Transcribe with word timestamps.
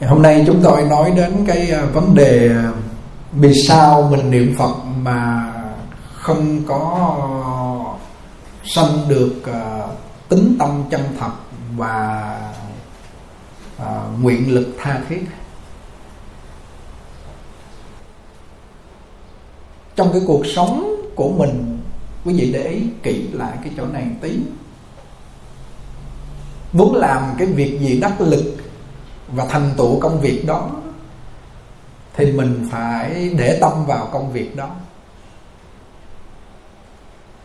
hôm 0.00 0.22
nay 0.22 0.44
chúng 0.46 0.60
tôi 0.62 0.82
nói 0.82 1.10
đến 1.10 1.44
cái 1.46 1.70
ờ, 1.70 1.86
vấn 1.86 2.14
đề 2.14 2.48
ờ, 2.48 2.72
vì 3.32 3.54
sao 3.68 4.08
mình 4.10 4.30
niệm 4.30 4.54
phật 4.58 4.74
mà 5.02 5.52
không 6.12 6.62
có 6.66 7.08
sanh 8.64 9.08
được 9.08 9.34
ờ, 9.44 9.88
tính 10.28 10.56
tâm 10.58 10.84
chân 10.90 11.00
thật 11.18 11.30
và 11.76 12.38
nguyện 14.20 14.54
lực 14.54 14.76
tha 14.78 15.00
thiết. 15.08 15.26
Trong 19.96 20.12
cái 20.12 20.22
cuộc 20.26 20.46
sống 20.46 20.96
của 21.14 21.28
mình, 21.28 21.80
quý 22.24 22.34
vị 22.34 22.52
để 22.52 22.62
ý 22.68 22.82
kỹ 23.02 23.28
lại 23.32 23.56
cái 23.64 23.72
chỗ 23.76 23.86
này 23.86 24.04
một 24.04 24.16
tí. 24.20 24.38
Muốn 26.72 26.94
làm 26.94 27.22
cái 27.38 27.46
việc 27.46 27.78
gì 27.80 28.00
đắc 28.00 28.20
lực 28.20 28.65
và 29.28 29.46
thành 29.48 29.70
tựu 29.76 30.00
công 30.00 30.20
việc 30.20 30.44
đó, 30.46 30.68
thì 32.14 32.32
mình 32.32 32.68
phải 32.72 33.30
để 33.38 33.58
tâm 33.60 33.86
vào 33.86 34.08
công 34.12 34.32
việc 34.32 34.56
đó. 34.56 34.68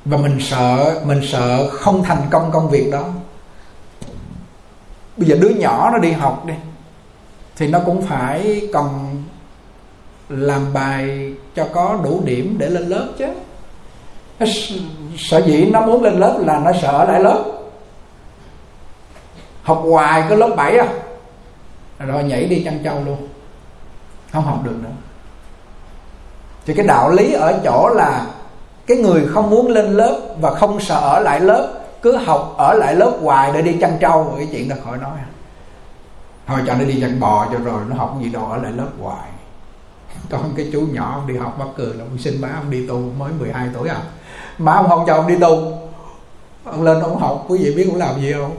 Và 0.06 0.18
mình 0.18 0.38
sợ 0.40 1.02
mình 1.06 1.22
sợ 1.28 1.70
không 1.70 2.04
thành 2.04 2.28
công 2.32 2.52
công 2.52 2.70
việc 2.70 2.90
đó. 2.92 3.06
Bây 5.18 5.28
giờ 5.28 5.38
đứa 5.42 5.50
nhỏ 5.50 5.90
nó 5.92 5.98
đi 5.98 6.12
học 6.12 6.46
đi, 6.46 6.54
thì 7.56 7.68
nó 7.68 7.80
cũng 7.86 8.02
phải 8.02 8.70
cần 8.74 9.24
làm 10.30 10.74
bài 10.74 11.34
cho 11.56 11.68
có 11.74 12.00
đủ 12.04 12.22
điểm 12.26 12.56
để 12.60 12.70
lên 12.70 12.84
lớp 12.84 13.08
chứ. 13.18 13.26
Sợ 15.18 15.42
dĩ 15.46 15.66
nó 15.66 15.82
muốn 15.82 16.04
lên 16.04 16.20
lớp 16.20 16.40
là 16.46 16.60
nó 16.60 16.72
sợ 16.82 17.06
lại 17.08 17.20
lớp. 17.20 17.44
Học 19.64 19.82
hoài 19.84 20.24
có 20.30 20.36
lớp 20.36 20.56
7 20.58 20.78
à 20.78 20.88
rồi 22.08 22.24
nhảy 22.24 22.46
đi 22.46 22.64
chăn 22.64 22.80
trâu 22.84 23.04
luôn. 23.06 23.28
Không 24.34 24.44
học 24.44 24.60
được 24.64 24.76
nữa. 24.84 24.90
Thì 26.66 26.74
cái 26.74 26.88
đạo 26.88 27.12
lý 27.12 27.34
ở 27.34 27.60
chỗ 27.64 27.90
là 27.96 28.26
cái 28.88 28.98
người 28.98 29.28
không 29.28 29.50
muốn 29.50 29.68
lên 29.68 29.86
lớp 29.86 30.20
và 30.40 30.54
không 30.54 30.80
sợ 30.80 31.00
ở 31.00 31.20
lại 31.20 31.40
lớp, 31.40 31.74
cứ 32.02 32.18
học 32.18 32.56
ở 32.58 32.74
lại 32.74 32.96
lớp 32.96 33.18
hoài 33.22 33.52
để 33.54 33.62
đi 33.62 33.78
chăn 33.82 33.98
trâu. 34.00 34.34
Cái 34.38 34.48
chuyện 34.52 34.70
đó 34.70 34.76
khỏi 34.86 34.98
nói. 34.98 35.18
Thôi 36.48 36.60
cho 36.68 36.74
nó 36.74 36.84
đi 36.84 37.02
chăn 37.02 37.20
bò 37.20 37.48
cho 37.52 37.58
rồi 37.58 37.82
nó 37.90 37.96
học 37.96 38.18
gì 38.22 38.30
đâu, 38.30 38.46
ở 38.46 38.58
lại 38.58 38.72
lớp 38.72 38.90
hoài. 39.02 39.30
Con 40.30 40.54
cái 40.58 40.70
chú 40.74 40.82
nhỏ 40.92 41.12
ông 41.16 41.28
đi 41.28 41.38
học 41.38 41.60
mắc 41.60 41.68
cười 41.78 41.94
là 41.94 42.04
ông 42.04 42.18
xin 42.18 42.42
má 42.42 42.50
ông 42.58 42.72
đi 42.72 42.88
tu, 42.88 42.96
mới 42.96 43.32
12 43.40 43.68
tuổi 43.74 43.90
à. 43.90 44.02
Má 44.58 44.74
ông 44.74 44.90
không 44.90 45.04
cho 45.08 45.14
ông 45.16 45.28
đi 45.28 45.36
tu. 45.42 45.74
Ông 46.64 46.84
lên 46.84 47.00
ông 47.00 47.20
học, 47.20 47.46
quý 47.48 47.60
vị 47.64 47.74
biết 47.76 47.88
ông 47.90 48.00
làm 48.00 48.22
gì 48.22 48.34
không? 48.34 48.56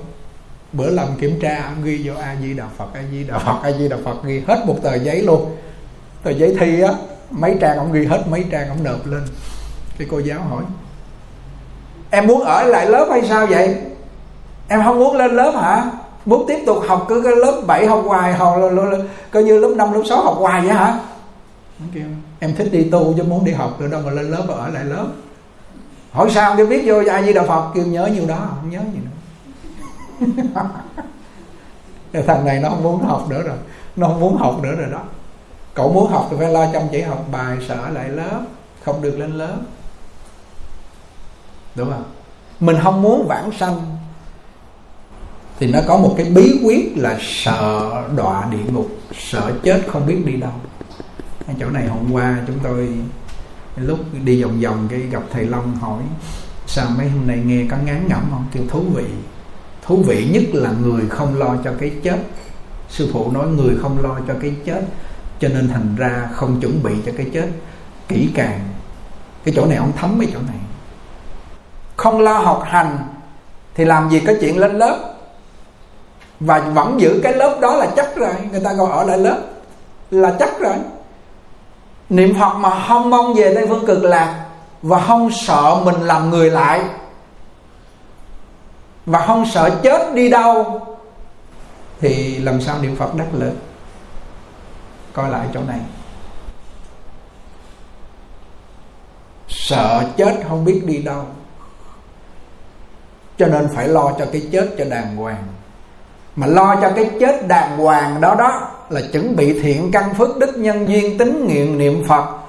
Bữa 0.73 0.91
làm 0.91 1.09
kiểm 1.21 1.41
tra 1.41 1.65
ông 1.65 1.85
ghi 1.85 2.01
vô 2.05 2.15
a 2.15 2.37
di 2.43 2.55
đà 2.55 2.65
phật 2.79 2.89
a 2.95 3.01
di 3.13 3.25
đà 3.25 3.39
phật 3.39 3.59
a 3.63 3.73
di 3.73 3.89
đà 3.89 3.97
phật 4.05 4.25
ghi 4.25 4.43
hết 4.47 4.63
một 4.67 4.77
tờ 4.83 4.95
giấy 4.95 5.23
luôn. 5.23 5.57
Tờ 6.23 6.31
giấy 6.31 6.57
thi 6.61 6.81
á 6.81 6.93
mấy 7.31 7.57
trang 7.61 7.79
ông 7.79 7.93
ghi 7.93 8.07
hết 8.07 8.23
mấy 8.29 8.45
trang 8.51 8.69
ông 8.69 8.83
nộp 8.85 9.07
lên. 9.07 9.23
Cái 9.99 10.09
cô 10.11 10.19
giáo 10.19 10.41
hỏi 10.41 10.63
em 12.11 12.27
muốn 12.27 12.41
ở 12.41 12.63
lại 12.63 12.87
lớp 12.87 13.07
hay 13.11 13.23
sao 13.29 13.47
vậy? 13.47 13.77
Em 14.69 14.83
không 14.85 14.99
muốn 14.99 15.17
lên 15.17 15.37
lớp 15.37 15.53
hả? 15.61 15.91
Muốn 16.25 16.45
tiếp 16.49 16.59
tục 16.67 16.79
học 16.89 17.07
cứ 17.09 17.23
cái 17.23 17.37
lớp 17.37 17.63
7 17.67 17.87
học 17.87 18.03
hoài 18.07 18.33
học 18.33 18.57
coi 19.31 19.45
như 19.45 19.59
lớp 19.59 19.75
5 19.77 19.93
lớp 19.93 20.03
6 20.09 20.23
học 20.23 20.37
hoài 20.39 20.61
vậy 20.61 20.75
hả? 20.75 20.99
Kêu 21.95 22.05
em 22.39 22.55
thích 22.55 22.69
đi 22.73 22.85
tu 22.85 23.15
chứ 23.17 23.23
muốn 23.23 23.45
đi 23.45 23.53
học 23.53 23.81
nữa 23.81 23.89
đâu 23.89 24.01
mà 24.05 24.11
lên 24.11 24.31
lớp 24.31 24.43
và 24.49 24.55
ở 24.55 24.69
lại 24.69 24.85
lớp. 24.85 25.07
Hỏi 26.13 26.31
sao 26.31 26.57
cái 26.57 26.67
viết 26.67 26.83
vô 26.85 27.03
a 27.11 27.23
di 27.23 27.33
đà 27.33 27.43
phật? 27.43 27.71
Kêu 27.75 27.85
nhớ 27.87 28.07
nhiêu 28.07 28.27
đó 28.27 28.49
không 28.61 28.71
nhớ 28.71 28.79
gì 28.79 28.99
nữa 29.05 29.11
thằng 32.27 32.45
này 32.45 32.61
nó 32.61 32.69
không 32.69 32.83
muốn 32.83 33.05
học 33.05 33.27
nữa 33.31 33.43
rồi. 33.43 33.57
Nó 33.97 34.07
không 34.07 34.21
muốn 34.21 34.37
học 34.37 34.61
nữa 34.63 34.75
rồi 34.79 34.91
đó. 34.91 35.03
Cậu 35.75 35.93
muốn 35.93 36.11
học 36.11 36.29
thì 36.31 36.37
phải 36.39 36.51
lo 36.51 36.73
chăm 36.73 36.83
chỉ 36.93 37.01
học 37.01 37.25
bài 37.33 37.57
sợ 37.69 37.89
lại 37.89 38.09
lớp, 38.09 38.41
không 38.85 39.03
được 39.03 39.19
lên 39.19 39.33
lớp. 39.33 39.57
Đúng 41.75 41.91
không? 41.91 42.05
Mình 42.61 42.77
không 42.83 43.03
muốn 43.03 43.27
vãng 43.29 43.51
sanh. 43.53 43.97
Thì 45.59 45.73
nó 45.73 45.79
có 45.87 45.97
một 45.97 46.15
cái 46.17 46.27
bí 46.27 46.61
quyết 46.65 46.93
là 46.97 47.19
sợ 47.21 47.91
đọa 48.17 48.49
địa 48.51 48.73
ngục, 48.73 48.89
sợ 49.15 49.53
chết 49.63 49.83
không 49.89 50.07
biết 50.07 50.23
đi 50.27 50.37
đâu. 50.37 50.53
Chỗ 51.61 51.71
này 51.71 51.87
hôm 51.89 52.13
qua 52.13 52.39
chúng 52.47 52.59
tôi 52.63 52.99
lúc 53.77 53.99
đi 54.25 54.43
vòng 54.43 54.61
vòng 54.61 54.89
cái 54.91 55.01
gặp 55.01 55.23
thầy 55.31 55.45
long 55.45 55.77
hỏi, 55.77 56.03
sao 56.67 56.87
mấy 56.97 57.09
hôm 57.09 57.27
nay 57.27 57.39
nghe 57.47 57.65
có 57.71 57.77
ngán 57.85 58.09
ngẩm 58.09 58.23
không? 58.31 58.47
Kêu 58.53 58.63
thú 58.71 58.83
vị 58.95 59.05
thú 59.93 60.03
vị 60.07 60.29
nhất 60.33 60.43
là 60.53 60.71
người 60.83 61.03
không 61.11 61.39
lo 61.39 61.55
cho 61.65 61.71
cái 61.81 61.93
chết. 62.03 62.17
Sư 62.89 63.11
phụ 63.13 63.31
nói 63.31 63.47
người 63.47 63.77
không 63.83 64.03
lo 64.03 64.19
cho 64.29 64.35
cái 64.43 64.55
chết, 64.67 64.83
cho 65.41 65.49
nên 65.49 65.69
thành 65.69 65.97
ra 65.97 66.29
không 66.35 66.61
chuẩn 66.61 66.83
bị 66.83 66.93
cho 67.07 67.13
cái 67.17 67.27
chết. 67.35 67.49
Kỹ 68.09 68.29
càng, 68.35 68.61
cái 69.45 69.55
chỗ 69.57 69.67
này 69.67 69.77
ông 69.77 69.93
thấm 69.97 70.19
mấy 70.19 70.29
chỗ 70.33 70.39
này. 70.47 70.57
Không 71.97 72.21
lo 72.21 72.33
học 72.33 72.63
hành 72.67 72.99
thì 73.75 73.85
làm 73.85 74.11
gì 74.11 74.21
có 74.21 74.33
chuyện 74.41 74.59
lên 74.59 74.79
lớp. 74.79 75.15
Và 76.41 76.59
vẫn 76.59 77.01
giữ 77.01 77.21
cái 77.23 77.33
lớp 77.33 77.59
đó 77.61 77.77
là 77.77 77.87
chắc 77.97 78.17
rồi. 78.17 78.35
Người 78.51 78.61
ta 78.65 78.73
gọi 78.73 78.91
ở 78.91 79.05
lại 79.05 79.19
lớp 79.19 79.39
là 80.11 80.37
chắc 80.39 80.61
rồi. 80.61 80.75
Niệm 82.09 82.35
phật 82.41 82.55
mà 82.55 82.85
không 82.89 83.11
mong 83.11 83.35
về 83.35 83.55
tây 83.55 83.67
phương 83.69 83.87
cực 83.87 84.05
lạc 84.05 84.45
và 84.83 85.01
không 85.01 85.31
sợ 85.31 85.81
mình 85.85 86.01
làm 86.01 86.31
người 86.31 86.51
lại 86.51 86.83
và 89.07 89.27
không 89.27 89.47
sợ 89.47 89.81
chết 89.83 90.15
đi 90.15 90.31
đâu, 90.31 90.81
thì 92.01 92.39
làm 92.39 92.61
sao 92.61 92.79
niệm 92.83 92.97
phật 92.97 93.15
đắc 93.15 93.27
lực? 93.33 93.53
Coi 95.13 95.31
lại 95.31 95.47
chỗ 95.55 95.61
này. 95.69 95.81
Sợ 99.49 100.05
chết 100.17 100.35
không 100.49 100.65
biết 100.65 100.83
đi 100.87 100.99
đâu. 100.99 101.25
Cho 103.39 103.47
nên 103.47 103.69
phải 103.75 103.89
lo 103.89 104.13
cho 104.19 104.27
cái 104.33 104.49
chết 104.53 104.75
cho 104.79 104.85
đàng 104.85 105.17
hoàng. 105.17 105.45
Mà 106.37 106.47
lo 106.47 106.77
cho 106.81 106.91
cái 106.97 107.11
chết 107.21 107.49
đàng 107.49 107.79
hoàng 107.79 108.21
đó 108.21 108.35
đó 108.35 108.71
là 108.91 109.01
chuẩn 109.13 109.37
bị 109.37 109.61
thiện 109.61 109.91
căn 109.93 110.15
phước 110.15 110.37
đức 110.39 110.57
nhân 110.57 110.89
duyên 110.89 111.19
tính 111.19 111.45
nguyện 111.45 111.79
niệm 111.79 112.05
phật 112.09 112.42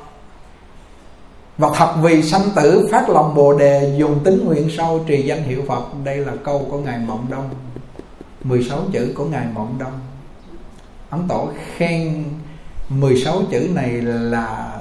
và 1.57 1.69
thật 1.75 1.93
vì 2.01 2.23
sanh 2.23 2.49
tử 2.55 2.87
phát 2.91 3.09
lòng 3.09 3.35
bồ 3.35 3.53
đề 3.53 3.95
dùng 3.97 4.19
tính 4.23 4.45
nguyện 4.45 4.69
sâu 4.77 5.03
trì 5.07 5.21
danh 5.21 5.43
hiệu 5.43 5.63
phật. 5.67 5.83
Đây 6.03 6.17
là 6.17 6.33
câu 6.43 6.67
của 6.71 6.77
ngài 6.77 6.99
mộng 6.99 7.25
đông. 7.29 7.49
16 8.43 8.79
chữ 8.93 9.13
của 9.15 9.25
ngài 9.25 9.45
mộng 9.53 9.75
đông. 9.79 9.99
Ấn 11.09 11.27
tổ 11.27 11.49
khen 11.77 12.23
16 12.89 13.41
chữ 13.51 13.69
này 13.73 13.91
là 14.01 14.71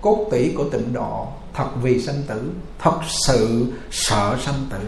cốt 0.00 0.26
tủy 0.30 0.52
của 0.56 0.64
tịnh 0.64 0.92
độ 0.92 1.26
thật 1.54 1.68
vì 1.82 2.00
sanh 2.00 2.22
tử. 2.26 2.52
Thật 2.78 2.98
sự 3.08 3.72
sợ 3.90 4.36
sanh 4.40 4.66
tử. 4.70 4.78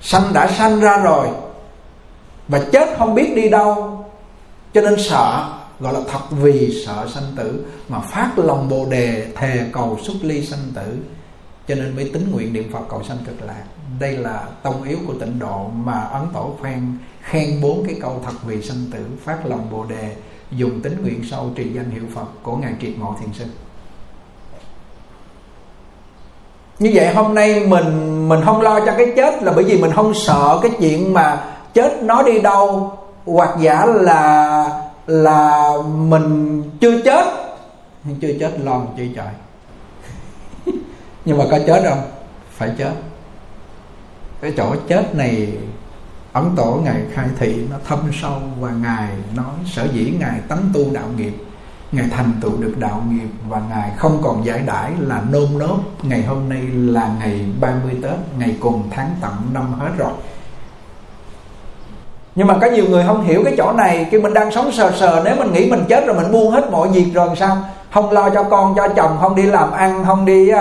Sanh 0.00 0.32
đã 0.32 0.50
sanh 0.50 0.80
ra 0.80 0.96
rồi 0.96 1.28
và 2.48 2.60
chết 2.72 2.88
không 2.98 3.14
biết 3.14 3.32
đi 3.36 3.48
đâu, 3.48 4.04
cho 4.74 4.80
nên 4.80 4.94
sợ 4.98 5.59
gọi 5.80 5.92
là 5.92 6.00
thật 6.12 6.20
vì 6.30 6.82
sợ 6.86 7.06
sanh 7.14 7.32
tử 7.36 7.66
mà 7.88 7.98
phát 8.00 8.30
lòng 8.36 8.68
bồ 8.68 8.86
đề, 8.86 9.26
thề 9.36 9.60
cầu 9.72 9.98
xuất 10.02 10.14
ly 10.22 10.46
sanh 10.46 10.72
tử. 10.74 10.98
Cho 11.68 11.74
nên 11.74 11.96
mới 11.96 12.10
tính 12.12 12.30
nguyện 12.32 12.52
niệm 12.52 12.72
phật 12.72 12.82
cầu 12.88 13.02
sanh 13.02 13.18
cực 13.26 13.42
lạc. 13.42 13.64
Đây 14.00 14.12
là 14.12 14.42
tông 14.62 14.82
yếu 14.82 14.98
của 15.06 15.14
tịnh 15.20 15.38
độ 15.38 15.68
mà 15.84 16.00
ấn 16.00 16.22
tổ 16.34 16.54
khen 16.62 16.98
khen 17.22 17.60
bốn 17.62 17.86
cái 17.86 17.96
câu 18.02 18.22
thật 18.24 18.32
vì 18.44 18.62
sanh 18.62 18.84
tử, 18.92 18.98
phát 19.24 19.46
lòng 19.46 19.66
bồ 19.70 19.84
đề, 19.84 20.16
dùng 20.50 20.80
tính 20.80 20.96
nguyện 21.02 21.22
sâu 21.30 21.50
trì 21.56 21.72
danh 21.72 21.90
hiệu 21.90 22.02
phật 22.14 22.26
của 22.42 22.56
ngài 22.56 22.72
triệt 22.80 22.98
ngộ 22.98 23.16
thiền 23.20 23.32
sư. 23.32 23.44
Như 26.78 26.90
vậy 26.94 27.14
hôm 27.14 27.34
nay 27.34 27.66
mình 27.66 28.28
mình 28.28 28.40
không 28.44 28.60
lo 28.60 28.80
cho 28.80 28.94
cái 28.98 29.12
chết 29.16 29.42
là 29.42 29.52
bởi 29.52 29.64
vì 29.64 29.80
mình 29.82 29.92
không 29.92 30.14
sợ 30.14 30.58
cái 30.62 30.70
chuyện 30.80 31.12
mà 31.12 31.44
chết 31.74 32.02
nó 32.02 32.22
đi 32.22 32.40
đâu, 32.40 32.92
hoặc 33.24 33.56
giả 33.60 33.86
là 33.86 34.89
là 35.10 35.72
mình 35.96 36.62
chưa 36.80 37.00
chết. 37.02 37.24
Chưa 38.20 38.32
chết 38.40 38.60
lo 38.60 38.82
chưa 38.96 39.06
chạy. 39.16 39.34
Nhưng 41.24 41.38
mà 41.38 41.44
có 41.50 41.58
chết 41.66 41.82
không? 41.88 42.02
Phải 42.50 42.70
chết. 42.78 42.92
Cái 44.40 44.52
chỗ 44.56 44.76
chết 44.88 45.14
này, 45.14 45.52
ấn 46.32 46.44
tổ 46.56 46.80
ngài 46.84 47.02
khai 47.12 47.28
thị, 47.38 47.66
nó 47.70 47.76
thâm 47.88 47.98
sâu 48.22 48.40
và 48.60 48.70
ngài 48.70 49.08
nói 49.36 49.54
sở 49.66 49.88
dĩ 49.92 50.12
ngài 50.20 50.40
tấn 50.48 50.58
tu 50.74 50.92
đạo 50.92 51.06
nghiệp, 51.16 51.34
ngài 51.92 52.08
thành 52.10 52.32
tựu 52.40 52.56
được 52.56 52.74
đạo 52.78 53.04
nghiệp 53.08 53.28
và 53.48 53.62
ngài 53.70 53.90
không 53.96 54.20
còn 54.22 54.44
giải 54.44 54.58
đãi 54.66 54.92
là 54.98 55.22
nôn 55.30 55.58
nốt 55.58 55.78
ngày 56.02 56.22
hôm 56.22 56.48
nay 56.48 56.62
là 56.72 57.16
ngày 57.18 57.46
30 57.60 57.96
Tết, 58.02 58.18
ngày 58.38 58.56
cùng 58.60 58.88
tháng 58.90 59.14
tận 59.20 59.34
năm 59.52 59.72
hết 59.72 59.90
rồi 59.98 60.12
nhưng 62.34 62.46
mà 62.46 62.58
có 62.60 62.66
nhiều 62.66 62.84
người 62.88 63.04
không 63.06 63.24
hiểu 63.24 63.42
cái 63.44 63.54
chỗ 63.58 63.72
này 63.72 64.06
khi 64.10 64.18
mình 64.18 64.34
đang 64.34 64.50
sống 64.50 64.72
sờ 64.72 64.92
sờ 65.00 65.22
nếu 65.24 65.36
mình 65.36 65.52
nghĩ 65.52 65.70
mình 65.70 65.84
chết 65.88 66.06
rồi 66.06 66.16
mình 66.16 66.32
buông 66.32 66.50
hết 66.50 66.70
mọi 66.70 66.88
việc 66.88 67.06
rồi 67.14 67.28
sao? 67.36 67.56
Không 67.90 68.12
lo 68.12 68.30
cho 68.30 68.42
con 68.42 68.74
cho 68.76 68.88
chồng 68.88 69.18
không 69.20 69.34
đi 69.34 69.42
làm 69.42 69.72
ăn 69.72 70.04
không 70.06 70.24
đi 70.24 70.52
uh, 70.52 70.58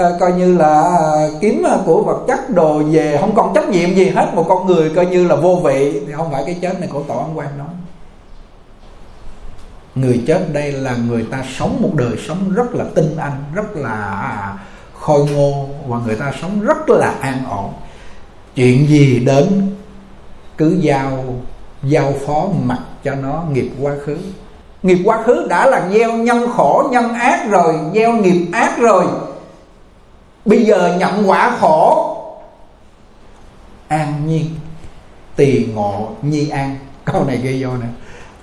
uh, 0.00 0.20
coi 0.20 0.32
như 0.32 0.58
là 0.58 0.82
ờ, 0.98 1.30
kiếm 1.40 1.64
của 1.86 2.02
vật 2.02 2.24
chất 2.28 2.50
đồ 2.50 2.78
về 2.78 3.16
không 3.20 3.34
còn 3.34 3.54
trách 3.54 3.68
nhiệm 3.68 3.94
gì 3.94 4.08
hết. 4.08 4.26
Một 4.34 4.46
con 4.48 4.66
người 4.66 4.90
coi 4.96 5.06
như 5.06 5.28
là 5.28 5.36
vô 5.36 5.60
vị 5.64 6.00
thì 6.06 6.12
không 6.12 6.32
phải 6.32 6.42
cái 6.46 6.58
chết 6.62 6.80
này 6.80 6.88
của 6.92 7.02
tổ 7.08 7.14
ấn 7.14 7.34
quan 7.34 7.48
nói 7.58 7.68
người 9.94 10.22
chết 10.26 10.52
đây 10.52 10.72
là 10.72 10.96
người 11.08 11.26
ta 11.30 11.44
sống 11.58 11.78
một 11.82 11.90
đời 11.94 12.12
sống 12.28 12.52
rất 12.54 12.74
là 12.74 12.84
tinh 12.94 13.16
anh 13.16 13.44
rất 13.54 13.76
là 13.76 13.94
à, 14.20 14.58
khôi 14.94 15.26
ngô 15.30 15.68
và 15.86 15.98
người 16.06 16.14
ta 16.14 16.32
sống 16.42 16.60
rất 16.60 16.90
là 16.90 17.14
an 17.20 17.44
ổn. 17.50 17.72
Chuyện 18.54 18.88
gì 18.88 19.18
đến 19.18 19.73
cứ 20.56 20.76
giao 20.80 21.24
giao 21.82 22.12
phó 22.26 22.46
mặt 22.64 22.78
cho 23.04 23.14
nó 23.14 23.44
nghiệp 23.52 23.70
quá 23.80 23.92
khứ. 24.04 24.16
Nghiệp 24.82 24.98
quá 25.04 25.22
khứ 25.22 25.46
đã 25.48 25.66
là 25.66 25.88
gieo 25.92 26.12
nhân 26.12 26.48
khổ, 26.56 26.88
nhân 26.92 27.14
ác 27.14 27.46
rồi, 27.48 27.74
gieo 27.94 28.12
nghiệp 28.12 28.46
ác 28.52 28.78
rồi. 28.78 29.04
Bây 30.44 30.64
giờ 30.64 30.96
nhận 30.98 31.30
quả 31.30 31.56
khổ, 31.60 32.16
an 33.88 34.26
nhiên, 34.26 34.46
tỳ 35.36 35.66
ngộ 35.74 36.10
nhi 36.22 36.48
an. 36.48 36.76
Câu 37.04 37.24
này 37.24 37.36
ghi 37.36 37.62
vô 37.62 37.70
nè. 37.76 37.86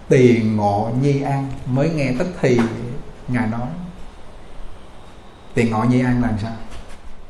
Tỳ 0.09 0.41
ngộ 0.41 0.89
nhi 1.01 1.21
an, 1.21 1.47
mới 1.65 1.89
nghe 1.89 2.11
tức 2.19 2.27
thì 2.41 2.59
ngài 3.27 3.47
nói. 3.47 3.67
Tỳ 5.53 5.69
ngộ 5.69 5.83
nhi 5.83 6.01
an 6.01 6.21
làm 6.21 6.33
sao? 6.41 6.51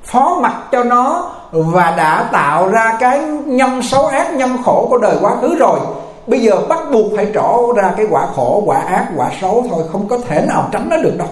Phó 0.03 0.39
mặt 0.41 0.63
cho 0.71 0.83
nó 0.83 1.35
và 1.51 1.93
đã 1.97 2.29
tạo 2.31 2.69
ra 2.69 2.97
cái 2.99 3.19
nhân 3.45 3.81
xấu 3.81 4.05
ác 4.05 4.33
nhân 4.33 4.57
khổ 4.65 4.87
của 4.89 4.97
đời 4.97 5.15
quá 5.21 5.35
khứ 5.41 5.55
rồi. 5.55 5.79
Bây 6.27 6.39
giờ 6.39 6.55
bắt 6.69 6.79
buộc 6.91 7.05
phải 7.15 7.27
trổ 7.33 7.73
ra 7.75 7.93
cái 7.97 8.05
quả 8.09 8.27
khổ 8.35 8.63
quả 8.65 8.77
ác 8.77 9.07
quả 9.15 9.31
xấu 9.41 9.65
thôi 9.69 9.83
không 9.91 10.07
có 10.07 10.17
thể 10.17 10.45
nào 10.47 10.69
tránh 10.71 10.87
nó 10.89 10.97
được 10.97 11.17
đâu. 11.17 11.27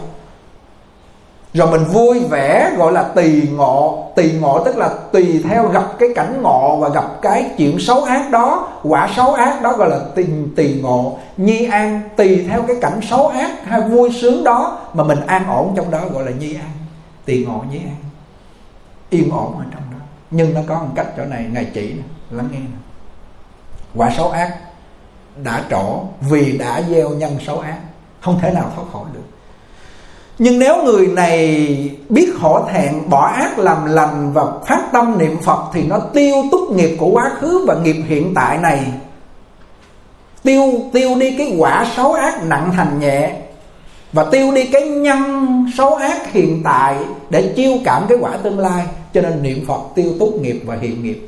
Rồi 1.54 1.72
mình 1.72 1.84
vui 1.84 2.20
vẻ 2.20 2.72
gọi 2.78 2.92
là 2.92 3.04
tùy 3.04 3.48
ngộ. 3.52 4.06
Tùy 4.16 4.32
ngộ 4.42 4.64
tức 4.64 4.78
là 4.78 4.90
tùy 5.12 5.44
theo 5.50 5.68
gặp 5.68 5.84
cái 6.00 6.10
cảnh 6.16 6.42
ngộ 6.42 6.78
và 6.78 6.90
gặp 6.90 7.22
cái 7.22 7.52
chuyện 7.58 7.80
xấu 7.80 8.04
ác 8.04 8.32
đó. 8.32 8.68
Quả 8.84 9.10
xấu 9.16 9.34
ác 9.34 9.62
đó 9.62 9.74
gọi 9.74 9.90
là 9.90 10.00
tùy, 10.16 10.28
tùy 10.56 10.80
ngộ. 10.84 11.18
Nhi 11.38 11.68
an 11.72 12.02
tùy 12.16 12.46
theo 12.50 12.62
cái 12.62 12.76
cảnh 12.82 13.00
xấu 13.10 13.28
ác 13.28 13.52
hay 13.66 13.82
vui 13.82 14.10
sướng 14.22 14.44
đó 14.44 14.78
mà 14.94 15.04
mình 15.04 15.20
an 15.28 15.44
ổn 15.50 15.74
trong 15.76 15.92
đó 15.92 16.00
gọi 16.14 16.24
là 16.24 16.32
nhi 16.40 16.54
an. 16.54 16.72
Tùy 17.26 17.46
ngộ 17.50 17.62
nhi 17.72 17.78
an. 17.78 17.96
Yên 19.10 19.32
ổn 19.32 19.54
ở 19.58 19.64
trong 19.72 19.84
đó 19.92 19.99
nhưng 20.32 20.54
nó 20.54 20.62
có 20.68 20.76
một 20.76 20.90
cách 20.96 21.08
chỗ 21.18 21.26
này, 21.26 21.46
ngài 21.52 21.66
chỉ 21.74 21.94
lắng 22.32 22.50
nghe 22.52 22.60
quả 23.96 24.10
xấu 24.18 24.30
ác 24.30 24.58
đã 25.44 25.64
trổ 25.70 26.00
vì 26.22 26.58
đã 26.58 26.82
gieo 26.90 27.10
nhân 27.10 27.38
xấu 27.48 27.60
ác, 27.60 27.78
không 28.22 28.40
thể 28.42 28.52
nào 28.52 28.72
thoát 28.76 28.86
khỏi 28.94 29.04
được. 29.14 29.24
Nhưng 30.38 30.60
nếu 30.60 30.84
người 30.84 31.08
này 31.08 31.58
biết 32.10 32.34
hổ 32.40 32.66
thẹn, 32.72 33.10
bỏ 33.10 33.28
ác 33.28 33.60
làm 33.60 33.86
lành 33.86 34.34
và 34.34 34.44
phát 34.68 34.84
tâm 34.94 35.18
niệm 35.18 35.38
phật 35.42 35.64
thì 35.74 35.84
nó 35.84 36.00
tiêu 36.00 36.36
túc 36.52 36.72
nghiệp 36.72 36.98
của 37.00 37.10
quá 37.12 37.32
khứ 37.40 37.66
và 37.68 37.76
nghiệp 37.76 37.96
hiện 38.08 38.34
tại 38.36 38.58
này. 38.58 38.92
Tiêu 40.44 40.64
tiêu 40.94 41.16
đi 41.20 41.38
cái 41.38 41.56
quả 41.58 41.86
xấu 41.96 42.14
ác 42.14 42.44
nặng 42.44 42.72
thành 42.76 43.00
nhẹ 43.00 43.36
và 44.14 44.24
tiêu 44.32 44.52
đi 44.56 44.66
cái 44.66 44.90
nhân 44.90 45.66
xấu 45.78 45.96
ác 45.96 46.32
hiện 46.32 46.62
tại 46.64 46.98
để 47.30 47.54
chiêu 47.56 47.72
cảm 47.86 48.06
cái 48.10 48.18
quả 48.22 48.38
tương 48.38 48.60
lai. 48.60 48.86
Cho 49.14 49.22
nên 49.22 49.44
niệm 49.44 49.66
phật 49.68 49.82
tiêu 49.96 50.14
túc 50.20 50.42
nghiệp 50.42 50.62
và 50.66 50.76
hiện 50.76 51.04
nghiệp. 51.04 51.28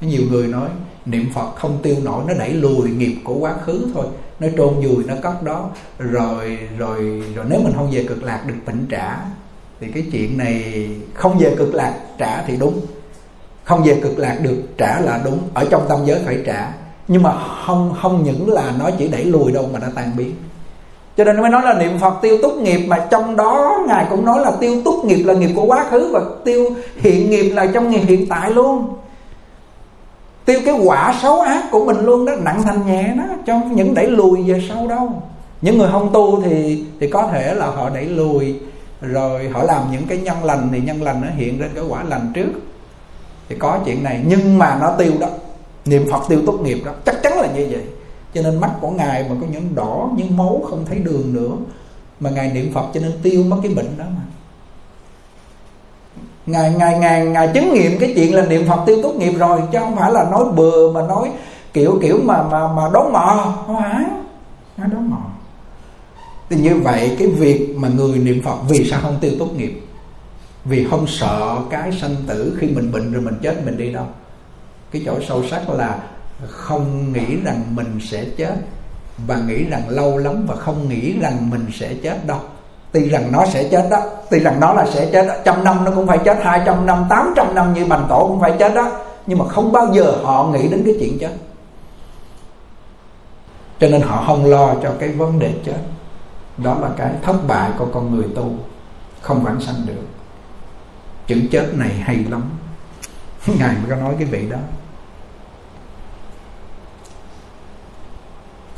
Nhiều 0.00 0.22
người 0.30 0.46
nói, 0.46 0.68
niệm 1.06 1.26
phật 1.34 1.56
không 1.56 1.78
tiêu 1.82 1.96
nổi, 2.04 2.24
nó 2.28 2.34
đẩy 2.34 2.50
lùi 2.50 2.88
nghiệp 2.90 3.16
của 3.24 3.34
quá 3.34 3.54
khứ 3.64 3.86
thôi. 3.94 4.06
Nó 4.40 4.48
trôn 4.56 4.74
vùi, 4.74 5.04
nó 5.04 5.14
cất 5.22 5.42
đó. 5.42 5.70
Rồi 5.98 6.58
rồi 6.78 7.22
rồi 7.34 7.44
nếu 7.48 7.60
mình 7.60 7.72
không 7.76 7.90
về 7.90 8.04
cực 8.04 8.22
lạc 8.22 8.42
được 8.46 8.54
tỉnh 8.64 8.86
trả, 8.90 9.16
thì 9.80 9.86
cái 9.94 10.04
chuyện 10.12 10.38
này 10.38 10.88
không 11.14 11.38
về 11.38 11.54
cực 11.58 11.74
lạc 11.74 11.94
trả 12.18 12.42
thì 12.46 12.56
đúng. 12.56 12.80
Không 13.64 13.84
về 13.84 14.00
cực 14.02 14.18
lạc 14.18 14.38
được 14.42 14.62
trả 14.78 15.00
là 15.00 15.20
đúng. 15.24 15.38
Ở 15.54 15.66
trong 15.70 15.86
tâm 15.88 15.98
giới 16.04 16.20
phải 16.24 16.38
trả. 16.46 16.72
Nhưng 17.08 17.22
mà 17.22 17.32
không 17.66 17.94
không 18.02 18.24
những 18.24 18.52
là 18.52 18.72
nó 18.78 18.90
chỉ 18.98 19.08
đẩy 19.08 19.24
lùi 19.24 19.52
đâu 19.52 19.68
mà 19.72 19.78
nó 19.78 19.86
tan 19.94 20.10
biến 20.16 20.32
cho 21.16 21.24
nên 21.24 21.40
mới 21.40 21.50
nói 21.50 21.62
là 21.62 21.74
niệm 21.74 21.98
phật 21.98 22.14
tiêu 22.22 22.38
túc 22.42 22.56
nghiệp 22.56 22.86
mà 22.86 23.06
trong 23.10 23.36
đó 23.36 23.78
ngài 23.88 24.06
cũng 24.10 24.24
nói 24.24 24.40
là 24.40 24.52
tiêu 24.60 24.82
túc 24.84 25.04
nghiệp 25.04 25.22
là 25.22 25.34
nghiệp 25.34 25.50
của 25.56 25.64
quá 25.64 25.84
khứ 25.90 26.10
và 26.12 26.20
tiêu 26.44 26.70
hiện 26.96 27.30
nghiệp 27.30 27.50
là 27.50 27.66
trong 27.74 27.90
nghiệp 27.90 28.02
hiện 28.06 28.26
tại 28.28 28.50
luôn. 28.50 28.88
Tiêu 30.44 30.60
cái 30.64 30.74
quả 30.84 31.18
xấu 31.22 31.40
ác 31.40 31.64
của 31.70 31.84
mình 31.84 32.04
luôn 32.04 32.24
đó, 32.24 32.32
nặng 32.40 32.62
thành 32.62 32.86
nhẹ 32.86 33.14
đó, 33.16 33.24
trong 33.46 33.76
những 33.76 33.94
đẩy 33.94 34.10
lùi 34.10 34.42
về 34.42 34.62
sau 34.68 34.86
đâu. 34.86 35.22
Những 35.60 35.78
người 35.78 35.88
không 35.92 36.10
tu 36.12 36.42
thì 36.42 36.84
thì 37.00 37.10
có 37.10 37.28
thể 37.32 37.54
là 37.54 37.66
họ 37.66 37.90
đẩy 37.90 38.04
lùi, 38.04 38.54
rồi 39.00 39.48
họ 39.48 39.62
làm 39.62 39.82
những 39.92 40.06
cái 40.08 40.18
nhân 40.18 40.44
lành 40.44 40.68
thì 40.72 40.80
nhân 40.80 41.02
lành 41.02 41.20
nó 41.20 41.28
hiện 41.36 41.58
ra 41.58 41.66
cái 41.74 41.84
quả 41.88 42.04
lành 42.08 42.32
trước. 42.34 42.50
Thì 43.48 43.56
có 43.58 43.78
chuyện 43.84 44.04
này, 44.04 44.20
nhưng 44.28 44.58
mà 44.58 44.78
nó 44.80 44.90
tiêu 44.98 45.12
đó, 45.20 45.26
niệm 45.84 46.06
phật 46.10 46.20
tiêu 46.28 46.40
tốt 46.46 46.58
nghiệp 46.62 46.78
đó, 46.84 46.92
chắc 47.06 47.22
chắn 47.22 47.40
là 47.40 47.48
như 47.56 47.66
vậy 47.70 47.82
cho 48.36 48.42
nên 48.42 48.60
mắt 48.60 48.70
của 48.80 48.90
ngài 48.90 49.22
mà 49.22 49.36
có 49.40 49.46
những 49.50 49.74
đỏ, 49.74 50.10
những 50.16 50.36
máu 50.36 50.62
không 50.70 50.84
thấy 50.88 50.98
đường 50.98 51.32
nữa, 51.32 51.56
mà 52.20 52.30
ngài 52.30 52.52
niệm 52.52 52.72
phật 52.74 52.86
cho 52.94 53.00
nên 53.00 53.12
tiêu 53.22 53.44
mất 53.44 53.56
cái 53.62 53.74
bệnh 53.74 53.98
đó 53.98 54.04
mà. 54.16 54.22
Ngài 56.46 56.74
ngài 56.74 56.98
ngài 56.98 57.26
ngài 57.26 57.50
chứng 57.54 57.74
nghiệm 57.74 57.98
cái 57.98 58.12
chuyện 58.16 58.34
là 58.34 58.46
niệm 58.46 58.68
phật 58.68 58.82
tiêu 58.86 58.96
tốt 59.02 59.14
nghiệp 59.18 59.32
rồi, 59.32 59.60
chứ 59.72 59.78
không 59.78 59.96
phải 59.96 60.12
là 60.12 60.30
nói 60.30 60.44
bừa 60.56 60.92
mà 60.92 61.02
nói 61.02 61.30
kiểu 61.72 61.98
kiểu 62.02 62.18
mà 62.24 62.42
mà 62.42 62.72
mà 62.72 62.82
đón 62.92 63.12
mò. 63.12 63.54
Không 63.66 63.76
phải 63.82 64.04
nói 64.76 64.88
đón 64.92 65.10
mò. 65.10 65.20
Thì 66.50 66.56
như 66.56 66.74
vậy 66.74 67.16
cái 67.18 67.28
việc 67.28 67.74
mà 67.76 67.88
người 67.88 68.18
niệm 68.18 68.42
phật 68.42 68.56
vì 68.68 68.90
sao 68.90 69.00
không 69.02 69.18
tiêu 69.20 69.32
tốt 69.38 69.48
nghiệp? 69.56 69.80
Vì 70.64 70.86
không 70.90 71.06
sợ 71.06 71.56
cái 71.70 71.92
sanh 72.00 72.16
tử 72.26 72.56
khi 72.60 72.66
mình 72.66 72.92
bệnh 72.92 73.12
rồi 73.12 73.22
mình 73.22 73.34
chết 73.42 73.64
mình 73.64 73.76
đi 73.76 73.92
đâu. 73.92 74.06
Cái 74.90 75.02
chỗ 75.06 75.20
sâu 75.28 75.42
sắc 75.50 75.70
là 75.70 75.98
không 76.48 77.12
nghĩ 77.12 77.36
rằng 77.44 77.62
mình 77.74 77.98
sẽ 78.00 78.24
chết 78.36 78.54
và 79.26 79.36
nghĩ 79.36 79.64
rằng 79.64 79.88
lâu 79.88 80.18
lắm 80.18 80.44
và 80.48 80.56
không 80.56 80.88
nghĩ 80.88 81.18
rằng 81.20 81.50
mình 81.50 81.66
sẽ 81.72 81.94
chết 82.02 82.26
đâu. 82.26 82.40
Tuy 82.92 83.08
rằng 83.08 83.32
nó 83.32 83.46
sẽ 83.46 83.68
chết 83.70 83.88
đó, 83.90 84.02
tuy 84.30 84.38
rằng 84.38 84.60
nó 84.60 84.72
là 84.72 84.86
sẽ 84.86 85.08
chết 85.12 85.26
đó. 85.26 85.34
trăm 85.44 85.64
năm 85.64 85.84
nó 85.84 85.90
cũng 85.90 86.06
phải 86.06 86.18
chết, 86.24 86.38
hai 86.42 86.62
trăm 86.66 86.86
năm, 86.86 87.06
tám 87.08 87.32
trăm 87.36 87.54
năm 87.54 87.74
như 87.74 87.84
bành 87.84 88.06
tổ 88.08 88.26
cũng 88.28 88.40
phải 88.40 88.52
chết 88.58 88.74
đó. 88.74 88.90
Nhưng 89.26 89.38
mà 89.38 89.44
không 89.48 89.72
bao 89.72 89.94
giờ 89.94 90.12
họ 90.22 90.46
nghĩ 90.46 90.68
đến 90.68 90.82
cái 90.84 90.94
chuyện 91.00 91.18
chết. 91.20 91.30
Cho 93.80 93.88
nên 93.88 94.02
họ 94.02 94.24
không 94.26 94.44
lo 94.44 94.74
cho 94.82 94.92
cái 94.98 95.08
vấn 95.08 95.38
đề 95.38 95.54
chết. 95.64 95.78
Đó 96.56 96.76
là 96.80 96.88
cái 96.96 97.10
thất 97.22 97.36
bại 97.46 97.70
của 97.78 97.86
con 97.94 98.16
người 98.16 98.26
tu. 98.34 98.50
Không 99.20 99.42
vãng 99.42 99.60
sanh 99.60 99.86
được. 99.86 100.02
Chữ 101.26 101.40
chết 101.50 101.74
này 101.74 101.88
hay 101.88 102.16
lắm. 102.30 102.42
Ngài 103.58 103.74
mới 103.74 103.90
có 103.90 103.96
nói 103.96 104.14
cái 104.18 104.28
vị 104.28 104.48
đó. 104.50 104.58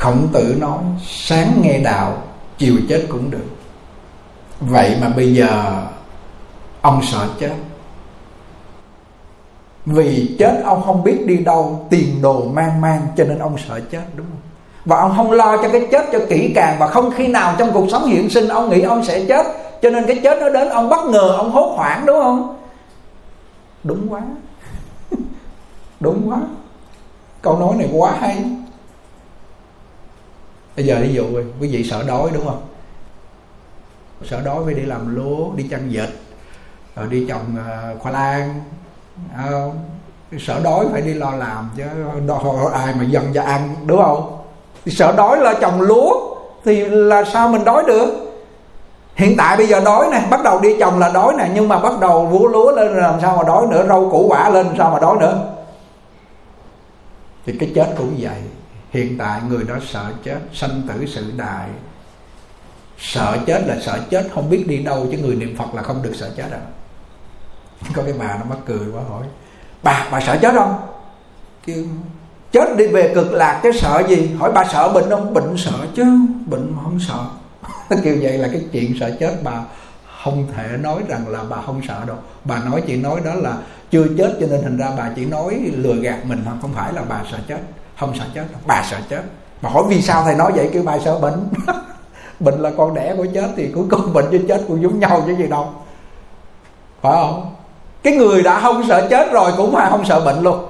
Khổng 0.09 0.29
tử 0.33 0.57
nói, 0.61 0.79
sáng 1.07 1.61
nghe 1.63 1.79
đạo, 1.79 2.23
chiều 2.59 2.75
chết 2.89 3.07
cũng 3.09 3.31
được. 3.31 3.47
Vậy 4.61 4.97
mà 5.01 5.09
bây 5.09 5.35
giờ, 5.35 5.83
ông 6.81 7.01
sợ 7.03 7.29
chết. 7.41 7.55
Vì 9.87 10.37
chết 10.39 10.63
ông 10.65 10.83
không 10.83 11.05
biết 11.05 11.27
đi 11.27 11.37
đâu, 11.37 11.87
tiền 11.91 12.23
đồ 12.23 12.45
mang 12.45 12.81
mang, 12.81 13.07
cho 13.17 13.25
nên 13.25 13.39
ông 13.39 13.57
sợ 13.69 13.81
chết, 13.91 14.03
đúng 14.17 14.27
không? 14.27 14.41
Và 14.85 15.01
ông 15.01 15.13
không 15.17 15.33
lo 15.33 15.57
cho 15.57 15.69
cái 15.73 15.89
chết 15.91 16.05
cho 16.13 16.19
kỹ 16.29 16.53
càng, 16.55 16.77
và 16.79 16.87
không 16.87 17.11
khi 17.17 17.27
nào 17.27 17.55
trong 17.59 17.73
cuộc 17.73 17.87
sống 17.91 18.07
hiện 18.07 18.31
sinh 18.31 18.49
ông 18.49 18.71
nghĩ 18.71 18.83
ông 18.83 19.05
sẽ 19.05 19.25
chết, 19.29 19.47
cho 19.83 19.91
nên 19.91 20.07
cái 20.07 20.21
chết 20.23 20.39
nó 20.41 20.49
đến 20.49 20.69
ông 20.69 20.89
bất 20.89 21.07
ngờ, 21.07 21.35
ông 21.37 21.51
hốt 21.51 21.75
hoảng, 21.77 22.07
đúng 22.07 22.23
không? 22.23 22.57
Đúng 23.85 24.13
quá. 24.13 24.21
Đúng 26.01 26.31
quá. 26.31 26.39
Câu 27.43 27.59
nói 27.59 27.77
này 27.77 27.89
quá 27.93 28.15
hay 28.21 28.45
bây 30.79 30.87
giờ 30.87 30.99
ví 31.01 31.15
dụ 31.15 31.25
quý 31.61 31.69
vị 31.69 31.85
sợ 31.85 32.03
đói 32.07 32.31
đúng 32.35 32.47
không? 32.47 32.63
Sợ 34.25 34.41
đói 34.41 34.65
phải 34.65 34.75
đi 34.75 34.83
làm 34.83 35.17
lúa 35.17 35.53
đi 35.57 35.69
chăn 35.71 35.89
vịt 35.91 36.09
rồi 36.97 37.07
đi 37.11 37.27
trồng 37.29 37.57
ờ, 37.67 37.97
khoai 38.01 38.15
lang 38.15 38.61
sợ 40.39 40.61
đói 40.65 40.87
phải 40.93 41.01
đi 41.03 41.15
lo 41.15 41.31
làm 41.31 41.71
chứ 41.77 41.83
đói, 42.27 42.73
ai 42.73 42.95
mà 42.95 43.05
dần 43.05 43.33
cho 43.35 43.43
ăn 43.43 43.75
đúng 43.87 44.03
không? 44.03 44.39
Thì 44.85 44.93
sợ 44.93 45.15
đói 45.17 45.39
là 45.39 45.55
trồng 45.61 45.81
lúa 45.81 46.37
thì 46.65 46.89
là 46.89 47.25
sao 47.25 47.49
mình 47.49 47.65
đói 47.65 47.85
được? 47.87 48.41
Hiện 49.15 49.37
tại 49.37 49.57
bây 49.57 49.67
giờ 49.67 49.81
đói 49.81 50.07
nè 50.13 50.27
bắt 50.31 50.43
đầu 50.45 50.61
đi 50.61 50.77
trồng 50.81 50.99
là 50.99 51.09
đói 51.09 51.35
nè 51.39 51.51
nhưng 51.55 51.69
mà 51.69 51.79
bắt 51.79 52.01
đầu 52.01 52.27
vú 52.27 52.49
lúa 52.49 52.73
lên 52.73 52.97
làm 52.97 53.21
sao 53.21 53.37
mà 53.37 53.43
đói 53.43 53.67
nữa 53.67 53.87
rau 53.89 54.11
củ 54.11 54.27
quả 54.29 54.49
lên 54.49 54.67
làm 54.67 54.77
sao 54.79 54.91
mà 54.91 54.99
đói 54.99 55.17
nữa? 55.21 55.49
Thì 57.47 57.57
cái 57.61 57.73
chết 57.75 57.95
cũng 57.99 58.15
vậy 58.19 58.43
hiện 58.91 59.19
tại 59.19 59.41
người 59.49 59.65
đó 59.65 59.75
sợ 59.89 60.13
chết, 60.25 60.39
sanh 60.53 60.83
tử 60.89 61.07
sự 61.07 61.33
đại. 61.37 61.69
Sợ 62.99 63.39
chết 63.47 63.63
là 63.67 63.77
sợ 63.81 63.99
chết, 64.11 64.29
không 64.35 64.51
biết 64.51 64.65
đi 64.69 64.79
đâu, 64.79 65.07
chứ 65.13 65.19
người 65.19 65.35
niệm 65.35 65.57
phật 65.57 65.75
là 65.75 65.83
không 65.83 66.03
được 66.03 66.13
sợ 66.15 66.31
chết 66.37 66.51
đâu 66.51 66.61
à. 66.61 66.79
có 67.95 68.03
cái 68.03 68.15
bà 68.19 68.37
nó 68.37 68.45
mắc 68.49 68.59
cười 68.67 68.93
quá 68.93 69.03
hỏi, 69.09 69.27
bà 69.83 70.09
bà 70.11 70.21
sợ 70.21 70.37
chết 70.43 70.55
không? 70.55 70.81
Kêu, 71.67 71.85
chết 72.53 72.77
đi 72.77 72.87
về 72.87 73.13
cực 73.15 73.33
lạc 73.33 73.61
cái 73.63 73.73
sợ 73.73 74.03
gì? 74.09 74.31
Hỏi, 74.39 74.53
bà 74.55 74.65
sợ 74.73 74.93
bệnh 74.93 75.11
không? 75.11 75.35
Bệnh 75.35 75.57
sợ 75.57 75.87
chứ, 75.95 76.05
bệnh 76.47 76.73
mà 76.77 76.83
không 76.83 76.99
sợ. 77.09 77.27
Kêu 78.05 78.17
vậy 78.21 78.39
là 78.39 78.49
cái 78.53 78.63
chuyện 78.73 78.97
sợ 79.01 79.17
chết 79.21 79.35
bà 79.43 79.63
không 80.25 80.47
thể 80.57 80.77
nói 80.81 81.03
rằng 81.09 81.29
là 81.29 81.45
bà 81.49 81.57
không 81.67 81.81
sợ 81.89 82.05
đâu. 82.07 82.17
Bà 82.45 82.59
nói, 82.59 82.83
chỉ 82.87 82.97
nói 82.97 83.21
đó 83.25 83.35
là 83.35 83.59
chưa 83.91 84.07
chết 84.19 84.37
cho 84.41 84.47
nên 84.51 84.63
thành 84.63 84.77
ra 84.77 84.91
bà 84.97 85.11
chỉ 85.17 85.25
nói 85.25 85.61
lừa 85.75 85.95
gạt 85.95 86.19
mình 86.25 86.43
mà 86.47 86.53
không 86.63 86.73
phải 86.75 86.93
là 86.93 87.03
bà 87.09 87.23
sợ 87.31 87.39
chết 87.49 87.61
không 87.99 88.15
sợ 88.19 88.25
chết 88.35 88.45
bà 88.67 88.85
sợ 88.91 88.97
chết. 89.09 89.23
Mà 89.63 89.71
hỏi 89.71 89.83
vì 89.89 90.03
sao 90.03 90.23
thầy 90.25 90.35
nói 90.35 90.53
vậy? 90.53 90.71
Kêu 90.73 90.83
bà 90.87 90.99
sợ 90.99 91.19
bệnh. 91.19 91.49
Bệnh 92.41 92.61
là 92.61 92.71
con 92.77 92.95
đẻ 92.95 93.15
của 93.17 93.27
chết 93.35 93.49
thì 93.57 93.73
cuối 93.75 93.85
cùng 93.91 94.13
bệnh 94.13 94.31
với 94.31 94.45
chết 94.49 94.65
cũng 94.69 94.83
giống 94.83 95.01
nhau 95.01 95.23
chứ 95.27 95.37
gì 95.37 95.47
đâu. 95.47 95.69
Phải 97.03 97.13
không? 97.13 97.55
Cái 98.03 98.17
người 98.17 98.43
đã 98.43 98.61
không 98.61 98.85
sợ 98.89 99.07
chết 99.11 99.33
rồi 99.33 99.53
cũng 99.57 99.73
phải 99.73 99.91
không 99.91 100.05
sợ 100.05 100.21
bệnh 100.21 100.43
luôn. 100.43 100.67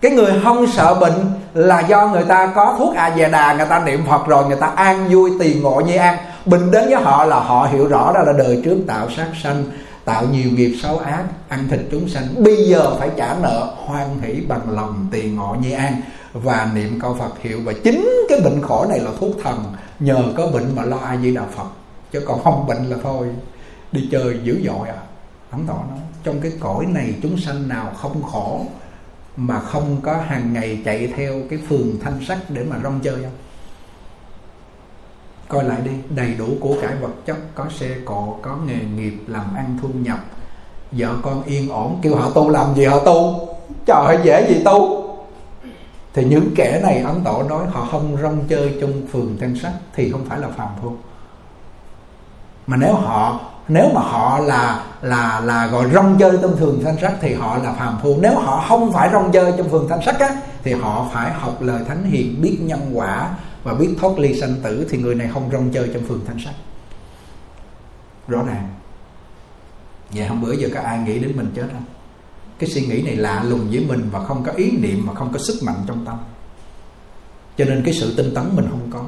Cái 0.00 0.12
người 0.12 0.40
không 0.44 0.66
sợ 0.66 0.94
bệnh 0.94 1.32
là 1.54 1.80
do 1.80 2.06
người 2.06 2.24
ta 2.24 2.52
có 2.54 2.74
thuốc 2.78 2.96
a 2.96 3.14
di 3.16 3.22
đà 3.32 3.54
người 3.54 3.66
ta 3.66 3.78
niệm 3.78 4.06
phật 4.10 4.26
rồi, 4.26 4.46
người 4.46 4.56
ta 4.60 4.66
an 4.66 5.08
vui 5.10 5.30
tiền 5.40 5.62
ngộ 5.62 5.80
như 5.80 5.96
an. 5.96 6.16
Bình 6.44 6.70
đến 6.70 6.84
với 6.84 7.02
họ 7.02 7.24
là 7.24 7.40
họ 7.40 7.68
hiểu 7.72 7.88
rõ 7.88 8.12
đó 8.14 8.20
là 8.22 8.32
đời 8.32 8.62
trước 8.64 8.76
tạo 8.86 9.08
sát 9.16 9.26
sanh 9.42 9.64
tạo 10.04 10.26
nhiều 10.26 10.50
nghiệp 10.50 10.76
xấu 10.82 10.98
ác, 10.98 11.24
ăn 11.48 11.68
thịt 11.68 11.80
chúng 11.90 12.08
sanh. 12.08 12.44
Bây 12.44 12.56
giờ 12.56 12.94
phải 12.98 13.10
trả 13.16 13.36
nợ, 13.42 13.74
hoan 13.76 14.20
hỷ 14.20 14.40
bằng 14.48 14.70
lòng 14.70 15.06
tiền 15.10 15.36
ngộ 15.36 15.56
như 15.60 15.72
an. 15.72 16.00
Và 16.32 16.70
niệm 16.74 17.00
câu 17.00 17.16
phật 17.18 17.40
hiệu. 17.40 17.60
Và 17.64 17.72
chính 17.84 18.10
cái 18.28 18.40
bệnh 18.40 18.62
khổ 18.62 18.86
này 18.88 19.00
là 19.00 19.10
thuốc 19.20 19.30
thần. 19.42 19.64
Nhờ 20.00 20.24
có 20.36 20.46
bệnh 20.46 20.76
mà 20.76 20.84
lo 20.84 20.96
ai 20.96 21.16
với 21.16 21.34
đạo 21.34 21.48
phật. 21.56 21.68
Chứ 22.12 22.20
còn 22.26 22.44
không 22.44 22.66
bệnh 22.66 22.84
là 22.84 22.96
thôi. 23.02 23.28
Đi 23.92 24.08
chơi 24.12 24.40
dữ 24.44 24.60
dội 24.66 24.88
à. 24.88 24.98
Ấn 25.50 25.66
tỏ 25.66 25.74
nó. 25.90 25.96
Trong 26.24 26.40
cái 26.40 26.52
cõi 26.60 26.86
này 26.86 27.14
chúng 27.22 27.38
sanh 27.38 27.68
nào 27.68 27.92
không 27.96 28.22
khổ, 28.22 28.66
mà 29.36 29.60
không 29.60 30.00
có 30.02 30.16
hàng 30.26 30.52
ngày 30.52 30.82
chạy 30.84 31.12
theo 31.16 31.34
cái 31.50 31.58
phường 31.68 31.98
thanh 32.04 32.18
sắc 32.28 32.38
để 32.48 32.64
mà 32.64 32.76
rong 32.82 33.00
chơi 33.00 33.14
không? 33.14 33.32
Coi 35.48 35.64
lại 35.64 35.78
đi, 35.84 35.90
đầy 36.08 36.34
đủ 36.38 36.46
của 36.60 36.74
cải 36.82 36.96
vật 36.96 37.12
chất, 37.26 37.36
có 37.54 37.64
xe, 37.78 37.88
cộ, 38.04 38.36
có 38.42 38.56
nghề 38.66 38.78
nghiệp, 38.96 39.14
làm 39.26 39.54
ăn, 39.56 39.78
thu 39.82 39.88
nhập. 39.94 40.18
Vợ 40.92 41.14
con 41.22 41.42
yên 41.42 41.68
ổn, 41.68 41.98
kêu 42.02 42.16
họ 42.16 42.30
tu, 42.30 42.50
làm 42.50 42.74
gì 42.74 42.84
họ 42.84 42.98
tu? 42.98 43.48
Trời 43.86 44.04
ơi, 44.06 44.18
dễ 44.22 44.48
gì 44.48 44.62
tu? 44.64 45.04
Thì 46.14 46.24
những 46.24 46.54
kẻ 46.56 46.80
này, 46.82 46.98
ấn 46.98 47.20
tổ 47.24 47.42
nói, 47.42 47.66
họ 47.70 47.88
không 47.90 48.16
rong 48.22 48.44
chơi 48.48 48.74
trong 48.80 48.92
phường 49.12 49.36
thanh 49.40 49.56
sắc 49.56 49.72
thì 49.94 50.12
không 50.12 50.24
phải 50.24 50.38
là 50.38 50.48
phàm 50.56 50.68
phu. 50.82 50.92
Mà 52.66 52.76
nếu 52.76 52.94
họ, 52.94 53.40
nếu 53.68 53.88
mà 53.94 54.00
họ 54.00 54.38
là 54.38 54.84
là 55.02 55.40
là 55.40 55.66
gọi 55.66 55.90
rong 55.94 56.16
chơi 56.18 56.38
trong 56.42 56.56
phường 56.56 56.84
thanh 56.84 56.96
sắc 57.00 57.12
thì 57.20 57.34
họ 57.34 57.58
là 57.58 57.72
phàm 57.72 57.98
phu. 58.02 58.16
Nếu 58.20 58.38
họ 58.38 58.64
không 58.68 58.92
phải 58.92 59.08
rong 59.12 59.32
chơi 59.32 59.52
trong 59.58 59.68
phường 59.68 59.88
thanh 59.88 60.02
sắc 60.02 60.20
á, 60.20 60.30
thì 60.62 60.72
họ 60.72 61.06
phải 61.12 61.32
học 61.32 61.56
lời 61.60 61.82
thánh 61.88 62.04
hiền, 62.04 62.42
biết 62.42 62.58
nhân 62.60 62.90
quả 62.94 63.30
và 63.64 63.74
biết 63.74 63.88
thoát 64.00 64.18
ly 64.18 64.40
sanh 64.40 64.54
tử 64.62 64.86
thì 64.90 64.98
người 64.98 65.14
này 65.14 65.28
không 65.32 65.48
rong 65.52 65.70
chơi 65.72 65.90
trong 65.94 66.02
phường 66.02 66.20
thanh 66.26 66.38
sắc. 66.44 66.54
Rõ 68.28 68.42
ràng. 68.46 68.68
Vậy 70.10 70.26
hôm 70.26 70.42
bữa 70.42 70.52
giờ 70.52 70.68
có 70.74 70.80
ai 70.80 70.98
nghĩ 70.98 71.18
đến 71.18 71.32
mình 71.36 71.52
chết 71.56 71.66
không? 71.72 71.84
Cái 72.58 72.70
suy 72.70 72.86
nghĩ 72.86 73.02
này 73.02 73.16
lạ 73.16 73.44
lùng 73.48 73.68
với 73.70 73.84
mình 73.88 74.08
và 74.12 74.24
không 74.24 74.44
có 74.44 74.52
ý 74.52 74.70
niệm, 74.70 75.02
mà 75.06 75.14
không 75.14 75.32
có 75.32 75.38
sức 75.38 75.62
mạnh 75.62 75.76
trong 75.86 76.04
tâm. 76.04 76.16
Cho 77.58 77.64
nên 77.64 77.82
cái 77.84 77.94
sự 77.94 78.14
tinh 78.16 78.34
tấn 78.34 78.44
mình 78.56 78.66
không 78.70 78.90
có. 78.90 79.04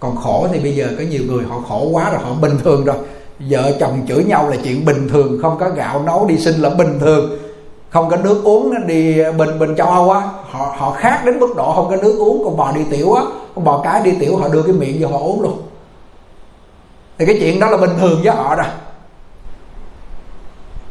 Còn 0.00 0.16
khổ 0.16 0.48
thì 0.52 0.60
bây 0.60 0.76
giờ 0.76 0.88
có 0.98 1.04
nhiều 1.04 1.22
người 1.26 1.44
họ 1.44 1.60
khổ 1.60 1.88
quá 1.92 2.10
rồi, 2.10 2.20
họ 2.22 2.34
bình 2.34 2.58
thường 2.64 2.84
rồi. 2.84 2.96
Vợ 3.38 3.76
chồng 3.80 4.06
chửi 4.08 4.24
nhau 4.24 4.48
là 4.48 4.56
chuyện 4.64 4.84
bình 4.84 5.08
thường, 5.08 5.38
không 5.42 5.58
có 5.58 5.70
gạo 5.70 6.02
nấu 6.02 6.26
đi 6.26 6.38
sinh 6.38 6.60
là 6.60 6.70
bình 6.70 6.98
thường 7.00 7.38
không 7.92 8.10
có 8.10 8.16
nước 8.16 8.40
uống 8.44 8.86
đi 8.86 9.18
ờ, 9.18 9.32
bình 9.32 9.58
bình 9.58 9.74
châu 9.76 9.86
âu 9.86 10.10
á, 10.10 10.20
họ 10.50 10.74
họ 10.78 10.92
khác 10.92 11.22
đến 11.24 11.38
mức 11.38 11.54
độ 11.56 11.72
không 11.72 11.88
có 11.90 11.96
nước 11.96 12.16
uống 12.18 12.44
con 12.44 12.56
bò 12.56 12.72
đi 12.72 12.80
tiểu 12.90 13.12
á, 13.12 13.22
con 13.54 13.64
bò 13.64 13.80
cái 13.84 14.02
đi 14.04 14.12
tiểu, 14.20 14.36
họ 14.36 14.48
đưa 14.48 14.62
cái 14.62 14.72
miệng 14.72 14.96
vô 15.00 15.08
họ 15.08 15.18
uống 15.18 15.42
luôn. 15.42 15.62
Thì 17.18 17.26
cái 17.26 17.36
chuyện 17.40 17.60
đó 17.60 17.70
là 17.70 17.76
bình 17.76 17.90
thường 18.00 18.20
với 18.24 18.34
họ 18.34 18.54
rồi 18.54 18.66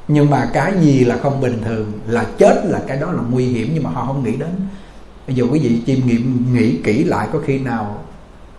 nhưng 0.07 0.29
mà 0.29 0.49
cái 0.53 0.73
gì 0.81 1.03
là 1.03 1.17
không 1.17 1.41
bình 1.41 1.61
thường, 1.65 1.91
là 2.07 2.25
chết 2.37 2.61
là 2.65 2.81
cái 2.87 2.97
đó 2.97 3.11
là 3.11 3.21
nguy 3.31 3.45
hiểm, 3.45 3.71
nhưng 3.73 3.83
mà 3.83 3.89
họ 3.89 4.05
không 4.05 4.23
nghĩ 4.23 4.35
đến. 4.35 4.49
Bây 5.27 5.35
giờ 5.35 5.43
quý 5.51 5.59
vị 5.59 5.81
chiêm 5.85 6.07
nghiệm, 6.07 6.53
nghĩ 6.53 6.77
kỹ 6.83 7.03
lại 7.03 7.27
có 7.33 7.39
khi 7.45 7.59
nào 7.59 7.99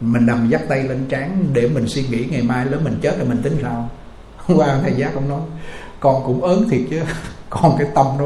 mình 0.01 0.27
nằm 0.27 0.49
dắt 0.49 0.61
tay 0.69 0.83
lên 0.83 1.07
trán 1.09 1.45
để 1.53 1.69
mình 1.69 1.89
suy 1.89 2.05
nghĩ 2.11 2.25
ngày 2.31 2.43
mai 2.43 2.67
lớn 2.67 2.85
mình 2.85 2.99
chết 3.03 3.19
rồi 3.19 3.29
mình 3.29 3.43
tính 3.43 3.57
sao? 3.63 3.89
Hôm 4.37 4.59
qua 4.59 4.79
thầy 4.83 4.93
giác 4.93 5.15
ông 5.15 5.29
nói. 5.29 5.41
Con 6.01 6.23
cũng 6.27 6.43
ớn 6.43 6.69
thiệt 6.69 6.81
chứ 6.91 7.01
con 7.61 7.77
cái 7.79 7.89
tâm 7.95 8.07
nó 8.19 8.25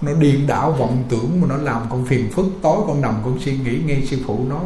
nó 0.00 0.12
điên 0.12 0.46
đảo, 0.46 0.72
vọng 0.72 1.04
tưởng 1.08 1.40
mà 1.40 1.46
nó 1.48 1.56
làm 1.56 1.82
con 1.90 2.04
phiền 2.04 2.30
phức. 2.32 2.46
Tối 2.62 2.78
con 2.86 3.00
nằm 3.00 3.14
con 3.24 3.38
suy 3.40 3.56
nghĩ, 3.56 3.80
nghe 3.86 3.96
sư 4.06 4.18
phụ 4.26 4.40
nó 4.48 4.60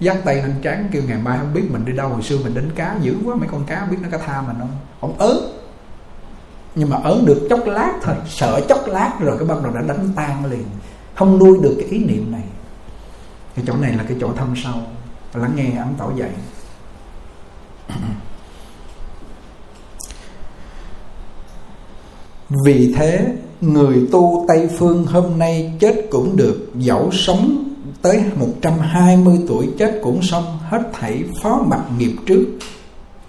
dắt 0.00 0.16
tay 0.24 0.36
lên 0.36 0.54
trán 0.62 0.88
kêu 0.92 1.02
ngày 1.06 1.18
mai 1.18 1.38
không 1.38 1.54
biết 1.54 1.62
mình 1.70 1.84
đi 1.84 1.92
đâu, 1.92 2.08
hồi 2.08 2.22
xưa 2.22 2.38
mình 2.44 2.54
đánh 2.54 2.70
cá 2.74 2.96
dữ 3.00 3.16
quá, 3.24 3.34
mấy 3.34 3.48
con 3.52 3.64
cá 3.64 3.84
biết 3.84 3.96
nó 4.02 4.08
có 4.12 4.18
tha 4.18 4.42
mình 4.46 4.56
không? 4.58 4.76
Ông 5.00 5.18
ớn. 5.18 5.36
Nhưng 6.74 6.90
mà 6.90 6.96
ớn 7.04 7.24
được 7.26 7.46
chốc 7.50 7.66
lát 7.66 7.92
thôi, 8.02 8.14
sợ 8.28 8.60
chốc 8.68 8.86
lát 8.86 9.12
rồi 9.20 9.38
cái 9.38 9.48
bắt 9.48 9.62
đầu 9.62 9.72
đã 9.72 9.80
đánh 9.80 10.08
tan 10.16 10.44
liền. 10.44 10.64
Không 11.14 11.38
nuôi 11.38 11.58
được 11.62 11.74
cái 11.78 11.88
ý 11.88 12.04
niệm 12.04 12.32
này. 12.32 12.44
Cái 13.56 13.64
chỗ 13.68 13.76
này 13.76 13.92
là 13.92 14.04
cái 14.08 14.16
chỗ 14.20 14.32
thâm 14.36 14.54
sâu. 14.64 14.74
Lắng 15.34 15.52
nghe 15.54 15.78
ấm 15.78 15.94
tỏ 15.98 16.10
dậy 16.16 16.30
vì 22.64 22.94
thế, 22.96 23.26
người 23.60 24.08
tu 24.12 24.44
Tây 24.48 24.68
Phương 24.78 25.06
hôm 25.06 25.38
nay 25.38 25.72
chết 25.80 26.06
cũng 26.10 26.36
được, 26.36 26.70
Dẫu 26.74 27.10
sống 27.12 27.64
tới 28.02 28.22
120 28.36 29.38
tuổi 29.48 29.68
chết 29.78 30.00
cũng 30.02 30.22
xong, 30.22 30.58
Hết 30.68 30.82
thảy 30.92 31.24
phó 31.42 31.62
mặt 31.66 31.82
nghiệp 31.98 32.12
trước, 32.26 32.44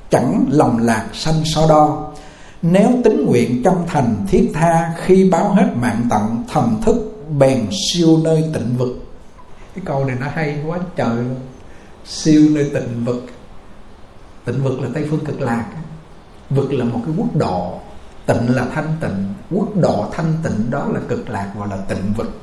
Chẳng 0.09 0.45
lòng 0.49 0.77
lạc 0.81 1.05
sanh 1.13 1.45
so 1.45 1.67
đo. 1.69 2.11
Nếu 2.61 2.89
tính 3.03 3.25
nguyện 3.25 3.61
trong 3.63 3.85
thành 3.87 4.25
thiết 4.27 4.51
tha, 4.53 4.93
Khi 4.97 5.29
báo 5.29 5.53
hết 5.53 5.67
mạng 5.81 6.07
tận 6.09 6.43
thần 6.53 6.81
thức 6.85 7.13
bèn 7.37 7.67
siêu 7.71 8.19
nơi 8.23 8.43
tịnh 8.53 8.77
vực. 8.77 9.03
Cái 9.75 9.83
câu 9.85 10.05
này 10.05 10.17
nó 10.19 10.27
hay 10.33 10.59
quá 10.67 10.79
trời 10.95 11.15
luôn. 11.15 11.35
Siêu 12.05 12.41
nơi 12.51 12.71
tịnh 12.73 13.05
vực. 13.05 13.25
Tịnh 14.45 14.63
vực 14.63 14.81
là 14.81 14.89
Tây 14.93 15.07
Phương 15.09 15.25
cực 15.25 15.41
lạc. 15.41 15.65
Vực 16.49 16.73
là 16.73 16.85
một 16.85 16.99
cái 17.05 17.15
quốc 17.17 17.35
độ. 17.35 17.79
Tịnh 18.25 18.55
là 18.55 18.65
thanh 18.73 18.93
tịnh, 19.01 19.33
Quốc 19.51 19.75
độ 19.75 20.05
thanh 20.11 20.33
tịnh 20.43 20.71
đó 20.71 20.87
là 20.93 20.99
cực 21.07 21.29
lạc 21.29 21.51
Gọi 21.57 21.67
là 21.67 21.77
tịnh 21.77 22.13
vực. 22.17 22.39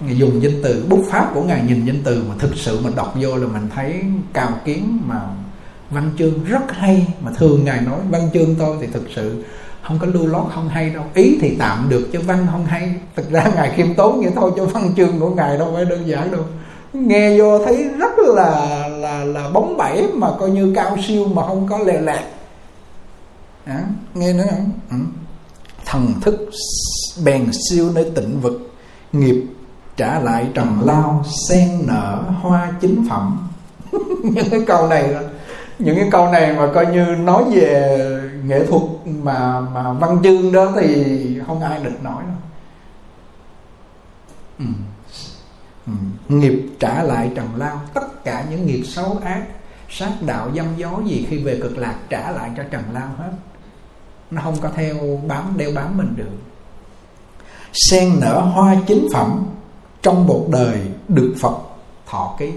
Ngài 0.00 0.18
dùng 0.18 0.42
danh 0.42 0.62
từ, 0.62 0.84
bút 0.88 1.04
pháp 1.10 1.30
của 1.34 1.42
Ngài 1.42 1.62
nhìn 1.62 1.84
danh 1.84 2.02
từ 2.04 2.24
Mà 2.28 2.34
thực 2.38 2.56
sự 2.56 2.80
mà 2.84 2.90
đọc 2.96 3.14
vô 3.20 3.36
là 3.36 3.46
mình 3.46 3.68
thấy 3.74 4.02
Cao 4.32 4.50
kiến 4.64 4.98
mà 5.06 5.20
văn 5.90 6.10
chương 6.18 6.44
rất 6.44 6.72
hay 6.72 7.06
Mà 7.20 7.30
thường 7.38 7.64
Ngài 7.64 7.80
nói 7.80 7.98
văn 8.10 8.28
chương 8.34 8.54
thôi 8.58 8.76
Thì 8.80 8.86
thực 8.86 9.02
sự 9.14 9.44
không 9.88 9.98
có 9.98 10.06
lưu 10.06 10.26
lót 10.26 10.44
không 10.54 10.68
hay 10.68 10.90
đâu. 10.90 11.04
Ý 11.14 11.38
thì 11.40 11.56
tạm 11.58 11.86
được 11.88 12.08
chứ 12.12 12.20
văn 12.26 12.46
không 12.50 12.64
hay. 12.66 12.94
Thực 13.16 13.30
ra 13.30 13.44
Ngài 13.54 13.72
khiêm 13.76 13.94
tốn 13.94 14.20
vậy 14.20 14.32
thôi 14.34 14.50
Cho 14.56 14.64
văn 14.64 14.92
chương 14.96 15.20
của 15.20 15.30
Ngài 15.30 15.58
đâu 15.58 15.72
phải 15.74 15.84
đơn 15.84 16.08
giản 16.08 16.30
đâu. 16.30 16.44
Nghe 16.92 17.38
vô 17.38 17.64
thấy 17.64 17.88
rất 17.98 18.18
là 18.18 18.88
là 18.88 19.24
là 19.24 19.50
bóng 19.50 19.76
bẩy 19.76 20.08
Mà 20.14 20.28
coi 20.40 20.50
như 20.50 20.72
cao 20.76 20.96
siêu 21.08 21.28
mà 21.28 21.42
không 21.46 21.66
có 21.70 21.78
lè 21.78 22.00
lẹt 22.00 22.24
à, 23.68 23.84
nghe 24.14 24.32
nữa 24.32 24.44
không 24.50 24.72
ừ. 24.90 24.96
thần 25.84 26.14
thức 26.20 26.50
bèn 27.24 27.50
siêu 27.68 27.90
nơi 27.94 28.10
tịnh 28.14 28.40
vực 28.40 28.74
nghiệp 29.12 29.44
trả 29.96 30.20
lại 30.20 30.48
trầm 30.54 30.86
lao 30.86 31.24
sen 31.48 31.86
nở 31.86 32.24
hoa 32.40 32.72
chính 32.80 33.06
phẩm 33.10 33.48
những 34.22 34.50
cái 34.50 34.60
câu 34.66 34.88
này 34.88 35.14
những 35.78 35.96
cái 35.96 36.08
câu 36.10 36.30
này 36.30 36.52
mà 36.52 36.70
coi 36.74 36.86
như 36.86 37.04
nói 37.04 37.44
về 37.50 37.98
nghệ 38.44 38.66
thuật 38.66 38.82
mà 39.04 39.60
mà 39.60 39.92
văn 39.92 40.18
chương 40.22 40.52
đó 40.52 40.72
thì 40.80 41.40
không 41.46 41.60
ai 41.60 41.80
địch 41.84 42.02
nổi 42.04 42.22
đâu 42.22 42.36
ừ. 44.58 44.64
Ừ. 45.86 45.92
nghiệp 46.28 46.68
trả 46.80 47.02
lại 47.02 47.30
trầm 47.34 47.46
lao 47.56 47.80
tất 47.94 48.24
cả 48.24 48.44
những 48.50 48.66
nghiệp 48.66 48.82
xấu 48.84 49.18
ác 49.24 49.42
sát 49.88 50.12
đạo 50.26 50.50
dâm 50.56 50.66
gió 50.76 51.00
gì 51.06 51.26
khi 51.30 51.44
về 51.44 51.58
cực 51.62 51.78
lạc 51.78 51.94
trả 52.08 52.30
lại 52.30 52.50
cho 52.56 52.62
trần 52.70 52.82
lao 52.92 53.08
hết 53.18 53.30
nó 54.30 54.42
không 54.42 54.56
có 54.60 54.70
theo 54.74 55.20
bám, 55.26 55.54
đeo 55.56 55.70
bám 55.74 55.96
mình 55.96 56.14
được. 56.16 56.30
Sen 57.72 58.20
nở 58.20 58.40
hoa 58.40 58.76
chính 58.86 59.08
phẩm, 59.12 59.46
trong 60.02 60.26
một 60.26 60.46
đời 60.50 60.80
được 61.08 61.34
phật 61.40 61.56
thọ 62.06 62.36
ký. 62.38 62.52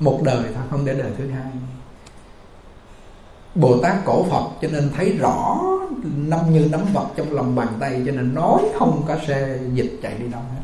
Một 0.00 0.20
đời 0.22 0.44
thôi, 0.54 0.64
không 0.70 0.84
để 0.84 0.94
đời 0.94 1.10
thứ 1.18 1.30
hai. 1.30 1.52
Bồ 3.54 3.78
Tát 3.82 4.04
cổ 4.04 4.24
Phật, 4.30 4.44
cho 4.62 4.68
nên 4.68 4.90
thấy 4.96 5.12
rõ 5.12 5.60
năm 6.16 6.52
như 6.52 6.68
nắm 6.72 6.80
vật 6.92 7.06
trong 7.16 7.32
lòng 7.32 7.54
bàn 7.54 7.68
tay, 7.80 8.02
cho 8.06 8.12
nên 8.12 8.34
nói 8.34 8.62
không 8.78 9.02
có 9.08 9.16
xe 9.26 9.58
dịch 9.72 9.98
chạy 10.02 10.18
đi 10.18 10.28
đâu 10.28 10.40
hết. 10.40 10.60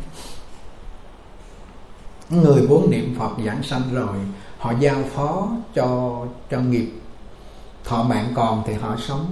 Người 2.30 2.66
vốn 2.66 2.90
niệm 2.90 3.16
Phật 3.18 3.30
giảng 3.46 3.62
sanh 3.62 3.82
rồi, 3.92 4.16
họ 4.58 4.72
giao 4.80 5.02
phó 5.14 5.48
cho 5.74 6.20
cho 6.50 6.60
nghiệp. 6.60 6.92
Thọ 7.84 8.02
mạng 8.02 8.32
còn 8.34 8.62
thì 8.66 8.74
họ 8.74 8.96
sống 8.98 9.26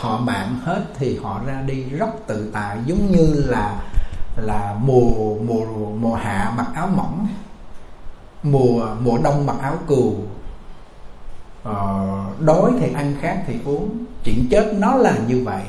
thọ 0.00 0.18
mạng 0.18 0.58
hết 0.64 0.84
thì 0.98 1.18
họ 1.22 1.40
ra 1.46 1.62
đi 1.66 1.82
rất 1.82 2.26
tự 2.26 2.50
tại 2.52 2.78
giống 2.86 3.12
như 3.12 3.44
là 3.48 3.80
là 4.36 4.76
mùa 4.80 5.34
mùa 5.46 5.64
mùa 6.00 6.14
hạ 6.14 6.52
mặc 6.56 6.66
áo 6.74 6.86
mỏng 6.86 7.28
mùa 8.42 8.94
mùa 9.00 9.18
đông 9.18 9.46
mặc 9.46 9.56
áo 9.62 9.78
cừu. 9.86 10.14
Ờ, 11.62 12.24
đói 12.40 12.70
thì 12.80 12.92
ăn 12.94 13.14
khác 13.20 13.42
thì 13.46 13.54
uống 13.64 14.04
chuyện 14.24 14.46
chết 14.50 14.74
nó 14.78 14.94
là 14.94 15.18
như 15.26 15.42
vậy. 15.44 15.62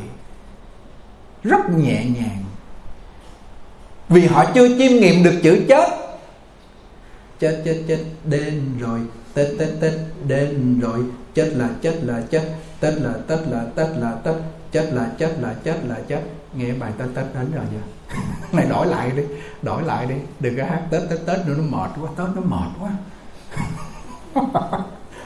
Rất 1.43 1.69
nhẹ 1.69 2.05
nhàng. 2.05 2.43
Vì 4.09 4.25
họ 4.25 4.45
chưa 4.53 4.67
chiêm 4.67 4.91
nghiệm 4.91 5.23
được 5.23 5.39
chữ 5.43 5.65
chết. 5.67 5.89
Chết 7.39 7.61
chết 7.65 7.83
chết 7.87 8.05
đến 8.23 8.77
rồi 8.79 8.99
tết 9.33 9.47
tết 9.59 9.69
tết 9.81 9.93
đến 10.27 10.79
rồi 10.79 11.05
chết 11.33 11.51
là 11.55 11.69
chết 11.81 11.99
là 12.03 12.21
chết 12.31 12.55
tết 12.81 12.93
là 13.01 13.13
tết 13.27 13.39
là 13.47 13.65
tết 13.75 13.87
là 13.97 14.11
tết 14.23 14.35
chết 14.71 14.93
là 14.93 15.11
chết 15.17 15.35
là 15.39 15.55
chết 15.63 15.85
là 15.85 15.95
chết 16.07 16.21
nghe 16.53 16.73
bài 16.73 16.91
tết 16.97 17.07
tết 17.15 17.25
đến 17.33 17.51
rồi 17.51 17.65
nha. 17.73 17.81
Này 18.51 18.65
đổi 18.69 18.87
lại 18.87 19.11
đi, 19.11 19.23
đổi 19.61 19.83
lại 19.83 20.05
đi. 20.05 20.15
Đừng 20.39 20.57
có 20.57 20.63
hát 20.63 20.81
tết 20.89 21.01
tết 21.09 21.19
tết 21.25 21.47
nữa, 21.47 21.55
nó 21.57 21.63
mệt 21.77 21.91
quá 22.01 22.09
tết 22.17 22.35
nó 22.35 22.41
mệt 22.41 22.69
quá. 22.79 22.91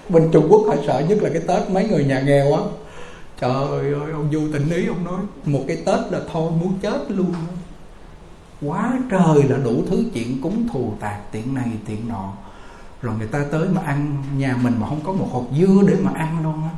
Bên 0.10 0.30
trung 0.32 0.48
quốc 0.50 0.62
họ 0.68 0.76
sợ 0.88 1.06
nhất 1.10 1.18
là 1.22 1.30
cái 1.34 1.42
tết 1.48 1.70
mấy 1.70 1.90
người 1.90 2.06
nhà 2.06 2.22
nghèo 2.22 2.54
á. 2.54 2.62
Trời 3.40 3.94
ơi, 3.94 4.12
ông 4.14 4.30
du 4.32 4.48
tình 4.54 4.70
ý, 4.70 4.88
ông 4.88 5.04
nói, 5.04 5.20
một 5.46 5.64
cái 5.68 5.78
tết 5.86 6.00
là 6.12 6.20
thôi, 6.34 6.52
muốn 6.62 6.80
chết 6.82 7.12
luôn. 7.12 7.34
Quá 8.62 9.00
trời 9.12 9.44
là 9.50 9.58
đủ 9.58 9.84
thứ 9.90 10.04
chuyện 10.14 10.42
cúng 10.42 10.68
thù 10.74 10.94
tạc, 11.00 11.18
tiện 11.32 11.54
này, 11.54 11.72
tiện 11.88 12.08
nọ. 12.08 12.34
Rồi 13.02 13.16
người 13.18 13.28
ta 13.28 13.46
tới 13.52 13.68
mà 13.70 13.82
ăn, 13.86 14.24
nhà 14.38 14.58
mình 14.62 14.74
mà 14.80 14.88
không 14.88 15.02
có 15.04 15.14
một 15.14 15.28
hộp 15.32 15.46
dưa 15.60 15.82
để 15.88 15.96
mà 16.04 16.12
ăn 16.16 16.44
luôn 16.44 16.64
á 16.64 16.70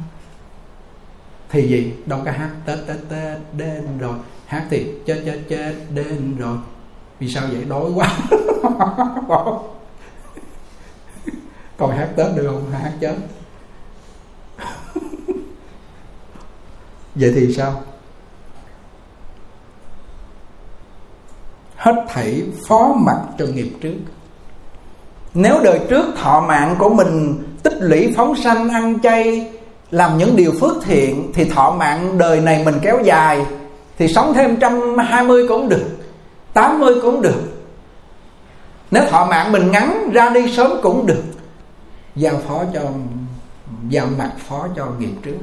thì 1.49 1.67
gì? 1.67 1.93
Đâu 2.05 2.21
có 2.25 2.31
hát 2.31 2.49
tết 2.65 2.77
tết 2.87 2.97
tết, 3.09 3.37
đến 3.57 3.97
rồi. 3.99 4.15
Hát 4.45 4.65
thì 4.69 4.85
chết 5.05 5.21
chết 5.25 5.39
chết, 5.49 5.75
đến 5.93 6.35
rồi. 6.37 6.57
Vì 7.19 7.29
sao 7.29 7.47
vậy? 7.51 7.63
Đói 7.69 7.91
quá. 7.95 8.17
Còn 11.77 11.91
hát 11.91 12.09
tết 12.15 12.27
được 12.35 12.47
không? 12.47 12.71
Hát 12.71 12.91
chết. 13.01 13.15
Vậy 17.15 17.31
thì 17.35 17.53
sao? 17.53 17.83
Hết 21.75 22.05
thảy 22.09 22.43
phó 22.67 22.93
mặt 22.97 23.21
cho 23.37 23.45
nghiệp 23.45 23.69
trước. 23.81 23.95
Nếu 25.33 25.59
đời 25.63 25.79
trước 25.89 26.05
thọ 26.17 26.45
mạng 26.47 26.75
của 26.79 26.89
mình 26.89 27.43
tích 27.63 27.77
lũy 27.79 28.13
phóng 28.15 28.35
sanh 28.35 28.69
ăn 28.69 28.99
chay 28.99 29.51
làm 29.91 30.17
những 30.17 30.35
điều 30.35 30.51
phước 30.59 30.75
thiện 30.83 31.31
thì 31.33 31.49
thọ 31.49 31.71
mạng 31.71 32.17
đời 32.17 32.39
này 32.39 32.65
mình 32.65 32.75
kéo 32.81 32.99
dài. 33.03 33.45
Thì 33.97 34.07
sống 34.07 34.33
thêm 34.33 34.57
trăm 34.59 34.97
hai 34.97 35.23
mươi 35.23 35.47
cũng 35.47 35.69
được, 35.69 35.97
tám 36.53 36.79
mươi 36.79 36.95
cũng 37.01 37.21
được. 37.21 37.41
Nếu 38.91 39.03
thọ 39.09 39.25
mạng 39.25 39.51
mình 39.51 39.71
ngắn 39.71 40.09
ra 40.13 40.29
đi 40.29 40.53
sớm 40.55 40.71
cũng 40.83 41.05
được. 41.05 41.23
Giao 42.15 42.35
phó 42.47 42.63
cho, 42.73 42.81
giao 43.89 44.07
mặt 44.17 44.31
phó 44.47 44.67
cho 44.75 44.85
nghiệp 44.99 45.13
trước. 45.23 45.37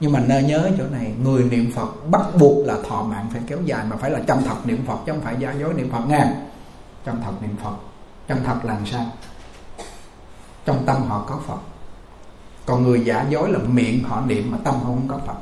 Nhưng 0.00 0.12
mà 0.12 0.20
nên 0.26 0.46
nhớ 0.46 0.70
chỗ 0.78 0.84
này, 0.92 1.12
người 1.24 1.42
niệm 1.42 1.72
phật 1.76 2.10
bắt 2.10 2.22
buộc 2.38 2.66
là 2.66 2.74
thọ 2.88 3.02
mạng 3.02 3.26
phải 3.32 3.42
kéo 3.46 3.58
dài, 3.64 3.84
mà 3.90 3.96
phải 3.96 4.10
là 4.10 4.18
chân 4.26 4.42
thật 4.48 4.56
niệm 4.64 4.84
phật, 4.86 4.96
chứ 5.06 5.12
không 5.12 5.20
phải 5.20 5.34
giả 5.38 5.54
dối 5.60 5.74
niệm 5.74 5.90
phật 5.92 6.08
ngang 6.08 6.48
chân 7.06 7.22
thật 7.24 7.32
niệm 7.40 7.56
phật, 7.64 7.74
chân 8.28 8.38
thật 8.46 8.56
là 8.62 8.76
sao? 8.92 9.06
Trong 10.64 10.82
tâm 10.86 11.02
họ 11.02 11.24
có 11.28 11.38
phật 11.46 11.77
còn 12.68 12.82
người 12.82 13.00
giả 13.04 13.26
dối 13.30 13.50
là 13.50 13.58
miệng 13.58 14.04
họ 14.04 14.20
niệm 14.26 14.50
mà 14.50 14.58
tâm 14.64 14.74
họ 14.74 14.84
không 14.84 15.08
có 15.08 15.18
phật. 15.26 15.36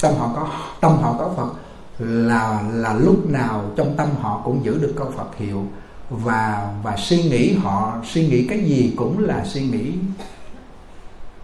Tâm 0.00 0.14
họ 0.18 0.32
có, 0.36 0.48
tâm 0.80 0.96
họ 1.02 1.14
có 1.18 1.30
phật 1.36 1.52
là 1.98 2.62
là 2.72 2.94
lúc 2.94 3.30
nào 3.30 3.64
trong 3.76 3.96
tâm 3.96 4.08
họ 4.20 4.40
cũng 4.44 4.64
giữ 4.64 4.78
được 4.78 4.94
câu 4.98 5.12
phật 5.16 5.36
hiệu. 5.36 5.66
Và 6.10 6.72
và 6.82 6.96
suy 6.96 7.22
nghĩ 7.22 7.54
họ, 7.54 7.92
suy 8.04 8.28
nghĩ 8.28 8.46
cái 8.48 8.64
gì 8.64 8.94
cũng 8.96 9.24
là 9.24 9.44
suy 9.44 9.62
nghĩ. 9.62 9.92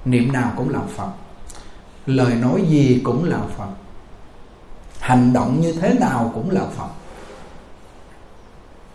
Niệm 0.05 0.33
nào 0.33 0.53
cũng 0.57 0.71
là 0.71 0.81
phật. 0.97 1.11
Lời 2.07 2.35
nói 2.35 2.65
gì 2.69 3.01
cũng 3.05 3.25
là 3.25 3.39
phật. 3.57 3.71
Hành 5.01 5.33
động 5.33 5.61
như 5.61 5.73
thế 5.73 5.95
nào 6.01 6.31
cũng 6.35 6.51
là 6.51 6.63
phật. 6.77 6.89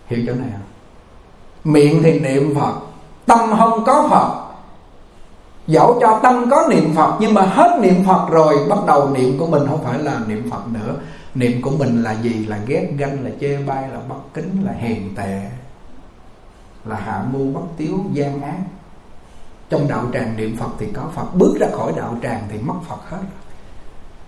Hiểu 0.07 0.23
chỗ 0.27 0.33
này 0.33 0.49
không? 0.51 1.73
Miệng 1.73 2.03
thì 2.03 2.19
niệm 2.19 2.55
phật, 2.55 2.73
tâm 3.25 3.39
không 3.57 3.85
có 3.85 4.07
phật 4.09 4.48
dẫu 5.69 5.97
cho 6.01 6.19
tâm 6.23 6.49
có 6.51 6.67
niệm 6.69 6.93
phật, 6.95 7.17
nhưng 7.19 7.33
mà 7.33 7.41
hết 7.41 7.79
niệm 7.81 8.03
phật 8.07 8.27
rồi, 8.31 8.55
bắt 8.69 8.79
đầu 8.87 9.09
niệm 9.09 9.37
của 9.39 9.47
mình 9.47 9.67
không 9.67 9.83
phải 9.83 9.99
là 9.99 10.19
niệm 10.27 10.49
phật 10.51 10.67
nữa. 10.67 10.95
Niệm 11.35 11.61
của 11.61 11.71
mình 11.71 12.03
là 12.03 12.11
gì? 12.11 12.45
Là 12.45 12.59
ghét 12.67 12.89
ganh, 12.97 13.25
là 13.25 13.31
chê 13.41 13.57
bai, 13.57 13.89
là 13.89 13.99
bất 14.09 14.33
kính, 14.33 14.61
là 14.65 14.71
hèn 14.71 15.15
tệ, 15.15 15.41
là 16.85 16.95
hạ 16.95 17.23
mưu 17.33 17.53
bất 17.53 17.67
tiếu, 17.77 17.99
gian 18.13 18.41
ác. 18.41 18.59
Trong 19.69 19.87
đạo 19.87 20.05
tràng 20.13 20.37
niệm 20.37 20.57
phật 20.57 20.69
thì 20.79 20.85
có 20.93 21.03
phật, 21.15 21.35
bước 21.35 21.57
ra 21.59 21.67
khỏi 21.77 21.93
đạo 21.97 22.17
tràng 22.23 22.43
thì 22.51 22.57
mất 22.59 22.73
phật 22.87 23.09
hết. 23.09 23.23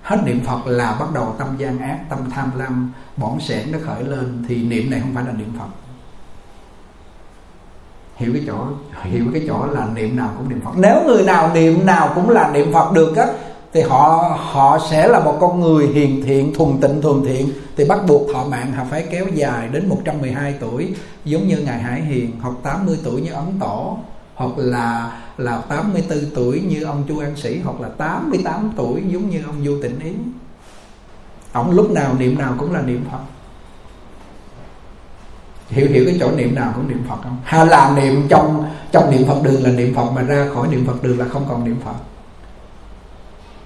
Hết 0.02 0.18
niệm 0.26 0.42
phật 0.46 0.60
là 0.66 0.98
bắt 1.00 1.14
đầu 1.14 1.36
tâm 1.38 1.48
gian 1.58 1.80
ác, 1.80 2.00
tâm 2.10 2.20
tham 2.32 2.52
lam, 2.56 2.94
bỏng 3.18 3.40
sẻn 3.40 3.72
nó 3.72 3.78
khởi 3.86 4.04
lên, 4.04 4.46
thì 4.50 4.64
niệm 4.64 4.92
này 4.92 5.00
không 5.00 5.12
phải 5.16 5.24
là 5.24 5.32
niệm 5.32 5.54
phật 5.60 5.91
hiểu 8.22 8.34
cái 8.34 8.44
chỗ 8.48 8.58
hiểu. 9.04 9.26
Cái 9.34 9.42
chỗ 9.48 9.66
là 9.66 9.88
niệm 9.96 10.16
nào 10.16 10.30
cũng 10.38 10.50
niệm 10.50 10.62
phật. 10.66 10.72
Nếu 10.76 11.04
người 11.06 11.24
nào 11.24 11.52
niệm 11.54 11.86
nào 11.86 12.12
cũng 12.16 12.30
là 12.30 12.52
niệm 12.54 12.74
phật 12.74 12.92
được 12.92 13.16
á 13.16 13.28
thì 13.74 13.82
họ 13.82 14.38
họ 14.40 14.80
sẽ 14.92 15.08
là 15.08 15.20
một 15.20 15.38
con 15.42 15.62
người 15.62 15.88
hiền 15.88 16.24
thiện 16.26 16.54
thuần 16.54 16.78
tịnh 16.82 17.02
thuần 17.02 17.26
thiện. 17.26 17.50
Thì 17.78 17.86
bắt 17.86 18.00
buộc 18.08 18.28
thọ 18.34 18.44
mạng 18.44 18.72
họ 18.72 18.84
phải 18.90 19.06
kéo 19.12 19.26
dài 19.34 19.68
đến 19.72 19.90
112 19.90 20.56
tuổi 20.60 20.96
giống 21.26 21.48
như 21.48 21.58
ngài 21.58 21.80
Hải 21.80 22.02
Hiền 22.02 22.32
hoặc 22.42 22.54
80 22.64 22.98
tuổi 23.04 23.22
như 23.22 23.32
Ấn 23.32 23.60
Tổ 23.60 23.98
hoặc 24.36 24.52
là 24.58 25.12
là 25.38 25.62
84 25.70 26.20
tuổi 26.36 26.62
như 26.68 26.84
ông 26.84 27.04
Chu 27.08 27.20
An 27.20 27.36
Sĩ 27.36 27.60
hoặc 27.64 27.82
là 27.82 27.90
88 27.90 28.72
tuổi 28.78 29.02
giống 29.08 29.30
như 29.30 29.42
ông 29.46 29.66
Du 29.66 29.82
Tịnh 29.82 30.00
Ý 30.00 30.12
ông 31.52 31.72
lúc 31.72 31.92
nào 31.92 32.16
niệm 32.20 32.38
nào 32.38 32.54
cũng 32.58 32.74
là 32.74 32.82
niệm 32.82 33.06
Phật 33.12 33.20
hiểu 35.72 35.88
hiểu 35.88 36.04
cái 36.06 36.18
chỗ 36.20 36.32
niệm 36.32 36.56
nào 36.56 36.72
cũng 36.76 36.88
niệm 36.88 37.04
Phật 37.10 37.18
không? 37.24 37.38
Hay 37.44 37.66
là 37.66 37.94
niệm 37.96 38.28
trong 38.30 38.66
trong 38.92 39.12
niệm 39.12 39.28
Phật 39.28 39.44
đường 39.44 39.64
là 39.64 39.72
niệm 39.72 39.96
Phật, 39.96 40.12
mà 40.12 40.22
ra 40.22 40.48
khỏi 40.56 40.68
niệm 40.68 40.86
Phật 40.88 41.04
đường 41.04 41.20
là 41.20 41.26
không 41.28 41.46
còn 41.50 41.64
niệm 41.64 41.80
Phật. 41.86 41.96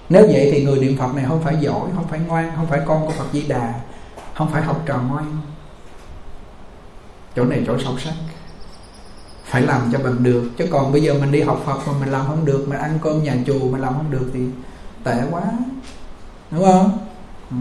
Nếu 0.08 0.26
vậy 0.26 0.50
thì 0.52 0.64
người 0.64 0.78
niệm 0.78 0.96
Phật 0.98 1.14
này 1.14 1.24
không 1.28 1.42
phải 1.42 1.56
giỏi, 1.60 1.88
không 1.94 2.08
phải 2.08 2.20
ngoan, 2.26 2.52
không 2.56 2.66
phải 2.66 2.80
con 2.86 3.06
của 3.06 3.12
Phật 3.12 3.26
Di 3.32 3.42
Đà, 3.42 3.74
không 4.34 4.50
phải 4.52 4.62
học 4.62 4.82
trò 4.86 4.98
ngoan. 5.08 5.36
Chỗ 7.36 7.44
này 7.44 7.64
chỗ 7.66 7.78
sâu 7.78 7.98
sắc. 7.98 8.14
Phải 9.44 9.62
làm 9.62 9.92
cho 9.92 9.98
bằng 9.98 10.22
được. 10.22 10.50
Chứ 10.58 10.66
còn 10.70 10.92
bây 10.92 11.02
giờ 11.02 11.14
mình 11.14 11.32
đi 11.32 11.40
học 11.40 11.62
Phật 11.66 11.78
mà 11.86 11.92
mình 12.00 12.08
làm 12.08 12.26
không 12.26 12.44
được 12.44 12.66
mình 12.68 12.78
ăn 12.78 12.98
cơm 13.02 13.22
nhà 13.22 13.34
chùa 13.46 13.68
mà 13.70 13.78
làm 13.78 13.94
không 13.94 14.10
được 14.10 14.30
thì 14.34 14.40
tệ 15.04 15.22
quá. 15.30 15.42
Đúng 16.50 16.64
không? 16.64 16.98
Ừ. 17.50 17.56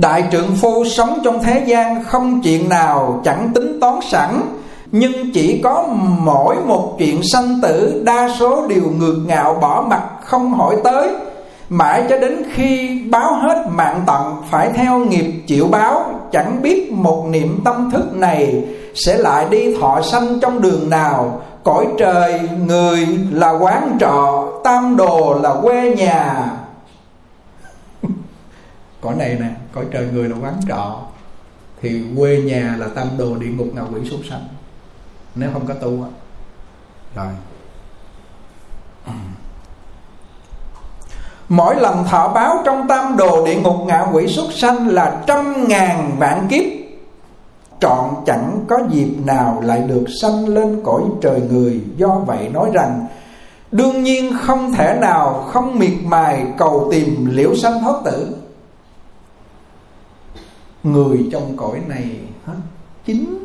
Đại 0.00 0.24
trượng 0.32 0.56
phu 0.56 0.84
sống 0.84 1.18
trong 1.24 1.42
thế 1.42 1.64
gian 1.66 2.04
không 2.04 2.40
chuyện 2.42 2.68
nào 2.68 3.20
chẳng 3.24 3.50
tính 3.54 3.78
toán 3.80 3.94
sẵn, 4.02 4.40
Nhưng 4.92 5.32
chỉ 5.32 5.60
có 5.64 5.86
mỗi 6.20 6.56
một 6.66 6.94
chuyện 6.98 7.22
sanh 7.22 7.60
tử, 7.62 8.02
Đa 8.04 8.28
số 8.38 8.66
đều 8.68 8.82
ngược 8.98 9.16
ngạo 9.26 9.54
bỏ 9.54 9.84
mặt 9.88 10.02
không 10.24 10.54
hỏi 10.54 10.76
tới. 10.84 11.08
Mãi 11.68 12.04
cho 12.08 12.18
đến 12.18 12.42
khi 12.54 13.02
báo 13.10 13.34
hết 13.34 13.66
mạng 13.70 14.02
tận, 14.06 14.36
Phải 14.50 14.70
theo 14.74 14.98
nghiệp 14.98 15.42
chịu 15.46 15.66
báo, 15.70 16.04
Chẳng 16.32 16.62
biết 16.62 16.92
một 16.92 17.26
niệm 17.30 17.60
tâm 17.64 17.90
thức 17.92 18.16
này 18.16 18.64
Sẽ 18.94 19.18
lại 19.18 19.46
đi 19.50 19.76
thọ 19.80 20.02
sanh 20.02 20.40
trong 20.40 20.60
đường 20.60 20.90
nào. 20.90 21.40
Cõi 21.64 21.86
trời, 21.98 22.40
người 22.66 23.06
là 23.32 23.50
quán 23.50 23.96
trọ, 24.00 24.48
Tam 24.64 24.96
đồ 24.96 25.38
là 25.42 25.54
quê 25.62 25.94
nhà. 25.96 26.50
Cõi 29.00 29.14
này 29.18 29.36
nè 29.40 29.48
cõi 29.78 29.86
trời 29.90 30.08
người 30.12 30.28
là 30.28 30.36
quán 30.42 30.54
trọ, 30.68 31.00
thì 31.82 32.02
quê 32.16 32.42
nhà 32.42 32.76
là 32.78 32.88
tam 32.94 33.08
đồ 33.18 33.36
địa 33.36 33.46
ngục 33.46 33.66
ngạo 33.74 33.88
quỷ 33.94 34.00
súc 34.10 34.20
sanh. 34.30 34.48
Nếu 35.34 35.50
không 35.52 35.66
có 35.66 35.74
tu 35.74 36.02
á. 36.02 36.08
Rồi. 37.14 37.32
Mỗi 41.48 41.76
lần 41.76 42.04
thọ 42.04 42.28
báo 42.28 42.62
trong 42.64 42.88
tam 42.88 43.16
đồ 43.16 43.46
địa 43.46 43.60
ngục 43.60 43.76
ngạ 43.86 44.06
quỷ 44.12 44.26
xuất 44.26 44.52
sanh 44.52 44.88
là 44.88 45.22
trăm 45.26 45.68
ngàn 45.68 46.16
vạn 46.18 46.46
kiếp. 46.50 46.64
Trọn 47.80 48.10
chẳng 48.26 48.64
có 48.68 48.78
dịp 48.90 49.10
nào 49.24 49.60
lại 49.64 49.80
được 49.80 50.04
sanh 50.22 50.48
lên 50.48 50.80
cõi 50.84 51.02
trời 51.20 51.40
người. 51.50 51.80
Do 51.96 52.08
vậy 52.08 52.48
nói 52.48 52.70
rằng, 52.72 53.06
Đương 53.72 54.02
nhiên 54.02 54.32
không 54.42 54.72
thể 54.72 54.98
nào 55.00 55.44
không 55.48 55.78
miệt 55.78 55.92
mài 56.04 56.46
cầu 56.58 56.88
tìm 56.90 57.26
liễu 57.30 57.54
sanh 57.54 57.80
thoát 57.82 57.94
tử 58.04 58.36
người 60.92 61.28
trong 61.32 61.56
cõi 61.56 61.80
này 61.88 62.20
hết 62.44 62.56
chín 63.04 63.38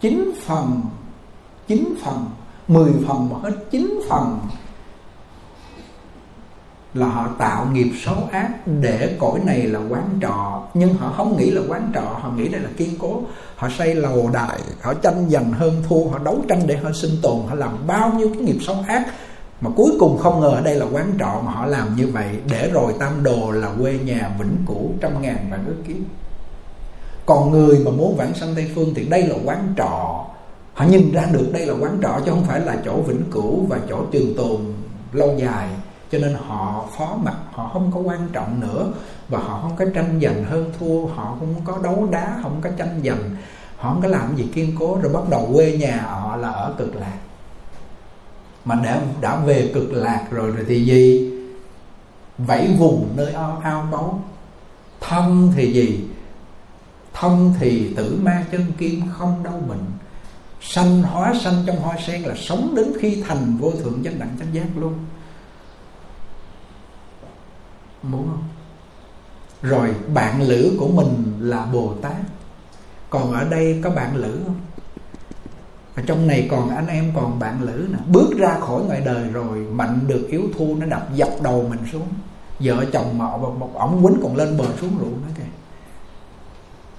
chín 0.00 0.32
phần 0.46 0.80
chín 1.66 1.94
phần, 2.04 2.24
mười 2.68 2.92
phần 3.08 3.28
mà 3.30 3.36
hết 3.42 3.56
chín 3.70 4.00
phần 4.08 4.38
là 6.94 7.06
họ 7.06 7.28
tạo 7.38 7.66
nghiệp 7.72 7.90
xấu 8.04 8.16
ác 8.32 8.48
để 8.66 9.16
cõi 9.20 9.40
này 9.44 9.62
là 9.62 9.80
quán 9.88 10.18
trọ. 10.22 10.62
Nhưng 10.74 10.94
họ 10.94 11.12
không 11.16 11.36
nghĩ 11.36 11.50
là 11.50 11.62
quán 11.68 11.92
trọ, 11.94 12.00
họ 12.00 12.32
nghĩ 12.36 12.48
đây 12.48 12.60
là 12.60 12.70
kiên 12.76 12.94
cố. 12.98 13.22
Họ 13.56 13.68
xây 13.78 13.94
lầu 13.94 14.30
đài, 14.32 14.60
họ 14.82 14.94
tranh 14.94 15.30
giành 15.30 15.52
hơn 15.52 15.82
thua, 15.88 16.08
họ 16.08 16.18
đấu 16.18 16.38
tranh 16.48 16.62
để 16.66 16.76
họ 16.76 16.92
sinh 16.92 17.16
tồn, 17.22 17.38
họ 17.48 17.54
làm 17.54 17.86
bao 17.86 18.12
nhiêu 18.12 18.28
cái 18.34 18.42
nghiệp 18.42 18.58
xấu 18.60 18.76
ác 18.88 19.06
mà 19.60 19.70
cuối 19.76 19.92
cùng 20.00 20.18
không 20.18 20.40
ngờ 20.40 20.48
ở 20.48 20.60
đây 20.60 20.74
là 20.74 20.86
quán 20.92 21.12
trọ 21.18 21.40
mà 21.44 21.52
họ 21.52 21.66
làm 21.66 21.96
như 21.96 22.06
vậy 22.06 22.28
để 22.50 22.70
rồi 22.72 22.94
tam 22.98 23.22
đồ 23.22 23.50
là 23.50 23.70
quê 23.80 23.98
nhà 23.98 24.30
vĩnh 24.38 24.56
cửu 24.66 24.90
trăm 25.00 25.22
ngàn 25.22 25.50
vạn 25.50 25.64
ước 25.66 25.82
kiếp. 25.88 25.96
Còn 27.26 27.50
người 27.50 27.78
mà 27.84 27.90
muốn 27.90 28.16
vãng 28.16 28.34
sanh 28.34 28.54
tây 28.54 28.70
phương 28.74 28.94
thì 28.94 29.04
đây 29.04 29.22
là 29.22 29.36
quán 29.44 29.74
trọ. 29.76 30.24
Họ 30.74 30.84
nhìn 30.84 31.12
ra 31.12 31.26
được 31.32 31.50
đây 31.52 31.66
là 31.66 31.74
quán 31.80 31.98
trọ 32.02 32.20
chứ 32.24 32.30
không 32.30 32.44
phải 32.44 32.60
là 32.60 32.76
chỗ 32.84 33.00
vĩnh 33.00 33.30
cửu 33.30 33.66
và 33.68 33.78
chỗ 33.88 34.04
trường 34.10 34.36
tồn 34.36 34.60
lâu 35.12 35.34
dài. 35.36 35.68
Cho 36.12 36.18
nên 36.18 36.34
họ 36.46 36.88
phó 36.96 37.16
mặt 37.22 37.36
họ 37.52 37.70
không 37.72 37.90
có 37.94 38.00
quan 38.00 38.28
trọng 38.32 38.60
nữa 38.60 38.92
và 39.28 39.38
họ 39.38 39.60
không 39.62 39.76
có 39.76 39.84
tranh 39.94 40.20
giành 40.22 40.44
hơn 40.44 40.72
thua. 40.78 41.06
Họ 41.06 41.36
không 41.38 41.54
có 41.64 41.78
đấu 41.82 42.08
đá, 42.10 42.38
không 42.42 42.60
có 42.62 42.70
tranh 42.78 43.00
giành. 43.04 43.36
Họ 43.76 43.92
không 43.92 44.02
có 44.02 44.08
làm 44.08 44.36
gì 44.36 44.50
kiên 44.54 44.76
cố. 44.78 44.98
Rồi 45.02 45.12
bắt 45.12 45.22
đầu 45.30 45.50
quê 45.54 45.76
nhà 45.76 46.06
họ 46.10 46.36
là 46.36 46.48
ở 46.48 46.74
cực 46.78 46.96
lạc 46.96 47.18
mà 48.70 48.82
đã 48.84 49.00
đã 49.20 49.36
về 49.36 49.70
cực 49.74 49.92
lạc 49.92 50.26
rồi 50.30 50.50
rồi 50.50 50.64
thì 50.68 50.84
gì? 50.84 51.32
Vẫy 52.38 52.76
vùng 52.78 53.08
nơi 53.16 53.32
ao, 53.32 53.60
ao 53.64 53.88
báu 53.92 54.24
thân 55.00 55.52
thì 55.56 55.72
gì? 55.72 56.04
Thân 57.12 57.54
thì 57.58 57.94
tử 57.96 58.18
ma 58.22 58.44
chân 58.52 58.72
kim 58.78 59.00
không 59.12 59.42
đau 59.42 59.62
bệnh. 59.68 59.84
Sanh 60.60 61.02
hóa 61.02 61.34
sanh 61.44 61.62
trong 61.66 61.76
hoa 61.76 61.96
sen 62.06 62.22
là 62.22 62.34
sống 62.36 62.74
đến 62.76 62.92
khi 63.00 63.22
thành 63.28 63.56
vô 63.56 63.70
thượng 63.70 64.04
chánh 64.04 64.18
đẳng 64.18 64.36
chánh 64.38 64.54
giác 64.54 64.66
luôn. 64.76 64.94
Muốn 68.02 68.28
không? 68.28 68.44
Rồi 69.62 69.94
bạn 70.14 70.42
lữ 70.42 70.76
của 70.78 70.88
mình 70.88 71.38
là 71.40 71.66
bồ 71.66 71.94
tát. 72.02 72.16
Còn 73.10 73.32
ở 73.32 73.44
đây 73.44 73.80
có 73.84 73.90
bạn 73.90 74.16
lữ 74.16 74.38
không? 74.46 74.60
Và 75.94 76.02
trong 76.06 76.26
này 76.26 76.48
còn 76.50 76.70
anh 76.70 76.86
em 76.86 77.12
còn 77.16 77.38
bạn 77.38 77.62
lữ 77.62 77.86
nè. 77.92 77.98
Bước 78.12 78.30
ra 78.38 78.56
khỏi 78.60 78.82
ngoài 78.82 79.00
đời 79.04 79.24
rồi 79.32 79.58
mạnh 79.58 80.00
được 80.06 80.26
yếu 80.30 80.42
thu 80.58 80.76
nó 80.78 80.86
đập 80.86 81.08
dập 81.14 81.28
đầu 81.42 81.66
mình 81.70 81.80
xuống. 81.92 82.08
Vợ 82.60 82.84
chồng 82.92 83.18
mọ 83.18 83.38
và 83.38 83.48
một 83.48 83.70
ổng 83.74 84.02
quýnh 84.02 84.20
còn 84.22 84.36
lên 84.36 84.58
bờ 84.58 84.64
xuống 84.80 84.90
ruộng 85.00 85.12
nữa 85.12 85.32
kìa. 85.36 85.42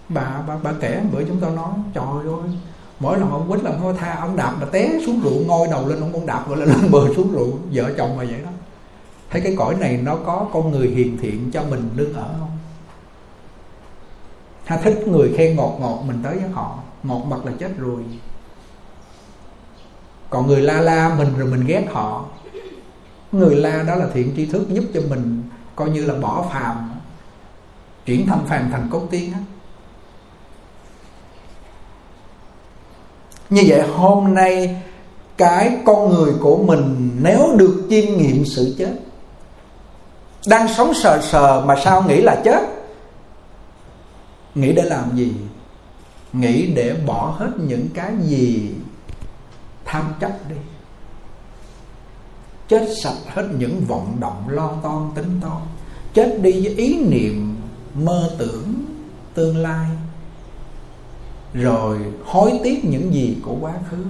Bà 0.10 0.42
bà 0.48 0.58
bà 0.64 0.74
kể 0.82 1.02
bữa 1.12 1.24
chúng 1.24 1.40
tôi 1.40 1.52
nói 1.52 1.74
trời 1.94 2.06
ơi 2.06 2.52
mỗi 3.00 3.20
lần 3.20 3.32
ông 3.32 3.52
quýnh 3.52 3.64
là 3.64 3.72
thôi 3.80 3.94
tha 3.98 4.16
ông 4.16 4.36
đạp 4.36 4.56
mà 4.60 4.66
té 4.72 5.00
xuống 5.06 5.22
ruộng 5.24 5.48
ngôi 5.48 5.68
đầu 5.68 5.88
lên 5.88 6.00
ông 6.00 6.14
con 6.14 6.26
đạp 6.26 6.46
rồi 6.50 6.58
lên, 6.58 6.70
lên 6.70 6.92
bờ 6.92 7.14
xuống 7.16 7.32
ruộng. 7.32 7.60
Vợ 7.74 7.92
chồng 7.98 8.18
mà 8.18 8.24
vậy 8.24 8.42
đó. 8.44 8.50
Thấy 9.30 9.42
cái 9.42 9.56
cõi 9.58 9.76
này 9.76 9.98
nó 9.98 10.16
có 10.16 10.48
con 10.54 10.72
người 10.72 10.88
hiền 10.88 11.18
thiện 11.18 11.52
cho 11.52 11.64
mình 11.64 11.90
đương 11.96 12.14
ở 12.14 12.30
không? 12.40 12.58
Hay 14.66 14.80
thích 14.84 15.08
người 15.08 15.34
khen 15.38 15.56
ngọt 15.56 15.78
ngọt 15.80 16.04
mình 16.08 16.20
tới 16.24 16.36
với 16.40 16.50
họ. 16.50 16.80
Ngọt 17.04 17.20
mặt 17.20 17.46
là 17.46 17.52
chết 17.60 17.78
rồi 17.78 18.04
còn 20.32 20.48
người 20.48 20.62
la 20.62 20.82
la 20.82 21.16
mình 21.18 21.38
rồi 21.38 21.48
mình 21.48 21.66
ghét 21.66 21.88
họ. 21.92 22.26
Người 23.32 23.56
la 23.56 23.84
đó 23.84 23.96
là 23.96 24.06
thiện 24.14 24.34
tri 24.38 24.46
thức 24.46 24.70
giúp 24.70 24.84
cho 24.94 25.02
mình 25.10 25.44
coi 25.76 25.90
như 25.90 26.06
là 26.06 26.14
bỏ 26.14 26.46
phàm, 26.54 26.92
chuyển 28.06 28.28
thành 28.28 28.46
phàm 28.48 28.70
thành 28.72 28.88
cốt 28.92 29.08
tiên 29.12 29.34
á. 29.34 29.40
Như 33.50 33.64
vậy 33.68 33.82
hôm 33.96 34.34
nay 34.34 34.82
cái 35.38 35.78
con 35.86 36.10
người 36.10 36.34
của 36.42 36.58
mình 36.58 37.12
nếu 37.22 37.56
được 37.58 37.88
chiêm 37.90 38.18
nghiệm 38.18 38.46
sự 38.46 38.76
chết, 38.78 38.94
đang 40.48 40.68
sống 40.74 40.94
sờ 40.94 41.22
sờ 41.22 41.62
mà 41.66 41.76
sao 41.84 42.04
nghĩ 42.04 42.22
là 42.22 42.42
chết? 42.46 42.64
Nghĩ 44.56 44.74
để 44.74 44.84
làm 44.84 45.16
gì? 45.16 45.34
Nghĩ 46.34 46.68
để 46.68 46.96
bỏ 47.06 47.36
hết 47.38 47.52
những 47.58 47.88
cái 47.94 48.12
gì 48.22 48.72
tham 49.86 50.14
chấp 50.20 50.50
đi. 50.50 50.56
Chết 52.68 52.90
sạch 53.04 53.18
hết 53.28 53.50
những 53.58 53.82
vọng 53.88 54.18
động 54.20 54.50
lo 54.50 54.72
toan 54.84 55.10
tính 55.16 55.40
toan 55.42 55.62
chết 56.14 56.40
đi 56.42 56.52
với 56.52 56.76
ý 56.76 57.04
niệm 57.04 57.56
mơ 57.94 58.32
tưởng 58.38 58.74
tương 59.34 59.58
lai. 59.58 59.90
Rồi 61.54 61.98
hối 62.26 62.60
tiếc 62.64 62.86
những 62.86 63.14
gì 63.14 63.38
của 63.46 63.56
quá 63.62 63.74
khứ. 63.90 64.06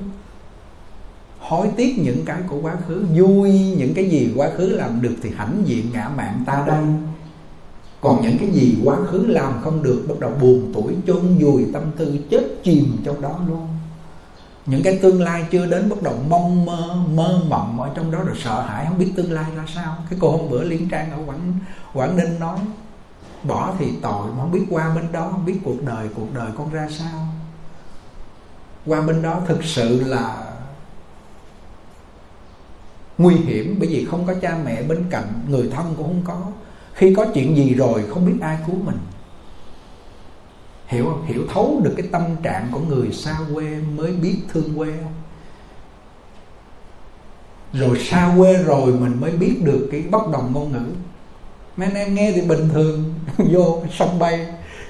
Hối 1.40 1.70
tiếc 1.76 2.00
những 2.00 2.26
cái 2.26 2.42
của 2.48 2.60
quá 2.62 2.76
khứ. 2.88 3.06
Vui 3.16 3.52
những 3.78 3.94
cái 3.94 4.10
gì 4.10 4.34
quá 4.36 4.50
khứ 4.58 4.70
làm 4.70 5.02
được 5.02 5.16
thì 5.22 5.30
hãnh 5.38 5.64
diện 5.66 5.86
ngã 5.94 6.10
mạng 6.16 6.44
ta 6.46 6.64
đây 6.68 6.84
còn 8.02 8.22
những 8.22 8.38
cái 8.38 8.50
gì 8.52 8.78
quá 8.84 8.98
khứ 9.12 9.26
làm 9.28 9.62
không 9.62 9.84
được, 9.84 10.06
bắt 10.10 10.20
đầu 10.20 10.32
buồn 10.42 10.72
tuổi 10.74 10.96
chôn 11.08 11.38
vùi 11.38 11.66
tâm 11.74 11.84
tư, 11.98 12.18
chết 12.30 12.44
chìm 12.64 12.98
trong 13.04 13.22
đó 13.22 13.40
luôn 13.48 13.68
những 14.66 14.84
cái 14.84 15.00
tương 15.02 15.22
lai 15.22 15.46
chưa 15.52 15.66
đến 15.66 15.90
bắt 15.90 16.02
đầu 16.02 16.16
mong 16.30 16.66
mơ 16.66 16.96
mơ 17.14 17.42
mộng 17.48 17.82
ở 17.82 17.90
trong 17.96 18.12
đó 18.12 18.20
rồi 18.24 18.36
sợ 18.44 18.62
hãi, 18.62 18.86
không 18.90 18.98
biết 18.98 19.14
tương 19.16 19.32
lai 19.32 19.46
ra 19.56 19.64
sao. 19.76 19.98
Cái 20.10 20.20
cô 20.22 20.32
hôm 20.32 20.50
bữa 20.50 20.64
liên 20.64 20.90
trang 20.90 21.12
ở 21.12 21.18
quảng 21.26 21.54
quảng 21.94 22.18
ninh 22.18 22.40
nói, 22.40 22.60
bỏ 23.44 23.74
thì 23.80 23.92
tội 24.02 24.28
mà 24.28 24.38
không 24.38 24.52
biết 24.52 24.66
qua 24.70 24.96
bên 24.96 25.12
đó, 25.12 25.30
không 25.32 25.46
biết 25.46 25.60
cuộc 25.64 25.84
đời 25.86 26.08
cuộc 26.16 26.34
đời 26.34 26.50
con 26.58 26.74
ra 26.74 26.88
sao. 26.90 27.28
Qua 28.86 29.02
bên 29.02 29.22
đó 29.22 29.42
thực 29.48 29.64
sự 29.64 30.04
là 30.04 30.48
nguy 33.18 33.36
hiểm, 33.36 33.76
bởi 33.80 33.90
vì 33.90 34.06
không 34.06 34.26
có 34.28 34.34
cha 34.42 34.58
mẹ 34.66 34.84
bên 34.84 35.06
cạnh, 35.10 35.28
người 35.50 35.70
thân 35.76 35.94
cũng 35.98 36.08
không 36.08 36.22
có. 36.24 36.52
Khi 36.94 37.16
có 37.16 37.26
chuyện 37.34 37.58
gì 37.58 37.74
rồi 37.74 38.04
không 38.10 38.26
biết 38.26 38.36
ai 38.42 38.58
cứu 38.68 38.76
mình 38.86 38.98
hiểu 40.92 41.06
không? 41.06 41.26
Hiểu 41.26 41.42
thấu 41.54 41.82
được 41.84 41.94
cái 41.98 42.08
tâm 42.12 42.22
trạng 42.44 42.68
của 42.72 42.80
người 42.80 43.12
xa 43.12 43.38
quê 43.54 43.66
mới 43.96 44.12
biết 44.12 44.36
thương 44.54 44.78
quê 44.78 44.88
không? 45.04 45.14
Rồi 47.74 48.00
xa 48.00 48.34
quê 48.38 48.54
rồi 48.54 48.94
mình 48.94 49.22
mới 49.22 49.32
biết 49.32 49.56
được 49.64 49.90
cái 49.92 50.04
bất 50.12 50.32
đồng 50.34 50.52
ngôn 50.54 50.72
ngữ. 50.72 50.86
Mấy 51.78 51.88
anh 51.88 51.96
em 51.96 52.16
nghe 52.16 52.32
thì 52.36 52.42
bình 52.42 52.70
thường. 52.74 53.14
Vô 53.38 53.84
sân 53.98 54.20
bay, 54.20 54.48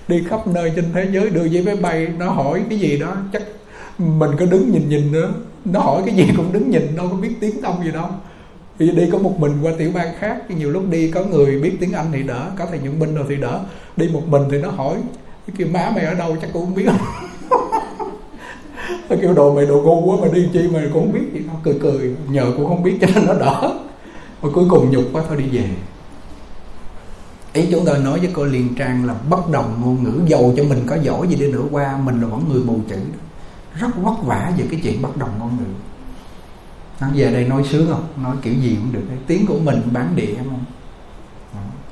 đi 0.08 0.24
khắp 0.30 0.48
nơi 0.48 0.72
trên 0.76 0.86
thế 0.94 1.08
giới 1.12 1.30
đưa 1.30 1.46
giấy 1.46 1.64
máy 1.64 1.76
bay, 1.76 2.08
nó 2.18 2.30
hỏi 2.30 2.64
cái 2.70 2.80
gì 2.80 2.98
đó, 2.98 3.18
chắc 3.34 3.44
mình 3.98 4.32
có 4.40 4.46
đứng 4.46 4.72
nhìn 4.72 4.90
nhìn 4.90 5.12
nữa. 5.12 5.34
Nó 5.66 5.80
hỏi 5.80 6.02
cái 6.06 6.16
gì 6.16 6.26
cũng 6.38 6.54
đứng 6.54 6.70
nhìn, 6.70 6.96
đâu 6.96 7.08
có 7.12 7.16
biết 7.16 7.36
tiếng 7.40 7.62
đông 7.62 7.84
gì 7.84 7.92
đâu. 7.92 8.08
Thì 8.80 8.92
đi 8.92 9.10
có 9.12 9.18
một 9.18 9.40
mình 9.40 9.52
qua 9.62 9.72
tiểu 9.78 9.92
bang 9.94 10.14
khác, 10.20 10.52
nhiều 10.52 10.72
lúc 10.72 10.84
đi 10.90 11.12
có 11.12 11.24
người 11.24 11.60
biết 11.60 11.78
tiếng 11.80 11.94
anh 11.94 12.06
thì 12.14 12.24
đỡ, 12.24 12.52
có 12.58 12.66
thầy 12.66 12.80
nhuận 12.80 13.00
binh 13.00 13.16
rồi 13.16 13.26
thì 13.30 13.36
đỡ. 13.36 13.60
Đi 13.98 14.10
một 14.14 14.28
mình 14.28 14.44
thì 14.52 14.58
nó 14.58 14.70
hỏi 14.70 14.98
cái 15.48 15.56
kêu, 15.58 15.68
má 15.72 15.92
mày 15.96 16.06
ở 16.06 16.14
đâu 16.14 16.38
chắc 16.42 16.50
cũng 16.54 16.66
không 16.66 16.76
biết. 16.76 16.86
Nó 19.10 19.16
kêu, 19.22 19.34
đồ 19.34 19.56
mày 19.56 19.66
đồ 19.66 19.82
ngu 19.82 20.06
quá 20.06 20.18
mà 20.22 20.34
đi 20.34 20.50
chi 20.54 20.68
mày 20.74 20.84
cũng 20.94 21.04
không 21.04 21.14
biết. 21.14 21.34
Gì 21.34 21.46
nó 21.48 21.54
cười 21.64 21.78
cười, 21.82 22.16
nhờ 22.30 22.54
cũng 22.58 22.68
không 22.68 22.84
biết 22.84 22.98
cho 23.02 23.08
nên 23.16 23.26
nó 23.26 23.34
đỡ. 23.34 23.80
Mà 24.42 24.50
cuối 24.54 24.66
cùng 24.70 24.92
nhục 24.92 25.04
quá, 25.14 25.24
thôi 25.28 25.38
đi 25.38 25.58
về. 25.58 25.70
Ý 27.54 27.68
chúng 27.72 27.86
tôi 27.86 28.00
nói 28.00 28.20
với 28.20 28.30
cô 28.34 28.46
liên 28.46 28.76
trang 28.76 29.06
là 29.06 29.14
bất 29.30 29.50
đồng 29.52 29.82
ngôn 29.82 30.04
ngữ, 30.04 30.22
dầu 30.28 30.54
cho 30.58 30.64
mình 30.64 30.84
có 30.86 30.96
giỏi 30.96 31.28
gì 31.28 31.36
đi 31.36 31.48
nữa, 31.52 31.64
qua 31.72 31.98
mình 31.98 32.22
là 32.22 32.28
vẫn 32.28 32.50
người 32.50 32.64
mù 32.64 32.80
chữ. 32.90 32.98
Rất 33.80 33.88
vất 34.02 34.24
vả 34.24 34.52
về 34.58 34.66
cái 34.72 34.80
chuyện 34.84 35.02
bất 35.02 35.18
đồng 35.18 35.30
ngôn 35.40 35.58
ngữ. 35.58 35.72
Nó 37.02 37.08
về 37.16 37.34
đây 37.34 37.46
nói 37.46 37.64
sướng 37.72 37.88
không? 37.92 38.24
Nói 38.24 38.36
kiểu 38.42 38.54
gì 38.54 38.78
cũng 38.80 38.94
được. 38.94 39.16
Tiếng 39.28 39.46
của 39.46 39.60
mình 39.60 39.82
bán 39.92 40.16
địa 40.16 40.36
không? 40.38 40.64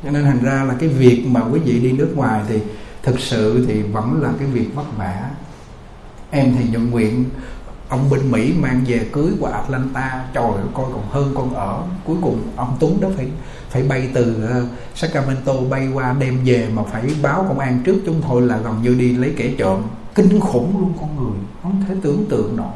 Cho 0.04 0.12
nên 0.12 0.24
thành 0.24 0.44
ra 0.44 0.64
là 0.64 0.76
cái 0.80 0.90
việc 0.90 1.24
mà 1.28 1.42
quý 1.54 1.60
vị 1.60 1.80
đi 1.80 1.92
nước 1.92 2.14
ngoài 2.16 2.42
thì 2.48 2.60
thực 3.10 3.20
sự 3.20 3.66
thì 3.68 3.82
vẫn 3.82 4.22
là 4.22 4.30
cái 4.40 4.48
việc 4.48 4.76
vất 4.76 4.98
vả. 4.98 5.30
Em 6.32 6.56
thì 6.60 6.70
nhận 6.70 6.92
nguyện, 6.92 7.26
ông 7.90 8.10
bên 8.10 8.32
Mỹ 8.32 8.54
mang 8.60 8.84
về 8.88 9.08
cưới 9.12 9.32
qua 9.40 9.52
Atlanta, 9.52 10.26
trời 10.34 10.44
ơi, 10.44 10.64
coi 10.74 10.86
còn 10.94 11.04
hơn 11.10 11.32
con 11.36 11.54
ở. 11.54 11.82
Cuối 12.06 12.18
cùng 12.22 12.42
ông 12.56 12.78
Tuấn 12.80 13.02
đó 13.02 13.08
phải 13.18 13.28
phải 13.70 13.84
bay 13.84 14.10
từ 14.14 14.44
ờ, 14.50 14.66
Sacramento 14.96 15.54
bay 15.70 15.88
qua 15.94 16.16
đem 16.20 16.40
về 16.46 16.70
mà 16.74 16.84
phải 16.84 17.04
báo 17.22 17.46
công 17.48 17.60
an 17.60 17.82
trước. 17.86 18.02
Chúng 18.06 18.22
thôi 18.22 18.42
là 18.42 18.58
gần 18.58 18.76
như 18.84 18.94
đi 18.94 19.18
lấy 19.18 19.34
kẻ 19.38 19.54
trộm. 19.58 19.82
Kinh 20.16 20.40
khủng 20.40 20.80
luôn 20.80 20.94
con 21.02 21.16
người, 21.16 21.40
không 21.64 21.84
thể 21.88 21.96
tưởng 22.02 22.26
tượng 22.30 22.58
nổi. 22.58 22.74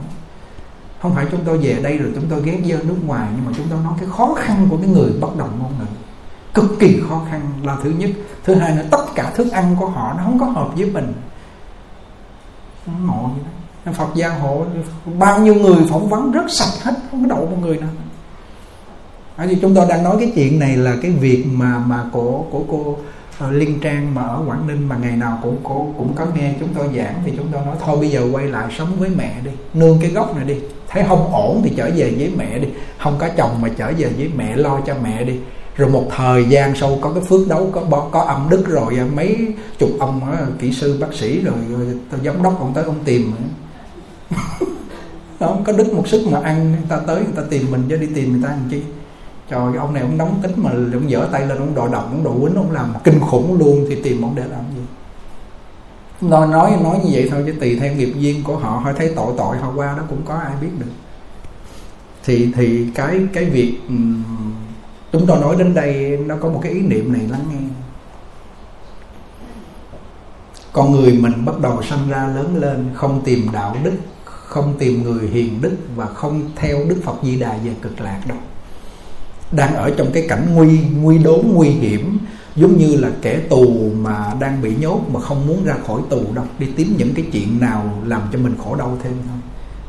Không 1.02 1.16
phải 1.16 1.26
chúng 1.32 1.42
tôi 1.46 1.58
về 1.58 1.80
đây 1.84 1.98
rồi 1.98 2.12
chúng 2.16 2.26
tôi 2.30 2.42
ghét 2.42 2.60
dơ 2.70 2.84
nước 2.84 2.98
ngoài, 3.06 3.28
nhưng 3.36 3.46
mà 3.46 3.52
chúng 3.58 3.66
tôi 3.70 3.80
nói 3.84 3.94
cái 4.00 4.10
khó 4.18 4.36
khăn 4.38 4.68
của 4.70 4.78
cái 4.78 4.88
người 4.88 5.12
bất 5.22 5.38
đồng 5.38 5.60
ngôn 5.60 5.72
ngữ 5.80 5.86
cực 6.54 6.80
kỳ 6.80 7.02
khó 7.10 7.22
khăn 7.32 7.42
là 7.64 7.78
thứ 7.84 7.90
nhất. 7.90 8.10
Thứ 8.44 8.56
hai 8.56 8.76
là 8.76 8.84
tất 8.92 9.06
cả 9.16 9.32
thức 9.36 9.52
ăn 9.52 9.76
của 9.80 9.86
họ 9.86 10.14
nó 10.18 10.24
không 10.24 10.40
có 10.40 10.46
hợp 10.46 10.70
với 10.76 10.86
mình. 10.86 11.14
Ngộ 13.06 13.30
Phật 13.94 14.08
gia 14.16 14.30
hộ, 14.30 14.66
bao 15.20 15.40
nhiêu 15.40 15.56
người 15.56 15.76
phỏng 15.90 16.10
vấn 16.10 16.32
rất 16.32 16.46
sạch 16.50 16.84
hết, 16.84 16.94
không 17.12 17.22
có 17.22 17.36
đậu 17.36 17.46
một 17.46 17.58
người 17.62 17.78
nào. 17.78 17.90
Ở 19.38 19.48
thì 19.48 19.58
chúng 19.62 19.76
tôi 19.76 19.86
đang 19.90 20.04
nói 20.04 20.16
cái 20.20 20.32
chuyện 20.36 20.60
này 20.60 20.78
là 20.78 20.96
cái 21.02 21.12
việc 21.12 21.46
mà 21.52 21.80
mà 21.80 22.04
của 22.12 22.44
của 22.52 22.64
cô 22.70 22.98
ờ, 23.40 23.52
Liên 23.52 23.80
Trang 23.80 24.16
mà 24.16 24.22
ở 24.22 24.44
Quảng 24.48 24.68
Ninh 24.68 24.90
mà 24.90 24.98
ngày 24.98 25.16
nào 25.16 25.40
cũng 25.44 25.58
cô, 25.64 25.94
cũng 25.98 26.14
có 26.16 26.26
nghe 26.36 26.54
chúng 26.60 26.70
tôi 26.74 26.90
giảng 26.96 27.22
thì 27.26 27.34
chúng 27.38 27.48
tôi 27.52 27.66
nói, 27.66 27.76
thôi 27.86 27.98
bây 28.00 28.10
giờ 28.10 28.28
quay 28.32 28.46
lại 28.46 28.68
sống 28.78 28.90
với 29.00 29.10
mẹ 29.10 29.36
đi, 29.44 29.52
nương 29.74 30.00
cái 30.02 30.12
gốc 30.12 30.36
này 30.36 30.46
đi. 30.46 30.56
Thấy 30.88 31.04
không 31.08 31.34
ổn 31.34 31.62
thì 31.64 31.74
trở 31.78 31.90
về 31.96 32.14
với 32.18 32.32
mẹ 32.38 32.60
đi. 32.60 32.68
Không 32.98 33.18
có 33.20 33.30
chồng 33.38 33.62
mà 33.62 33.70
trở 33.78 33.92
về 33.98 34.10
với 34.18 34.32
mẹ, 34.36 34.56
lo 34.56 34.80
cho 34.86 34.96
mẹ 35.04 35.24
đi 35.24 35.40
rồi 35.76 35.90
một 35.90 36.08
thời 36.16 36.46
gian 36.46 36.76
sau 36.76 36.98
có 37.02 37.12
cái 37.14 37.24
phước 37.24 37.48
đấu 37.48 37.70
có 37.72 38.08
có 38.12 38.22
âm 38.22 38.48
đức 38.50 38.64
rồi 38.68 38.98
à, 39.00 39.06
mấy 39.16 39.54
chục 39.80 39.90
ông 40.00 40.32
à, 40.32 40.46
kỹ 40.60 40.74
sư 40.74 40.98
bác 41.00 41.14
sĩ 41.14 41.42
rồi, 41.42 41.56
rồi 41.70 42.20
giám 42.24 42.44
đốc 42.44 42.60
ông 42.60 42.72
tới 42.74 42.84
ông 42.84 43.00
tìm 43.06 43.32
đó 45.40 45.58
có 45.66 45.74
đức 45.74 45.94
một 45.94 46.08
sức 46.08 46.28
mà 46.32 46.40
ăn 46.44 46.72
người 46.72 46.80
ta 46.90 47.00
tới 47.08 47.16
người 47.16 47.34
ta 47.36 47.42
tìm 47.50 47.72
mình 47.72 47.84
chứ 47.90 47.98
đi 47.98 48.08
tìm 48.16 48.32
người 48.32 48.42
ta 48.44 48.50
làm 48.50 48.70
chi? 48.70 48.82
Trời 49.50 49.76
ông 49.78 49.94
này 49.94 50.04
ông 50.04 50.18
nóng 50.18 50.40
tính 50.44 50.52
mà 50.56 50.72
ông 50.72 51.10
dở 51.10 51.28
tay 51.32 51.46
lên 51.46 51.58
ông 51.58 51.76
đòi 51.76 51.90
động 51.92 52.10
ông 52.12 52.24
đổ 52.24 52.34
quýnh 52.42 52.56
ông 52.56 52.72
làm 52.72 52.94
kinh 53.04 53.20
khủng 53.20 53.60
luôn 53.60 53.86
thì 53.90 53.96
tìm 54.04 54.22
ông 54.22 54.36
để 54.36 54.44
làm 54.52 54.62
gì? 54.76 54.82
Nói 56.30 56.48
nói 56.48 56.72
nói 56.84 57.00
như 57.04 57.10
vậy 57.14 57.28
thôi 57.32 57.44
chứ 57.46 57.54
tùy 57.60 57.78
theo 57.80 57.94
nghiệp 57.94 58.14
duyên 58.18 58.44
của 58.44 58.58
họ 58.58 58.70
họ 58.84 58.94
thấy 58.94 59.14
tội 59.16 59.34
tội 59.38 59.58
họ 59.58 59.72
qua 59.76 59.94
đó 59.98 60.04
cũng 60.10 60.22
có 60.26 60.34
ai 60.34 60.54
biết 60.62 60.70
được. 60.80 60.92
Thì 62.24 62.52
thì 62.56 62.88
cái 62.96 63.20
cái 63.34 63.46
việc 63.46 63.78
chúng 65.14 65.26
tôi 65.26 65.40
nói 65.40 65.56
đến 65.56 65.74
đây 65.74 66.18
nó 66.26 66.36
có 66.42 66.50
một 66.50 66.60
cái 66.64 66.72
ý 66.72 66.82
niệm 66.82 67.14
này 67.14 67.22
lắng 67.30 67.46
nghe. 67.52 67.60
Con 70.72 70.92
người 70.92 71.14
mình 71.14 71.46
bắt 71.46 71.60
đầu 71.60 71.84
sanh 71.84 72.10
ra 72.10 72.28
lớn 72.28 72.58
lên 72.58 72.90
không 72.94 73.22
tìm 73.26 73.48
đạo 73.54 73.78
đức, 73.84 73.94
không 74.26 74.76
tìm 74.80 75.04
người 75.04 75.28
hiền 75.28 75.62
đức 75.62 75.76
và 75.96 76.06
không 76.06 76.42
theo 76.56 76.78
đức 76.88 77.02
phật 77.04 77.16
di 77.24 77.40
đà 77.40 77.58
về 77.64 77.72
cực 77.82 78.02
lạc 78.02 78.22
đâu. 78.28 78.38
Đang 79.52 79.76
ở 79.76 79.94
trong 79.98 80.12
cái 80.14 80.26
cảnh 80.30 80.48
nguy 80.56 80.80
nguy 81.02 81.18
đốn, 81.18 81.42
nguy 81.54 81.70
hiểm, 81.70 82.18
giống 82.56 82.78
như 82.78 82.96
là 82.96 83.10
kẻ 83.22 83.40
tù 83.50 83.92
mà 84.02 84.34
đang 84.40 84.62
bị 84.62 84.76
nhốt 84.76 85.00
mà 85.12 85.20
không 85.20 85.48
muốn 85.48 85.64
ra 85.66 85.76
khỏi 85.88 86.02
tù 86.10 86.22
đâu. 86.34 86.46
Đi 86.60 86.68
tìm 86.76 86.96
những 86.98 87.14
cái 87.14 87.26
chuyện 87.32 87.60
nào 87.60 88.04
làm 88.06 88.22
cho 88.34 88.40
mình 88.40 88.56
khổ 88.64 88.76
đau 88.76 88.98
thêm 89.04 89.14
thôi 89.28 89.38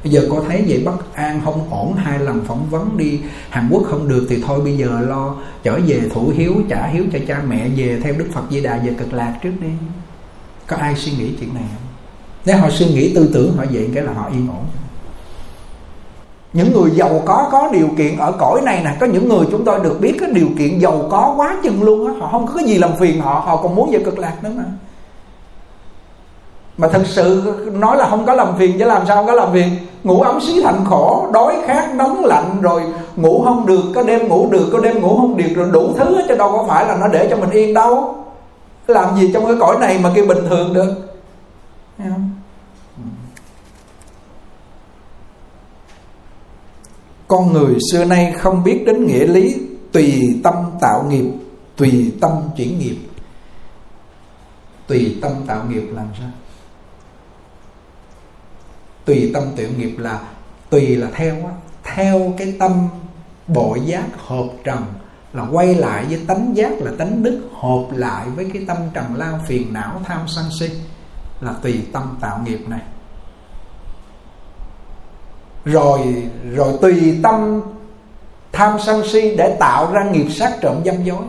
bây 0.05 0.12
giờ 0.12 0.27
cô 0.31 0.43
thấy 0.49 0.64
vậy 0.69 0.83
bất 0.85 1.14
an, 1.14 1.40
không 1.45 1.69
ổn, 1.71 1.95
hai 1.95 2.19
lần 2.19 2.45
phỏng 2.45 2.67
vấn 2.71 2.97
đi 2.97 3.21
hàn 3.51 3.69
quốc 3.71 3.83
không 3.87 4.09
được 4.09 4.27
thì 4.29 4.43
thôi 4.47 4.61
bây 4.61 4.77
giờ 4.77 5.01
lo, 5.01 5.35
trở 5.62 5.79
về 5.87 6.01
thủ 6.14 6.33
hiếu, 6.35 6.55
trả 6.69 6.87
hiếu 6.87 7.05
cho 7.12 7.19
cha 7.29 7.43
mẹ, 7.49 7.69
về 7.77 8.01
theo 8.03 8.14
đức 8.19 8.27
phật 8.33 8.43
di 8.51 8.61
đà, 8.61 8.77
về 8.85 8.93
cực 8.99 9.12
lạc 9.12 9.35
trước 9.43 9.53
đi. 9.61 9.69
Có 10.67 10.77
ai 10.77 10.95
suy 10.97 11.12
nghĩ 11.12 11.31
chuyện 11.40 11.55
này 11.55 11.62
không? 11.69 11.83
Nếu 12.45 12.57
họ 12.57 12.71
suy 12.71 12.87
nghĩ 12.87 13.14
tư 13.14 13.31
tưởng, 13.35 13.57
họ 13.57 13.64
vậy 13.73 13.90
cái 13.95 14.05
là 14.05 14.12
họ 14.12 14.29
yên 14.31 14.49
ổn. 14.49 14.64
Những 16.53 16.73
người 16.73 16.90
giàu 16.90 17.23
có 17.27 17.49
có 17.53 17.69
điều 17.73 17.88
kiện 17.99 18.17
ở 18.17 18.33
cõi 18.33 18.61
này 18.64 18.83
nè, 18.85 18.97
có 19.01 19.07
những 19.07 19.29
người 19.29 19.47
chúng 19.51 19.64
tôi 19.64 19.81
được 19.85 20.01
biết 20.01 20.17
cái 20.21 20.31
điều 20.31 20.49
kiện 20.59 20.79
giàu 20.79 21.09
có 21.11 21.35
quá 21.37 21.57
chừng 21.62 21.83
luôn 21.83 22.07
á, 22.07 22.12
họ 22.21 22.29
không 22.31 22.47
có 22.47 22.53
cái 22.57 22.64
gì 22.64 22.79
làm 22.79 22.97
phiền 22.97 23.21
họ 23.21 23.43
họ 23.47 23.57
còn 23.57 23.75
muốn 23.75 23.90
về 23.90 24.03
cực 24.05 24.19
lạc 24.19 24.45
nữa 24.45 24.51
mà. 24.57 24.64
Mà 26.79 26.88
thật 26.88 27.03
sự 27.07 27.55
nói 27.75 27.97
là 27.97 28.11
không 28.11 28.27
có 28.27 28.35
làm 28.35 28.59
phiền 28.59 28.79
chứ 28.79 28.85
làm 28.85 29.07
sao 29.07 29.17
không 29.17 29.27
có 29.27 29.33
làm 29.33 29.53
phiền? 29.53 29.71
Ngủ 30.05 30.21
ấm 30.21 30.40
xí 30.40 30.62
thành 30.62 30.85
khổ, 30.85 31.29
đói 31.33 31.57
khát, 31.67 31.95
nóng 31.95 32.25
lạnh, 32.25 32.59
rồi 32.62 32.83
ngủ 33.17 33.43
không 33.45 33.67
được, 33.67 33.83
có 33.95 34.03
đêm 34.03 34.29
ngủ 34.29 34.51
được, 34.51 34.69
có 34.73 34.79
đêm 34.79 35.01
ngủ 35.01 35.17
không 35.17 35.37
được, 35.37 35.53
rồi 35.55 35.71
đủ 35.73 35.93
thứ 35.97 36.23
chứ 36.29 36.37
đâu 36.37 36.53
có 36.53 36.64
phải 36.69 36.87
là 36.87 36.97
nó 36.97 37.09
để 37.09 37.27
cho 37.31 37.37
mình 37.37 37.51
yên 37.51 37.75
đâu. 37.75 38.14
Làm 38.87 39.17
gì 39.17 39.31
trong 39.35 39.47
cái 39.47 39.55
cõi 39.61 39.77
này 39.81 39.99
mà 40.03 40.12
kêu 40.14 40.27
bình 40.27 40.45
thường 40.49 40.75
được? 40.75 40.95
Không? 41.99 42.31
con 47.29 47.53
người 47.53 47.75
xưa 47.93 48.05
nay 48.05 48.35
không 48.38 48.64
biết 48.64 48.83
đến 48.87 49.07
nghĩa 49.07 49.27
lý 49.27 49.55
tùy 49.93 50.40
tâm 50.45 50.55
tạo 50.81 51.05
nghiệp, 51.09 51.25
tùy 51.77 52.12
tâm 52.21 52.33
chuyển 52.57 52.79
nghiệp. 52.79 52.97
Tùy 54.87 55.19
tâm 55.23 55.33
tạo 55.47 55.64
nghiệp 55.69 55.85
làm 55.93 56.07
sao? 56.19 56.29
Tùy 59.05 59.31
tâm 59.35 59.43
tiểu 59.57 59.69
nghiệp 59.79 59.97
là 59.99 60.21
tùy 60.71 60.97
là 60.97 61.09
theo 61.14 61.35
á. 61.35 61.53
Theo 61.95 62.35
cái 62.38 62.55
tâm 62.59 62.88
bộ 63.47 63.77
giác 63.85 64.05
hợp 64.27 64.47
trần 64.64 64.85
là 65.33 65.45
quay 65.53 65.75
lại 65.75 66.05
với 66.05 66.21
tánh 66.27 66.57
giác 66.57 66.73
là 66.81 66.93
tánh 66.99 67.23
đức 67.23 67.49
hợp 67.61 67.85
lại 67.93 68.27
với 68.37 68.51
cái 68.53 68.64
tâm 68.69 68.77
trần 68.95 69.05
lao 69.17 69.40
phiền 69.47 69.73
não 69.73 70.01
tham 70.05 70.21
sân 70.29 70.45
si 70.59 70.71
là 71.40 71.53
tùy 71.62 71.85
tâm 71.93 72.19
tạo 72.21 72.40
nghiệp 72.45 72.61
này. 72.69 72.81
Rồi 75.64 76.25
rồi 76.53 76.79
tùy 76.83 77.21
tâm 77.23 77.62
tham 78.53 78.79
sân 78.87 79.03
si 79.12 79.37
để 79.37 79.57
tạo 79.61 79.93
ra 79.93 80.05
nghiệp 80.05 80.27
sát 80.31 80.53
trộm 80.61 80.77
dâm 80.85 81.05
dối. 81.05 81.23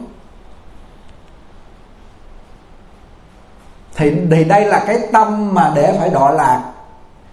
Thì, 3.95 4.11
thì 4.31 4.43
đây 4.43 4.65
là 4.65 4.83
cái 4.87 4.99
tâm 5.11 5.53
mà 5.53 5.71
để 5.75 5.95
phải 5.99 6.09
đọa 6.09 6.31
lạc 6.31 6.71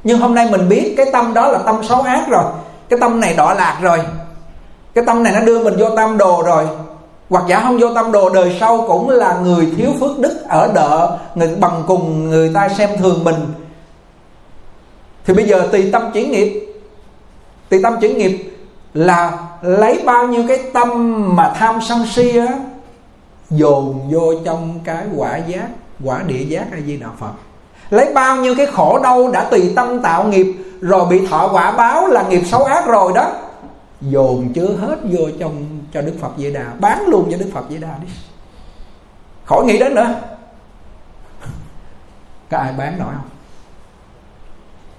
nhưng 0.04 0.18
hôm 0.18 0.34
nay 0.34 0.48
mình 0.50 0.68
biết 0.68 0.94
cái 0.96 1.06
tâm 1.12 1.34
đó 1.34 1.48
là 1.48 1.58
tâm 1.58 1.84
xấu 1.84 2.00
ác 2.00 2.28
rồi. 2.28 2.44
Cái 2.88 2.98
tâm 3.00 3.20
này 3.20 3.34
đọa 3.36 3.54
lạc 3.54 3.78
rồi. 3.82 3.98
Cái 4.94 5.04
tâm 5.06 5.22
này 5.22 5.32
nó 5.32 5.40
đưa 5.40 5.64
mình 5.64 5.74
vô 5.78 5.96
tâm 5.96 6.18
đồ 6.18 6.42
rồi. 6.46 6.64
Hoặc 7.30 7.44
giả 7.48 7.60
không 7.60 7.78
vô 7.78 7.94
tâm 7.94 8.12
đồ, 8.12 8.28
đời 8.30 8.56
sau 8.60 8.84
cũng 8.88 9.10
là 9.10 9.38
người 9.38 9.72
thiếu 9.76 9.90
phước 10.00 10.18
đức 10.18 10.44
ở 10.48 10.72
đợ, 10.74 11.18
người 11.34 11.56
bằng 11.60 11.82
cùng, 11.86 12.30
người 12.30 12.50
ta 12.54 12.68
xem 12.68 12.90
thường 12.98 13.24
mình. 13.24 13.34
Thì 15.26 15.34
bây 15.34 15.44
giờ 15.48 15.68
tùy 15.72 15.90
tâm 15.92 16.10
chuyển 16.12 16.30
nghiệp. 16.30 16.74
Tùy 17.68 17.80
tâm 17.82 17.96
chuyển 18.00 18.18
nghiệp 18.18 18.52
là 18.94 19.38
lấy 19.62 20.02
bao 20.04 20.26
nhiêu 20.26 20.44
cái 20.48 20.58
tâm 20.72 21.22
mà 21.36 21.52
tham 21.56 21.80
sân 21.88 22.06
si 22.06 22.38
á, 22.38 22.58
dồn 23.50 24.10
vô 24.10 24.32
trong 24.44 24.80
cái 24.84 25.04
quả 25.16 25.36
giác, 25.36 25.68
quả 26.04 26.20
địa 26.26 26.44
giác 26.48 26.64
hay 26.70 26.82
di 26.86 26.96
đạo 26.96 27.12
phật 27.20 27.32
lấy 27.92 28.12
bao 28.14 28.36
nhiêu 28.36 28.54
cái 28.56 28.66
khổ 28.66 29.00
đau 29.02 29.30
đã 29.30 29.44
tùy 29.50 29.72
tâm 29.76 30.02
tạo 30.02 30.24
nghiệp, 30.24 30.46
rồi 30.80 31.06
bị 31.10 31.26
thọ 31.26 31.48
quả 31.52 31.70
báo 31.70 32.06
là 32.06 32.22
nghiệp 32.28 32.42
xấu 32.46 32.64
ác 32.64 32.86
rồi 32.86 33.12
đó. 33.14 33.32
Dồn 34.00 34.52
chứa 34.52 34.76
hết 34.76 34.98
vô 35.02 35.24
trong 35.38 35.80
cho 35.92 36.02
đức 36.02 36.12
phật 36.20 36.30
di 36.36 36.52
đà, 36.52 36.66
bán 36.78 37.06
luôn 37.08 37.28
cho 37.30 37.36
đức 37.38 37.50
phật 37.54 37.64
di 37.70 37.78
đà 37.78 37.98
đi. 38.02 38.08
Khỏi 39.44 39.64
nghĩ 39.64 39.78
đến 39.78 39.94
nữa. 39.94 40.14
Có 42.50 42.58
ai 42.58 42.72
bán 42.72 42.98
nổi 42.98 43.12
không? 43.14 43.28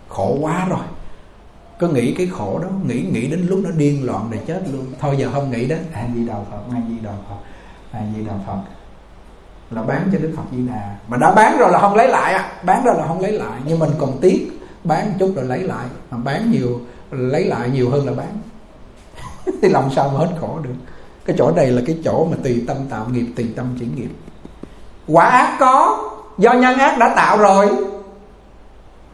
Khổ 0.10 0.38
quá 0.42 0.66
rồi. 0.70 0.86
Cứ 1.80 1.88
nghĩ 1.88 2.14
cái 2.18 2.28
khổ 2.28 2.60
đó, 2.60 2.70
nghĩ 2.88 3.06
nghĩ 3.12 3.28
đến 3.28 3.48
lúc 3.50 3.60
nó 3.64 3.70
điên 3.72 4.06
loạn 4.06 4.28
để 4.32 4.40
chết 4.48 4.62
luôn. 4.72 4.86
Thôi 5.00 5.16
giờ 5.20 5.30
không 5.34 5.52
nghĩ 5.52 5.66
đến. 5.66 5.80
A 5.94 6.08
di 6.16 6.28
đà 6.28 6.36
phật, 6.52 6.62
a 6.74 6.78
di 6.90 7.00
đà 7.04 7.12
phật, 7.30 7.38
a 7.92 8.00
di 8.16 8.26
đà 8.26 8.34
phật 8.48 8.58
là 9.76 9.82
bán 9.82 10.10
cho 10.12 10.20
đức 10.20 10.34
phật 10.38 10.44
di 10.52 10.68
đà. 10.68 10.96
Mà 11.08 11.18
đã 11.18 11.32
bán 11.32 11.58
rồi 11.58 11.72
là 11.72 11.80
không 11.80 11.96
lấy 11.96 12.08
lại 12.08 12.34
à 12.34 12.52
bán 12.64 12.84
rồi 12.84 12.96
là 12.98 13.08
không 13.08 13.22
lấy 13.22 13.32
lại. 13.32 13.62
Nhưng 13.66 13.80
mình 13.80 13.92
còn 14.00 14.18
tiếc 14.22 14.52
bán 14.84 15.14
chút 15.20 15.32
rồi 15.36 15.46
lấy 15.46 15.60
lại. 15.60 15.86
Mà 16.12 16.18
bán 16.18 16.52
nhiều, 16.52 16.82
lấy 17.12 17.46
lại 17.46 17.70
nhiều 17.70 17.90
hơn 17.90 18.06
là 18.06 18.14
bán. 18.14 18.38
Thì 19.62 19.70
làm 19.70 19.84
sao 19.96 20.10
mà 20.10 20.20
hết 20.20 20.30
khổ 20.42 20.60
được? 20.64 20.76
Cái 21.26 21.36
chỗ 21.40 21.52
này 21.52 21.68
là 21.68 21.82
cái 21.88 21.98
chỗ 22.04 22.28
mà 22.32 22.38
tùy 22.44 22.64
tâm 22.68 22.78
tạo 22.90 23.06
nghiệp, 23.12 23.26
tùy 23.36 23.54
tâm 23.56 23.66
chuyển 23.80 23.96
nghiệp. 23.96 24.10
Quả 25.08 25.26
ác 25.26 25.58
có, 25.60 26.10
do 26.38 26.54
nhân 26.54 26.80
ác 26.80 26.98
đã 26.98 27.14
tạo 27.16 27.38
rồi. 27.38 27.70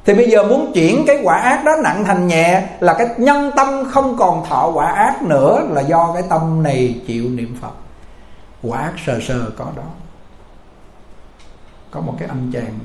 Thì 0.05 0.13
bây 0.13 0.29
giờ 0.29 0.43
muốn 0.43 0.71
chuyển 0.73 1.03
cái 1.07 1.19
quả 1.23 1.37
ác 1.37 1.63
đó 1.65 1.71
nặng 1.83 2.03
thành 2.05 2.27
nhẹ 2.27 2.63
là 2.79 2.93
cái 2.93 3.07
nhân 3.17 3.51
tâm 3.55 3.83
không 3.91 4.17
còn 4.17 4.45
thọ 4.45 4.71
quả 4.73 4.85
ác 4.85 5.23
nữa 5.23 5.63
là 5.69 5.81
do 5.81 6.11
cái 6.13 6.23
tâm 6.29 6.63
này 6.63 7.01
chịu 7.07 7.23
niệm 7.29 7.57
phật. 7.61 7.73
Quả 8.63 8.79
ác 8.79 8.93
sờ 9.05 9.19
sờ 9.27 9.49
có 9.57 9.65
đó 9.75 9.83
có 11.91 12.01
một 12.01 12.15
cái 12.19 12.29
anh 12.29 12.51
chàng 12.53 12.79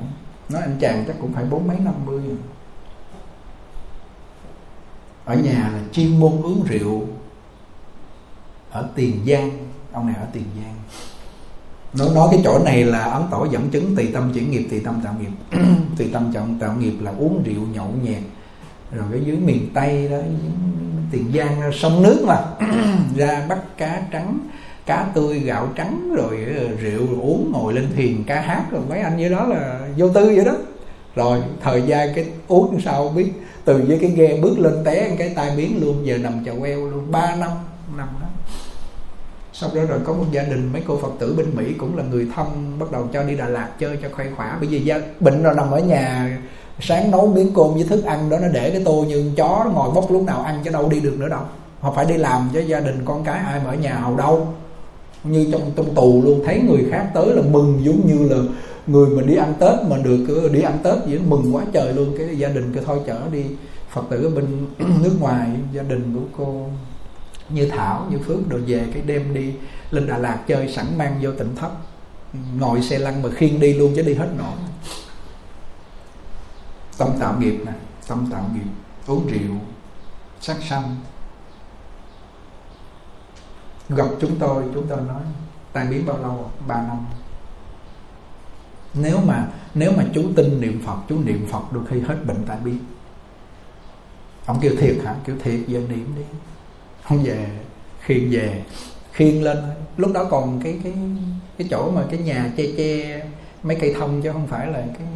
nói 0.48 0.62
anh 0.62 0.76
chàng 0.80 1.04
chắc 1.06 1.16
cũng 1.20 1.32
phải 1.32 1.44
bốn 1.44 1.66
mấy 1.66 1.78
năm 1.78 1.94
mươi 2.06 2.22
ở 5.24 5.34
nhà 5.34 5.70
là 5.72 5.80
chuyên 5.92 6.20
môn 6.20 6.32
uống 6.42 6.64
rượu 6.68 7.02
ở 8.74 8.88
tiền 8.94 9.20
giang. 9.26 9.50
Ông 9.92 10.06
này 10.06 10.16
ở 10.16 10.26
tiền 10.32 10.44
giang. 10.56 10.74
Nó 11.98 12.14
nói 12.14 12.28
cái 12.30 12.40
chỗ 12.44 12.58
này 12.64 12.84
là 12.84 13.04
ấn 13.04 13.22
tổ 13.30 13.46
dẫn 13.52 13.70
chứng, 13.70 13.96
tùy 13.96 14.10
tâm 14.14 14.32
chuyển 14.34 14.50
nghiệp, 14.50 14.66
tùy 14.70 14.80
tâm 14.80 15.00
tạo 15.04 15.14
nghiệp. 15.20 15.58
Tùy 15.98 16.10
tâm 16.12 16.32
trọng 16.32 16.58
tạo 16.58 16.76
nghiệp 16.76 16.94
là 17.00 17.10
uống 17.18 17.42
rượu 17.44 17.62
nhậu 17.72 17.88
nhẹt. 18.02 18.22
Rồi 18.92 19.04
cái 19.10 19.20
dưới 19.24 19.36
miền 19.36 19.70
tây 19.74 20.08
đó, 20.08 20.16
tiền 21.10 21.32
giang, 21.34 21.72
sông 21.72 22.02
nước 22.02 22.24
mà. 22.26 22.36
Ra 23.16 23.46
bắt 23.48 23.58
cá 23.76 24.02
trắng 24.12 24.38
cá 24.86 25.06
tươi 25.14 25.38
gạo 25.38 25.68
trắng 25.76 26.14
rồi 26.16 26.46
ờ, 26.58 26.68
rượu 26.80 27.06
rồi 27.06 27.20
uống 27.20 27.52
ngồi 27.52 27.74
lên 27.74 27.88
thuyền 27.94 28.24
ca 28.26 28.40
hát 28.40 28.64
rồi 28.70 28.80
mấy 28.88 29.00
anh 29.00 29.16
như 29.16 29.28
đó 29.28 29.46
là 29.46 29.80
vô 29.96 30.08
tư 30.08 30.32
vậy 30.36 30.44
đó. 30.44 30.52
Rồi 31.14 31.42
thời 31.62 31.82
gian 31.82 32.14
cái 32.14 32.26
uống 32.48 32.80
sao 32.80 33.08
biết. 33.08 33.32
Từ 33.64 33.84
với 33.88 33.98
cái 34.00 34.10
ghe 34.10 34.36
bước 34.42 34.58
lên 34.58 34.84
té 34.84 35.16
cái 35.18 35.28
tai 35.28 35.50
biến 35.56 35.78
luôn 35.80 36.06
giờ 36.06 36.18
nằm 36.18 36.44
chà 36.44 36.52
queo 36.60 36.86
luôn 36.86 37.12
ba 37.12 37.36
năm 37.36 37.50
nằm 37.96 38.08
đó. 38.20 38.26
Sau 39.52 39.70
đó 39.74 39.82
rồi 39.88 39.98
có 40.04 40.12
một 40.12 40.24
gia 40.32 40.42
đình 40.42 40.72
mấy 40.72 40.82
cô 40.86 40.98
phật 41.02 41.12
tử 41.18 41.34
bên 41.36 41.46
mỹ 41.54 41.72
cũng 41.78 41.96
là 41.96 42.04
người 42.10 42.28
thân 42.36 42.78
bắt 42.78 42.92
đầu 42.92 43.08
cho 43.12 43.22
đi 43.22 43.36
đà 43.36 43.48
lạt 43.48 43.68
chơi 43.78 43.98
cho 44.02 44.08
khoai 44.12 44.28
khỏa. 44.36 44.56
Bởi 44.60 44.68
vì 44.68 44.80
gia, 44.80 45.00
bệnh 45.20 45.42
rồi 45.42 45.54
nằm 45.54 45.70
ở 45.70 45.78
nhà 45.80 46.38
sáng 46.80 47.10
nấu 47.10 47.26
miếng 47.26 47.54
cơm 47.54 47.74
với 47.74 47.84
thức 47.84 48.04
ăn 48.04 48.30
đó 48.30 48.38
nó 48.38 48.48
để 48.48 48.70
cái 48.70 48.82
tô 48.84 49.04
như 49.08 49.32
chó 49.36 49.62
nó 49.64 49.70
ngồi 49.70 49.90
bốc 49.90 50.12
lúc 50.12 50.22
nào 50.22 50.42
ăn 50.42 50.60
chứ 50.64 50.70
đâu 50.70 50.88
đi 50.88 51.00
được 51.00 51.16
nữa 51.18 51.28
đâu. 51.28 51.42
Họ 51.80 51.92
phải 51.96 52.04
đi 52.04 52.16
làm 52.16 52.50
cho 52.54 52.60
gia 52.60 52.80
đình 52.80 53.02
con 53.04 53.24
cái 53.24 53.38
ai 53.38 53.60
mà 53.64 53.70
ở 53.70 53.74
nhà 53.74 53.94
hầu 53.94 54.16
đâu 54.16 54.48
như 55.24 55.48
trong 55.52 55.72
trong 55.76 55.94
tù 55.94 56.22
luôn, 56.24 56.42
thấy 56.46 56.60
người 56.60 56.84
khác 56.90 57.10
tới 57.14 57.26
là 57.26 57.42
mừng 57.42 57.80
giống 57.84 58.06
như 58.06 58.28
là 58.28 58.42
người 58.86 59.08
mình 59.08 59.26
đi 59.26 59.36
ăn 59.36 59.54
tết 59.60 59.78
mà 59.88 59.96
được 59.96 60.26
ờ, 60.42 60.48
đi 60.48 60.62
ăn 60.62 60.78
tết 60.82 60.94
vậy 61.06 61.20
mừng 61.28 61.54
quá 61.54 61.64
trời 61.72 61.92
luôn. 61.92 62.14
Cái 62.18 62.36
gia 62.38 62.48
đình 62.48 62.72
cứ 62.74 62.80
thôi 62.80 63.00
chở 63.06 63.20
đi. 63.32 63.44
Phật 63.90 64.02
tử 64.10 64.24
ở 64.24 64.30
bên 64.30 64.66
nước 65.02 65.16
ngoài, 65.20 65.48
gia 65.72 65.82
đình 65.82 66.14
của 66.14 66.26
cô 66.36 66.66
như 67.48 67.68
thảo, 67.68 68.06
như 68.10 68.18
phước 68.26 68.48
đồ 68.48 68.58
về 68.66 68.86
cái 68.92 69.02
đêm 69.06 69.34
đi 69.34 69.52
lên 69.90 70.06
đà 70.06 70.18
lạt 70.18 70.38
chơi 70.46 70.68
sẵn 70.68 70.86
mang 70.98 71.18
vô 71.22 71.30
tỉnh 71.38 71.56
thất. 71.56 71.70
Ngồi 72.58 72.82
xe 72.82 72.98
lăn 72.98 73.22
mà 73.22 73.28
khiêng 73.30 73.60
đi 73.60 73.74
luôn 73.74 73.92
chứ 73.96 74.02
đi 74.02 74.14
hết 74.14 74.28
nổi. 74.38 74.56
Tâm 76.98 77.08
tạo 77.20 77.40
nghiệp 77.40 77.58
nè, 77.66 77.72
tâm 78.08 78.28
tạo 78.32 78.50
nghiệp, 78.54 78.70
uống 79.06 79.26
rượu, 79.26 79.56
sát 80.40 80.56
sanh 80.68 80.96
gặp 83.88 84.06
chúng 84.20 84.36
tôi 84.38 84.64
chúng 84.74 84.86
tôi 84.86 85.00
nói, 85.00 85.22
tan 85.72 85.90
biến 85.90 86.06
bao 86.06 86.18
lâu 86.18 86.50
ba 86.66 86.74
năm. 86.74 86.98
Nếu 88.94 89.18
mà 89.26 89.48
nếu 89.74 89.92
mà 89.96 90.04
chú 90.14 90.22
tin 90.36 90.60
niệm 90.60 90.82
phật, 90.86 90.96
chú 91.08 91.18
niệm 91.24 91.46
phật 91.50 91.72
đôi 91.72 91.84
khi 91.90 92.00
hết 92.00 92.16
bệnh 92.26 92.44
tan 92.46 92.64
biến. 92.64 92.78
Ông 94.46 94.58
kêu 94.60 94.72
thiệt 94.78 94.96
hả? 95.04 95.14
Kêu 95.24 95.36
thiệt 95.42 95.60
giờ 95.66 95.80
niệm 95.88 96.14
đi. 96.16 96.22
Không 97.04 97.22
về, 97.22 97.50
khiêng 98.00 98.30
về, 98.30 98.64
khiêng 99.12 99.42
lên. 99.42 99.58
Lúc 99.96 100.12
đó 100.14 100.24
còn 100.30 100.60
cái 100.64 100.80
cái 100.84 100.92
cái 101.58 101.68
chỗ 101.70 101.90
mà 101.90 102.02
cái 102.10 102.18
nhà 102.18 102.52
che 102.56 102.64
che 102.76 103.20
mấy 103.62 103.76
cây 103.80 103.94
thông 103.98 104.22
chứ 104.22 104.32
không 104.32 104.46
phải 104.46 104.66
là 104.66 104.84
cái 104.98 105.06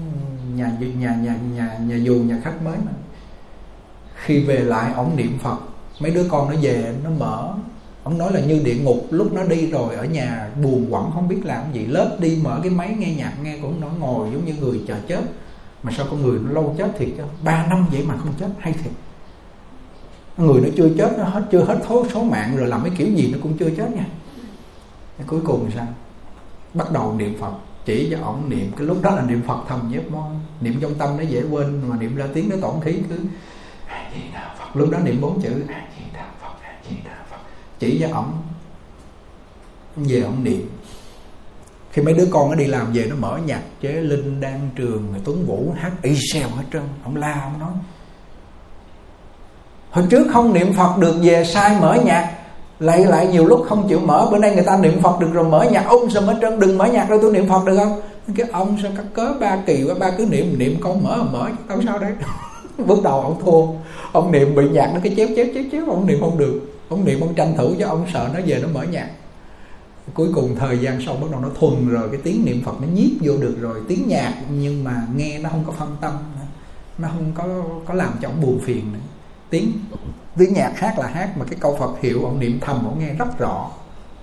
nhà 0.54 0.72
nhà 0.80 1.14
nhà 1.14 1.36
nhà 1.36 1.78
nhà 1.78 1.96
dù 1.96 2.14
nhà 2.14 2.40
khách 2.44 2.62
mới 2.64 2.76
mà. 2.76 2.92
Khi 4.14 4.44
về 4.44 4.58
lại 4.58 4.92
ổng 4.92 5.16
niệm 5.16 5.38
phật. 5.38 5.58
Mấy 6.00 6.10
đứa 6.10 6.28
con 6.28 6.50
nó 6.50 6.56
về, 6.62 6.94
nó 7.04 7.10
mở 7.10 7.54
ông 8.08 8.18
nói 8.18 8.32
là 8.32 8.40
như 8.40 8.60
địa 8.64 8.74
ngục, 8.74 9.06
lúc 9.10 9.32
nó 9.32 9.44
đi 9.44 9.70
rồi 9.70 9.94
ở 9.94 10.04
nhà 10.04 10.50
buồn 10.62 10.86
quẩn, 10.90 11.10
không 11.14 11.28
biết 11.28 11.40
làm 11.44 11.72
gì. 11.72 11.86
Lớp 11.86 12.16
đi 12.20 12.38
mở 12.42 12.60
cái 12.62 12.70
máy 12.70 12.94
nghe 12.98 13.14
nhạc 13.14 13.32
nghe 13.42 13.58
cũng 13.62 13.80
nó 13.80 13.88
ngồi, 13.98 14.28
giống 14.32 14.44
như 14.44 14.54
người 14.60 14.80
chờ 14.88 14.96
chết. 15.08 15.20
Mà 15.82 15.92
sao 15.96 16.06
con 16.10 16.22
người 16.22 16.38
nó 16.38 16.52
lâu 16.52 16.74
chết 16.78 16.90
thiệt 16.98 17.08
chứ? 17.16 17.22
Ba 17.44 17.66
năm 17.66 17.86
vậy 17.92 18.04
mà 18.08 18.16
không 18.16 18.32
chết, 18.40 18.46
hay 18.58 18.72
thiệt. 18.72 18.92
Người 20.36 20.60
nó 20.60 20.68
chưa 20.76 20.88
chết, 20.98 21.18
nó 21.18 21.24
hết, 21.24 21.42
chưa 21.52 21.64
hết 21.64 21.78
thối 21.88 22.04
số 22.12 22.22
mạng 22.22 22.56
rồi 22.56 22.68
làm 22.68 22.82
cái 22.84 22.92
kiểu 22.98 23.08
gì 23.14 23.30
nó 23.32 23.38
cũng 23.42 23.58
chưa 23.58 23.70
chết 23.70 23.90
nha. 23.96 24.06
Cái 25.18 25.26
cuối 25.26 25.40
cùng 25.44 25.70
sao? 25.74 25.86
Bắt 26.74 26.92
đầu 26.92 27.14
niệm 27.14 27.36
phật. 27.40 27.52
Chỉ 27.84 28.08
cho 28.10 28.18
ổng 28.24 28.48
niệm, 28.48 28.72
cái 28.76 28.86
lúc 28.86 29.02
đó 29.02 29.14
là 29.14 29.22
niệm 29.22 29.42
phật 29.46 29.58
thầm 29.68 29.90
nhếp 29.92 30.10
mon 30.10 30.40
niệm 30.60 30.78
trong 30.80 30.94
tâm 30.94 31.16
nó 31.16 31.22
dễ 31.22 31.42
quên, 31.50 31.82
mà 31.88 31.96
niệm 31.96 32.16
ra 32.16 32.26
tiếng 32.34 32.48
nó 32.48 32.56
tổn 32.60 32.80
khí 32.84 32.98
cứ 33.08 33.18
phật. 34.58 34.76
Lúc 34.76 34.90
đó 34.90 34.98
niệm 34.98 35.20
bốn 35.20 35.42
chữ 35.42 35.62
chỉ 37.78 37.98
cho 38.00 38.16
ổng, 38.16 38.32
về 39.96 40.20
ổng 40.20 40.44
niệm. 40.44 40.70
Khi 41.92 42.02
mấy 42.02 42.14
đứa 42.14 42.26
con 42.30 42.50
nó 42.50 42.54
đi 42.54 42.66
làm 42.66 42.92
về, 42.92 43.06
nó 43.10 43.16
mở 43.16 43.38
nhạc 43.46 43.62
chế 43.80 43.92
linh 43.92 44.40
đang 44.40 44.70
trường 44.76 45.14
tuấn 45.24 45.46
vũ 45.46 45.72
hát 45.76 45.92
y 46.02 46.16
xèo 46.32 46.48
hết 46.48 46.64
trơn. 46.72 46.82
Ông 47.04 47.16
la, 47.16 47.40
ông 47.44 47.60
nói 47.60 47.70
hồi 49.90 50.04
trước 50.10 50.26
không 50.32 50.52
niệm 50.52 50.72
phật 50.72 50.98
được 50.98 51.14
về, 51.22 51.44
sai 51.44 51.76
mở 51.80 51.98
nhạc. 52.04 52.34
Lại 52.80 53.04
lại 53.04 53.26
nhiều 53.26 53.46
lúc 53.46 53.64
không 53.68 53.88
chịu 53.88 54.00
mở, 54.00 54.28
bữa 54.30 54.38
nay 54.38 54.54
người 54.54 54.64
ta 54.64 54.76
niệm 54.76 55.00
phật 55.02 55.20
được 55.20 55.28
rồi 55.32 55.44
mở 55.44 55.66
nhạc, 55.70 55.84
ông 55.86 56.10
sao 56.10 56.22
hết 56.22 56.34
trơn? 56.40 56.60
Đừng 56.60 56.78
mở 56.78 56.86
nhạc 56.86 57.10
đâu, 57.10 57.18
tôi 57.22 57.32
niệm 57.32 57.48
phật 57.48 57.64
được 57.64 57.76
không? 57.76 58.00
Cái 58.36 58.46
ông 58.52 58.76
sao 58.82 58.90
cắt 58.96 59.04
cớ 59.14 59.34
ba 59.40 59.58
kỳ 59.66 59.84
quá, 59.84 59.94
ba 60.00 60.10
cứ 60.18 60.26
niệm 60.30 60.58
niệm 60.58 60.76
con 60.80 61.04
mở 61.04 61.22
mở 61.32 61.48
đâu 61.68 61.80
sao 61.86 61.98
đấy? 61.98 62.12
Bước 62.86 63.02
đầu 63.04 63.20
ông 63.20 63.40
thua, 63.44 63.66
ông 64.12 64.32
niệm 64.32 64.54
bị 64.54 64.68
nhạc 64.68 64.90
nó 64.94 65.00
cái 65.02 65.14
chéo 65.16 65.28
chéo 65.36 65.46
chéo 65.54 65.64
chéo, 65.72 65.82
ông 65.86 66.06
niệm 66.06 66.20
không 66.20 66.38
được 66.38 66.60
ông 66.88 67.04
niệm 67.04 67.20
ông 67.20 67.34
tranh 67.34 67.54
thủ 67.56 67.74
cho 67.78 67.88
ông 67.88 68.06
sợ 68.12 68.30
nó 68.34 68.40
về 68.46 68.58
nó 68.62 68.68
mở 68.68 68.82
nhạc. 68.82 69.10
Cuối 70.14 70.28
cùng 70.34 70.56
thời 70.56 70.78
gian 70.78 71.00
sau 71.06 71.16
bắt 71.16 71.26
đầu 71.30 71.40
nó 71.40 71.48
thuần 71.60 71.88
rồi, 71.88 72.08
cái 72.12 72.20
tiếng 72.24 72.44
niệm 72.44 72.62
phật 72.64 72.80
nó 72.80 72.86
nhiếp 72.86 73.10
vô 73.20 73.36
được 73.36 73.56
rồi, 73.60 73.80
tiếng 73.88 74.08
nhạc 74.08 74.34
nhưng 74.50 74.84
mà 74.84 75.06
nghe 75.16 75.38
nó 75.38 75.50
không 75.50 75.64
có 75.66 75.72
phân 75.72 75.96
tâm, 76.00 76.12
nó 76.98 77.08
không 77.08 77.32
có 77.34 77.44
có 77.86 77.94
làm 77.94 78.12
cho 78.22 78.28
ông 78.28 78.40
buồn 78.40 78.60
phiền 78.64 78.92
nữa. 78.92 78.98
Tiếng 79.50 79.72
tiếng 80.38 80.52
nhạc 80.52 80.72
hát 80.78 80.98
là 80.98 81.06
hát, 81.06 81.38
mà 81.38 81.44
cái 81.44 81.58
câu 81.60 81.76
phật 81.76 82.00
hiệu 82.00 82.24
ông 82.24 82.40
niệm 82.40 82.58
thầm 82.60 82.84
ông 82.84 82.98
nghe 82.98 83.14
rất 83.14 83.38
rõ. 83.38 83.70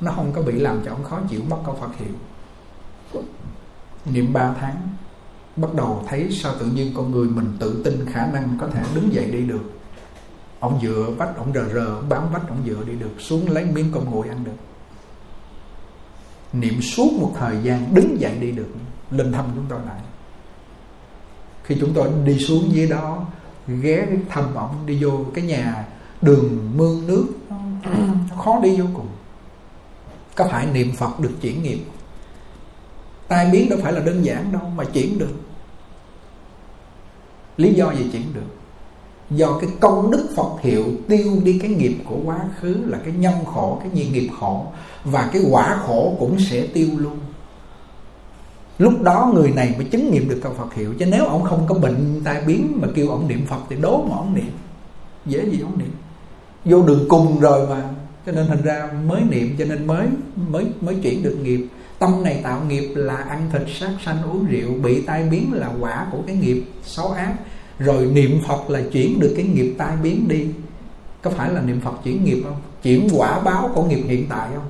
Nó 0.01 0.12
không 0.12 0.32
có 0.34 0.41
bị 0.41 0.54
làm 0.54 0.82
cho 0.86 0.91
ông 0.91 1.04
khó 1.04 1.19
chịu 1.30 1.41
mất 1.49 1.58
câu 1.65 1.78
phật 1.82 1.97
hiệu. 1.97 2.13
Niệm 4.06 4.34
3 4.34 4.56
tháng, 4.60 4.75
bắt 5.56 5.73
đầu 5.73 6.04
thấy 6.08 6.30
sao 6.32 6.54
tự 6.60 6.65
nhiên 6.65 6.93
con 6.95 7.12
người 7.12 7.28
mình 7.28 7.54
tự 7.60 7.82
tin 7.84 8.06
khả 8.13 8.25
năng 8.25 8.58
có 8.62 8.67
thể 8.67 8.84
đứng 8.95 9.13
dậy 9.13 9.25
đi 9.25 9.41
được 9.41 9.71
ông 10.60 10.80
dựa 10.82 11.13
vách 11.18 11.38
ông 11.38 11.54
rờ 11.54 11.70
rờ, 11.74 11.86
ông 11.86 12.10
bám 12.10 12.32
vách 12.32 12.48
ông 12.50 12.63
dựa 12.65 12.84
đi 12.88 12.94
được 12.94 13.15
xuống 13.20 13.50
lấy 13.50 13.65
miếng 13.65 13.91
cơm 13.94 14.12
nguội 14.12 14.28
ăn 14.28 14.44
được. 14.44 14.58
Niệm 16.54 16.82
suốt 16.82 17.12
một 17.20 17.32
thời 17.39 17.58
gian 17.63 17.96
đứng 17.96 18.20
dậy 18.20 18.38
đi 18.39 18.52
được, 18.52 18.70
lên 19.12 19.32
thăm 19.32 19.46
chúng 19.56 19.65
tôi 19.70 19.80
lại. 19.86 20.00
Khi 21.63 21.78
chúng 21.80 21.94
tôi 21.94 22.10
đi 22.26 22.39
xuống 22.39 22.70
dưới 22.72 22.88
đó, 22.88 23.26
ghé 23.68 24.08
thăm 24.30 24.56
ông, 24.56 24.86
đi 24.86 25.04
vô 25.04 25.26
cái 25.34 25.44
nhà 25.44 25.86
đường 26.22 26.72
mương 26.78 27.08
nước, 27.08 27.28
nó 28.30 28.36
khó 28.44 28.60
đi 28.63 28.78
vô 28.78 28.86
cùng. 28.94 29.08
Có 30.36 30.48
phải 30.52 30.65
niệm 30.65 30.91
phật 30.96 31.20
được 31.20 31.34
chuyển 31.41 31.63
nghiệp? 31.63 31.80
Tai 33.28 33.50
biến 33.52 33.70
đâu 33.70 33.80
phải 33.84 33.94
là 33.94 34.00
đơn 34.00 34.26
giản 34.26 34.52
đâu 34.52 34.72
mà 34.76 34.84
chuyển 34.84 35.20
được. 35.20 35.34
Lý 37.58 37.74
do 37.74 37.91
gì 37.91 38.10
chuyển 38.12 38.34
được? 38.34 38.41
Do 39.29 39.57
cái 39.61 39.69
công 39.79 40.11
đức 40.11 40.27
Phật 40.35 40.61
hiệu 40.61 40.85
tiêu 41.07 41.31
đi 41.43 41.59
cái 41.59 41.69
nghiệp 41.69 41.97
của 42.09 42.17
quá 42.25 42.39
khứ 42.59 42.75
là 42.85 42.97
cái 43.05 43.13
nhân 43.13 43.33
khổ, 43.45 43.79
cái 43.81 43.89
gì 43.93 44.09
nghiệp 44.13 44.29
khổ, 44.39 44.65
và 45.03 45.29
cái 45.33 45.41
quả 45.49 45.79
khổ 45.88 46.15
cũng 46.19 46.39
sẽ 46.39 46.67
tiêu 46.73 46.88
luôn. 46.97 47.19
Lúc 48.77 49.01
đó 49.01 49.31
người 49.35 49.51
này 49.51 49.73
mới 49.77 49.85
chứng 49.85 50.11
nghiệm 50.11 50.29
được 50.29 50.39
câu 50.43 50.53
Phật 50.53 50.73
hiệu. 50.73 50.93
Chứ 50.99 51.05
nếu 51.05 51.25
ông 51.25 51.43
không 51.43 51.65
có 51.67 51.75
bệnh 51.75 52.21
tai 52.23 52.41
biến 52.47 52.77
mà 52.81 52.88
kêu 52.95 53.09
ông 53.09 53.27
niệm 53.27 53.45
Phật 53.45 53.59
thì 53.69 53.75
đố 53.75 54.05
mà 54.09 54.15
ông 54.15 54.33
niệm. 54.33 54.51
Dễ 55.25 55.49
gì 55.49 55.59
ông 55.61 55.77
niệm. 55.77 55.91
Vô 56.65 56.81
đường 56.81 57.05
cùng 57.09 57.39
rồi 57.39 57.67
mà. 57.67 57.83
Cho 58.25 58.31
nên 58.31 58.47
thành 58.47 58.61
ra 58.61 58.89
mới 59.07 59.21
niệm, 59.29 59.55
cho 59.59 59.65
nên 59.65 59.88
mới 59.88 60.07
mới 60.35 60.65
mới 60.81 60.95
chuyển 60.95 61.23
được 61.23 61.38
nghiệp. 61.43 61.67
Tâm 61.99 62.23
này 62.23 62.39
tạo 62.43 62.61
nghiệp 62.67 62.93
là 62.95 63.15
ăn 63.15 63.49
thịt, 63.53 63.61
sát 63.79 63.91
sanh, 64.05 64.23
uống 64.23 64.45
rượu, 64.45 64.73
bị 64.83 65.01
tai 65.01 65.23
biến 65.23 65.53
là 65.53 65.69
quả 65.79 66.07
của 66.11 66.17
cái 66.27 66.35
nghiệp 66.35 66.63
xấu 66.83 67.07
ác 67.11 67.35
rồi 67.79 68.05
niệm 68.05 68.39
phật 68.47 68.69
là 68.69 68.81
chuyển 68.91 69.19
được 69.19 69.33
cái 69.38 69.45
nghiệp 69.45 69.75
tai 69.77 69.91
biến 70.03 70.27
đi. 70.27 70.45
Có 71.21 71.31
phải 71.31 71.49
là 71.51 71.61
niệm 71.61 71.81
phật 71.83 71.93
chuyển 72.03 72.23
nghiệp 72.23 72.41
không? 72.43 72.57
Chuyển 72.83 73.09
quả 73.17 73.39
báo 73.39 73.69
của 73.75 73.83
nghiệp 73.83 74.03
hiện 74.07 74.25
tại 74.29 74.47
không? 74.55 74.65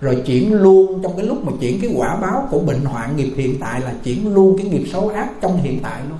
Rồi 0.00 0.22
chuyển 0.26 0.54
luôn, 0.54 1.00
trong 1.02 1.16
cái 1.16 1.26
lúc 1.26 1.44
mà 1.44 1.52
chuyển 1.60 1.80
cái 1.80 1.90
quả 1.96 2.16
báo 2.16 2.48
của 2.50 2.58
bệnh 2.58 2.84
hoạn 2.84 3.16
nghiệp 3.16 3.32
hiện 3.36 3.54
tại 3.60 3.80
là 3.80 3.92
chuyển 4.04 4.34
luôn 4.34 4.58
cái 4.58 4.66
nghiệp 4.66 4.84
xấu 4.92 5.08
ác 5.08 5.28
trong 5.40 5.56
hiện 5.62 5.78
tại 5.82 6.00
luôn. 6.08 6.18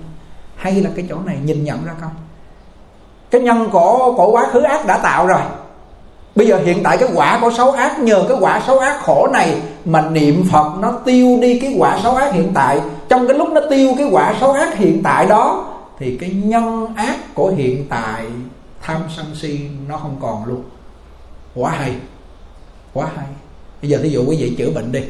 Hay 0.57 0.75
là 0.75 0.91
cái 0.97 1.05
chỗ 1.09 1.17
này 1.27 1.37
nhìn 1.45 1.65
nhận 1.65 1.85
ra 1.85 1.93
không? 2.01 2.11
Cái 3.31 3.41
nhân 3.41 3.69
của 3.73 4.15
của 4.17 4.31
quá 4.31 4.47
khứ 4.53 4.61
ác 4.61 4.87
đã 4.87 4.99
tạo 4.99 5.27
rồi. 5.27 5.41
Bây 6.35 6.47
giờ 6.47 6.59
hiện 6.65 6.81
tại 6.83 6.99
cái 6.99 7.09
quả 7.15 7.39
của 7.43 7.51
xấu 7.57 7.71
ác, 7.71 7.99
nhờ 7.99 8.25
cái 8.29 8.37
quả 8.41 8.63
xấu 8.67 8.79
ác 8.79 9.01
khổ 9.03 9.29
này 9.33 9.61
mà 9.85 10.09
niệm 10.11 10.45
phật 10.53 10.73
nó 10.81 10.93
tiêu 11.05 11.39
đi 11.43 11.59
cái 11.59 11.75
quả 11.79 12.01
xấu 12.03 12.15
ác 12.15 12.33
hiện 12.33 12.51
tại. 12.55 12.81
Trong 13.09 13.29
cái 13.29 13.39
lúc 13.39 13.49
nó 13.49 13.61
tiêu 13.71 13.95
cái 13.99 14.09
quả 14.13 14.35
xấu 14.41 14.53
ác 14.53 14.77
hiện 14.77 15.03
tại 15.03 15.27
đó 15.27 15.70
thì 16.01 16.17
cái 16.17 16.31
nhân 16.31 16.95
ác 16.97 17.35
của 17.35 17.49
hiện 17.49 17.87
tại 17.89 18.27
tham 18.83 19.03
sân 19.17 19.27
si 19.35 19.61
nó 19.89 19.97
không 19.97 20.17
còn 20.21 20.45
luôn. 20.45 20.63
Quá 21.55 21.71
hay 21.71 21.95
quá 22.93 23.09
hay. 23.17 23.27
Bây 23.83 23.91
giờ 23.91 23.99
thí 24.03 24.09
dụ 24.09 24.25
quý 24.27 24.37
vị 24.41 24.55
chữa 24.59 24.71
bệnh 24.71 24.93
đi, 24.93 25.01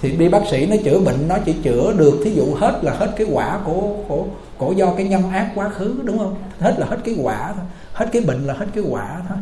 thì 0.00 0.10
đi 0.10 0.28
bác 0.28 0.42
sĩ 0.50 0.66
nó 0.66 0.76
chữa 0.84 1.00
bệnh 1.00 1.28
nó 1.28 1.36
chỉ 1.44 1.52
chữa 1.52 1.92
được 1.92 2.20
thí 2.24 2.34
dụ 2.34 2.54
hết 2.54 2.80
là 2.82 2.92
hết 2.92 3.12
cái 3.16 3.26
quả 3.30 3.58
của 3.64 3.82
của 4.08 4.24
của 4.58 4.72
do 4.72 4.92
cái 4.96 5.08
nhân 5.08 5.30
ác 5.30 5.52
quá 5.54 5.68
khứ, 5.68 6.00
đúng 6.04 6.18
không? 6.18 6.34
Hết 6.60 6.74
là 6.78 6.86
hết 6.86 6.98
cái 7.04 7.16
quả 7.22 7.52
thôi, 7.56 7.64
hết 7.92 8.08
cái 8.12 8.22
bệnh 8.22 8.46
là 8.46 8.54
hết 8.54 8.66
cái 8.74 8.84
quả 8.90 9.22
thôi. 9.28 9.38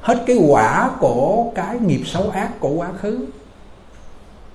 Hết 0.00 0.24
cái 0.26 0.36
quả 0.48 0.90
của 1.00 1.50
cái 1.54 1.78
nghiệp 1.78 2.02
xấu 2.06 2.30
ác 2.30 2.60
của 2.60 2.70
quá 2.70 2.92
khứ. 3.00 3.26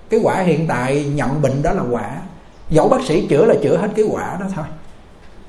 Cái 0.09 0.19
quả 0.23 0.41
hiện 0.41 0.67
tại 0.67 1.05
nhận 1.15 1.41
bệnh 1.41 1.61
đó 1.63 1.73
là 1.73 1.83
quả. 1.91 2.17
Dẫu 2.69 2.89
bác 2.89 3.03
sĩ 3.07 3.27
chữa 3.27 3.45
là 3.45 3.55
chữa 3.63 3.77
hết 3.77 3.89
cái 3.95 4.05
quả 4.11 4.37
đó 4.39 4.45
thôi 4.55 4.65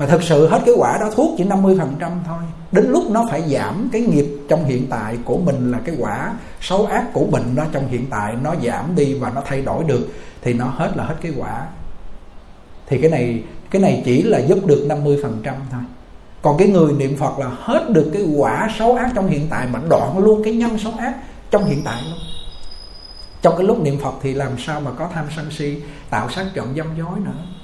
mà 0.01 0.07
thực 0.07 0.23
sự 0.23 0.49
hết 0.49 0.63
cái 0.67 0.75
quả 0.79 0.99
đó, 1.01 1.11
thuốc 1.15 1.35
chỉ 1.39 1.45
50% 1.45 1.97
thôi. 2.27 2.43
Đến 2.73 2.87
lúc 2.91 3.11
nó 3.11 3.27
phải 3.31 3.43
giảm 3.51 3.89
cái 3.93 4.03
nghiệp 4.03 4.27
trong 4.49 4.65
hiện 4.65 4.87
tại 4.91 5.19
của 5.25 5.39
mình 5.39 5.71
là 5.71 5.79
cái 5.85 5.97
quả 5.99 6.33
xấu 6.61 6.87
ác 6.87 7.13
của 7.13 7.27
mình 7.27 7.55
đó, 7.55 7.65
trong 7.73 7.89
hiện 7.89 8.07
tại 8.11 8.35
nó 8.43 8.55
giảm 8.65 8.95
đi 8.97 9.15
và 9.15 9.31
nó 9.35 9.43
thay 9.47 9.63
đổi 9.63 9.85
được, 9.85 10.09
thì 10.43 10.55
nó 10.55 10.65
hết 10.65 10.93
là 10.97 11.05
hết 11.05 11.15
cái 11.23 11.33
quả. 11.39 11.67
Thì 12.87 12.99
cái 12.99 13.11
này 13.11 13.43
cái 13.71 13.83
này 13.83 14.03
chỉ 14.05 14.23
là 14.23 14.39
giúp 14.39 14.67
được 14.67 14.87
50% 14.89 15.41
thôi. 15.43 15.83
Còn 16.43 16.59
cái 16.59 16.69
người 16.69 16.93
niệm 16.93 17.17
Phật 17.17 17.39
là 17.39 17.51
hết 17.61 17.91
được 17.91 18.11
cái 18.15 18.23
quả 18.37 18.69
xấu 18.79 18.95
ác 18.95 19.13
trong 19.15 19.29
hiện 19.29 19.47
tại 19.51 19.67
mà 19.73 19.81
đoạn 19.89 20.19
luôn 20.19 20.45
cái 20.45 20.55
nhân 20.55 20.79
xấu 20.79 20.93
ác 20.99 21.15
trong 21.51 21.65
hiện 21.65 21.83
tại 21.85 22.03
luôn. 22.05 22.19
Trong 23.43 23.57
cái 23.57 23.67
lúc 23.67 23.81
niệm 23.83 23.99
Phật 23.99 24.15
thì 24.23 24.35
làm 24.35 24.59
sao 24.59 24.81
mà 24.81 24.91
có 24.91 25.09
tham 25.15 25.25
sân 25.37 25.51
si, 25.51 25.77
tạo 26.11 26.31
sát 26.31 26.47
trọng 26.55 26.75
dâm 26.77 26.87
dối 26.99 27.21
nữa? 27.25 27.60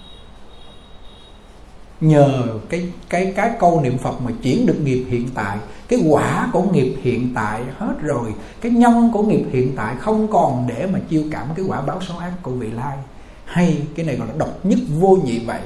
Nhờ 2.01 2.43
cái 2.69 2.89
cái 3.09 3.33
cái 3.37 3.51
câu 3.59 3.81
niệm 3.81 3.99
Phật 3.99 4.21
mà 4.21 4.31
chuyển 4.43 4.67
được 4.67 4.81
nghiệp 4.81 5.05
hiện 5.09 5.29
tại, 5.35 5.59
cái 5.89 6.01
quả 6.09 6.51
của 6.53 6.63
nghiệp 6.63 6.97
hiện 7.03 7.33
tại 7.35 7.61
hết 7.79 7.95
rồi, 8.01 8.35
cái 8.61 8.73
nhân 8.73 9.11
của 9.13 9.23
nghiệp 9.23 9.45
hiện 9.53 9.73
tại 9.77 9.95
không 10.01 10.29
còn 10.29 10.67
để 10.69 10.87
mà 10.93 10.99
chiêu 11.09 11.23
cảm 11.33 11.49
cái 11.57 11.67
quả 11.69 11.81
báo 11.81 12.01
xấu 12.09 12.19
ác 12.19 12.33
của 12.43 12.51
vị 12.51 12.71
lai. 12.71 12.97
Hay, 13.45 13.83
cái 13.97 14.07
này 14.07 14.17
gọi 14.17 14.29
là 14.29 14.35
độc 14.39 14.59
nhất 14.63 14.79
vô 14.99 15.19
nhị 15.25 15.39
vậy. 15.39 15.61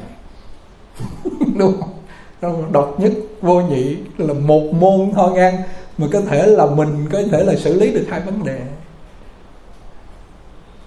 Đúng 1.56 1.80
không? 1.80 2.72
Độc 2.72 3.00
nhất 3.00 3.12
vô 3.40 3.60
nhị, 3.60 3.96
là 4.18 4.34
một 4.34 4.62
môn 4.72 5.12
thôi 5.14 5.32
ngang 5.34 5.56
mà 5.98 6.06
có 6.12 6.20
thể 6.20 6.46
là 6.46 6.66
mình 6.66 7.06
có 7.12 7.22
thể 7.32 7.44
là 7.44 7.54
xử 7.56 7.80
lý 7.80 7.92
được 7.92 8.06
hai 8.10 8.20
vấn 8.20 8.44
đề 8.44 8.60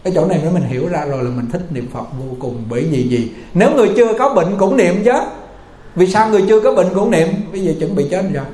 cái 0.04 0.14
chỗ 0.16 0.26
này 0.26 0.39
mới 0.43 0.51
mình 0.51 0.64
hiểu 0.64 0.88
ra 0.88 1.06
rồi 1.06 1.24
là 1.24 1.30
mình 1.30 1.49
thích 1.51 1.62
niệm 1.70 1.89
phật 1.93 2.06
vô 2.20 2.36
cùng. 2.39 2.64
Bởi 2.70 2.88
vì 2.91 3.10
gì? 3.10 3.32
Nếu 3.54 3.76
người 3.76 3.91
chưa 3.97 4.14
có 4.20 4.34
bệnh 4.34 4.58
cũng 4.58 4.78
niệm 4.78 5.01
chứ. 5.06 5.12
Vì 5.95 6.08
sao 6.08 6.30
người 6.30 6.45
chưa 6.49 6.60
có 6.60 6.76
bệnh 6.76 6.88
cũng 6.95 7.12
niệm? 7.12 7.28
Bây 7.51 7.62
giờ 7.62 7.74
chuẩn 7.80 7.95
bị 7.95 8.08
chết 8.12 8.26
rồi. 8.34 8.45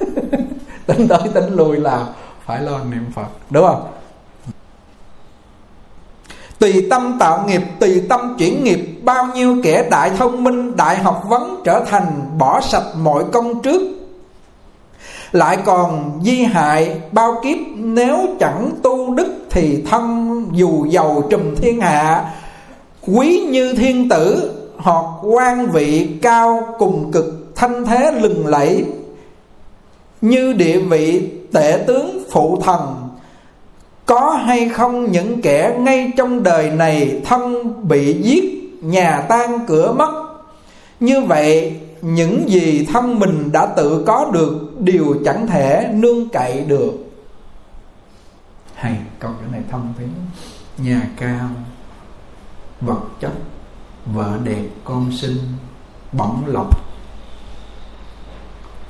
Tính 0.86 1.08
tới 1.08 1.20
tính 1.34 1.54
lui 1.54 1.76
là 1.76 2.06
phải 2.46 2.62
lo 2.62 2.78
niệm 2.84 3.04
phật. 3.14 3.26
Đúng 3.50 3.66
không? 3.66 3.92
Tùy 6.58 6.86
tâm 6.90 7.16
tạo 7.20 7.44
nghiệp, 7.46 7.62
tùy 7.80 8.02
tâm 8.08 8.36
chuyển 8.38 8.64
nghiệp. 8.64 9.00
Bao 9.02 9.26
nhiêu 9.34 9.56
kẻ 9.62 9.88
đại 9.90 10.10
thông 10.18 10.44
minh, 10.44 10.76
đại 10.76 10.98
học 10.98 11.24
vấn 11.28 11.60
trở 11.64 11.84
thành 11.90 12.38
bỏ 12.38 12.60
sạch 12.60 12.84
mọi 13.02 13.24
công 13.32 13.62
trước 13.62 13.99
lại 15.32 15.58
còn 15.64 16.20
di 16.24 16.42
hại, 16.42 17.00
bao 17.12 17.40
kiếp, 17.44 17.56
nếu 17.76 18.18
chẳng 18.40 18.70
tu 18.82 19.14
đức 19.14 19.34
thì 19.50 19.82
thân 19.90 20.44
dù 20.52 20.86
giàu 20.86 21.22
trùm 21.30 21.54
thiên 21.56 21.80
hạ. 21.80 22.30
Quý 23.06 23.46
như 23.50 23.74
thiên 23.74 24.08
tử, 24.08 24.50
hoặc 24.76 25.04
quan 25.22 25.66
vị 25.66 26.08
cao 26.22 26.62
cùng 26.78 27.12
cực, 27.12 27.52
thanh 27.56 27.86
thế 27.86 28.12
lừng 28.20 28.46
lẫy. 28.46 28.84
Như 30.20 30.52
địa 30.52 30.78
vị 30.78 31.28
tể 31.52 31.84
tướng 31.86 32.24
phụ 32.30 32.58
thần, 32.64 33.08
có 34.06 34.30
hay 34.30 34.68
không 34.68 35.12
những 35.12 35.42
kẻ 35.42 35.76
ngay 35.78 36.12
trong 36.16 36.42
đời 36.42 36.70
này 36.70 37.20
thân 37.24 37.74
bị 37.88 38.16
giết, 38.22 38.44
nhà 38.82 39.24
tan 39.28 39.58
cửa 39.66 39.92
mất. 39.92 40.10
Như 41.00 41.20
vậy 41.20 41.72
những 42.02 42.50
gì 42.50 42.86
thân 42.92 43.18
mình 43.18 43.52
đã 43.52 43.66
tự 43.76 44.04
có 44.06 44.30
được, 44.32 44.80
đều 44.80 45.14
chẳng 45.24 45.46
thể 45.46 45.90
nương 45.94 46.28
cậy 46.28 46.64
được. 46.64 46.92
Hay, 48.74 48.98
câu 49.18 49.30
chữ 49.40 49.46
này 49.52 49.62
thông 49.70 49.94
tiếng 49.98 50.12
nhà 50.78 51.10
cao, 51.16 51.48
vật 52.80 53.00
chất, 53.20 53.32
vợ 54.06 54.38
đẹp, 54.44 54.64
con 54.84 55.12
sinh 55.12 55.38
bỗng 56.12 56.42
lộc 56.46 56.90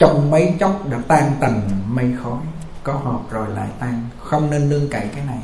trong 0.00 0.30
mấy 0.30 0.54
chốc 0.60 0.88
đã 0.88 0.98
tan 1.08 1.32
tành 1.40 1.70
mây 1.88 2.12
khói, 2.22 2.38
có 2.82 2.92
hợp 2.92 3.20
rồi 3.30 3.48
lại 3.54 3.68
tan. 3.80 4.08
Không 4.18 4.50
nên 4.50 4.68
nương 4.68 4.88
cậy 4.88 5.08
cái 5.14 5.24
này. 5.24 5.38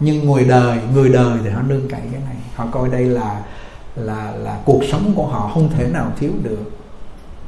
Nhưng 0.00 0.26
người 0.26 0.44
đời 0.44 0.78
người 0.94 1.08
đời 1.08 1.38
thì 1.44 1.50
họ 1.50 1.62
nương 1.62 1.88
cậy 1.88 2.00
cái 2.12 2.20
này. 2.20 2.36
Họ 2.54 2.66
coi 2.70 2.88
đây 2.88 3.04
là 3.04 3.42
là 3.96 4.32
là 4.36 4.58
cuộc 4.64 4.80
sống 4.90 5.12
của 5.16 5.26
họ 5.26 5.50
không 5.54 5.70
thể 5.70 5.88
nào 5.88 6.12
thiếu 6.16 6.32
được. 6.42 6.70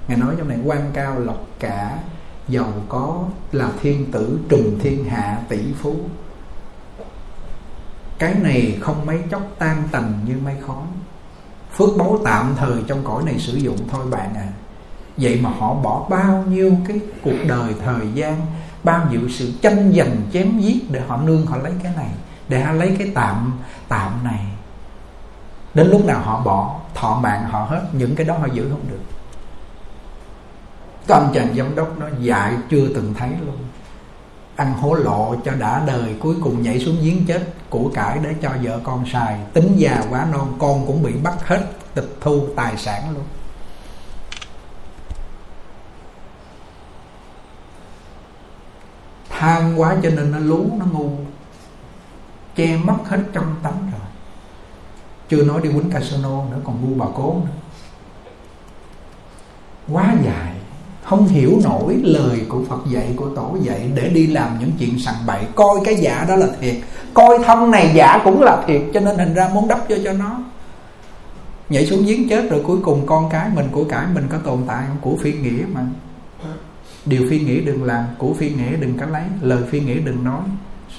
Ngài 0.09 0.18
nói 0.18 0.34
trong 0.38 0.49
này, 0.49 0.59
quan 0.64 0.90
cao 0.92 1.18
lộc 1.18 1.47
cả, 1.59 1.99
giàu 2.49 2.72
có 2.88 3.24
là 3.53 3.68
thiên 3.82 4.12
tử 4.12 4.38
trùng 4.49 4.78
thiên 4.82 5.05
hạ, 5.05 5.38
tỷ 5.49 5.59
phú. 5.82 5.97
Cái 8.18 8.34
này 8.34 8.78
không 8.80 9.07
mấy 9.07 9.18
chốc 9.30 9.42
tan 9.59 9.82
tành 9.90 10.12
như 10.28 10.34
mây 10.45 10.55
khói. 10.66 10.84
Phước 11.76 11.88
báu 11.99 12.18
tạm 12.24 12.55
thời 12.57 12.82
trong 12.86 13.05
cõi 13.05 13.22
này 13.24 13.38
sử 13.38 13.57
dụng 13.57 13.78
thôi 13.88 14.07
bạn 14.11 14.34
à. 14.34 14.49
Vậy 15.16 15.40
mà 15.42 15.51
họ 15.51 15.74
bỏ 15.74 16.07
bao 16.11 16.45
nhiêu 16.49 16.76
cái 16.88 17.01
cuộc 17.22 17.36
đời 17.49 17.74
thời 17.84 18.07
gian, 18.14 18.40
bao 18.84 19.07
nhiêu 19.11 19.20
sự 19.28 19.53
tranh 19.62 19.92
giành, 19.97 20.16
chém 20.32 20.61
giết 20.61 20.90
để 20.90 21.01
họ 21.01 21.16
nương 21.16 21.47
họ 21.47 21.57
lấy 21.57 21.72
cái 21.82 21.92
này, 21.97 22.11
để 22.49 22.61
họ 22.61 22.72
lấy 22.72 22.97
cái 22.99 23.11
tạm 23.14 23.53
tạm 23.88 24.12
này 24.24 24.54
đến 25.75 25.91
lúc 25.91 26.05
nào 26.05 26.20
họ 26.20 26.43
bỏ, 26.45 26.81
thọ 26.95 27.20
mạng 27.22 27.45
họ 27.51 27.64
hết, 27.64 27.83
những 27.93 28.16
cái 28.16 28.27
đó 28.27 28.39
họ 28.39 28.47
giữ 28.53 28.68
không 28.70 28.85
được. 28.91 29.01
Có 31.09 31.14
ông 31.14 31.33
chàng 31.35 31.55
giám 31.57 31.75
đốc 31.75 31.99
nó 31.99 32.07
dạy 32.20 32.57
chưa 32.70 32.89
từng 32.95 33.14
thấy 33.14 33.31
luôn. 33.47 33.57
Ăn 34.57 34.75
hối 34.75 35.01
lộ 35.01 35.37
cho 35.45 35.53
đã 35.53 35.83
đời, 35.87 36.16
cuối 36.20 36.35
cùng 36.43 36.62
nhảy 36.62 36.81
xuống 36.81 36.97
giếng 37.03 37.27
chết, 37.27 37.43
của 37.70 37.91
cải 37.95 38.18
để 38.18 38.35
cho 38.43 38.51
vợ 38.62 38.81
con 38.83 39.05
xài 39.12 39.41
tính 39.53 39.72
già 39.77 40.03
quá 40.11 40.27
non, 40.33 40.53
con 40.59 40.87
cũng 40.87 41.03
bị 41.03 41.12
bắt 41.12 41.47
hết, 41.47 41.66
tịch 41.95 42.16
thu 42.20 42.47
tài 42.57 42.77
sản 42.77 43.14
luôn. 43.14 43.25
Tham 49.29 49.77
quá 49.77 49.97
cho 50.03 50.11
nên 50.11 50.33
nó 50.33 50.39
lú, 50.39 50.66
nó 50.79 50.87
ngu. 50.93 51.11
Che 52.57 52.77
mất 52.77 52.97
hết 53.09 53.20
trong 53.33 53.57
tánh 53.62 53.91
rồi 53.93 53.93
chưa 55.37 55.45
nói 55.45 55.61
đi 55.62 55.68
quýnh 55.68 55.91
casino 55.91 56.45
nữa, 56.51 56.61
còn 56.64 56.82
mua 56.82 57.05
bà 57.05 57.11
cố 57.16 57.37
nữa. 57.45 57.51
Quá 59.93 60.14
dài. 60.24 60.55
Không 61.05 61.28
hiểu 61.28 61.59
nổi 61.64 61.97
lời 62.03 62.41
của 62.49 62.64
Phật 62.68 62.78
dạy, 62.91 63.12
của 63.16 63.28
tổ 63.37 63.57
dạy 63.62 63.91
để 63.95 64.09
đi 64.09 64.26
làm 64.26 64.59
những 64.61 64.70
chuyện 64.78 64.99
sằng 64.99 65.14
bậy. 65.26 65.45
Coi 65.55 65.80
cái 65.85 65.95
giả 65.95 66.24
đó 66.28 66.37
là 66.37 66.47
thiệt. 66.61 66.74
Coi 67.14 67.39
thân 67.45 67.70
này 67.70 67.91
giả 67.95 68.20
cũng 68.24 68.43
là 68.43 68.64
thiệt, 68.66 68.82
cho 68.95 69.01
nên 69.01 69.18
hình 69.18 69.35
ra 69.35 69.49
muốn 69.55 69.68
đắp 69.68 69.89
cho 69.89 69.97
cho 70.05 70.12
nó. 70.12 70.41
Nhảy 71.68 71.87
xuống 71.87 72.05
giếng 72.07 72.28
chết 72.28 72.51
rồi 72.51 72.62
cuối 72.66 72.78
cùng 72.82 73.07
con 73.07 73.30
cái 73.30 73.49
mình, 73.55 73.68
của 73.72 73.85
cải 73.85 74.07
mình 74.14 74.26
có 74.30 74.39
tồn 74.39 74.59
tại 74.66 74.85
không? 74.89 74.97
Của 75.01 75.16
phi 75.22 75.32
nghĩa 75.32 75.64
mà. 75.72 75.80
Điều 77.07 77.26
phi 77.30 77.41
nghĩa 77.41 77.61
đừng 77.61 77.85
làm, 77.85 78.05
của 78.18 78.35
phi 78.35 78.51
nghĩa 78.51 78.76
đừng 78.80 78.99
có 78.99 79.07
lấy, 79.07 79.22
lời 79.41 79.62
phi 79.70 79.80
nghĩa 79.80 79.99
đừng 80.01 80.24
nói, 80.24 80.41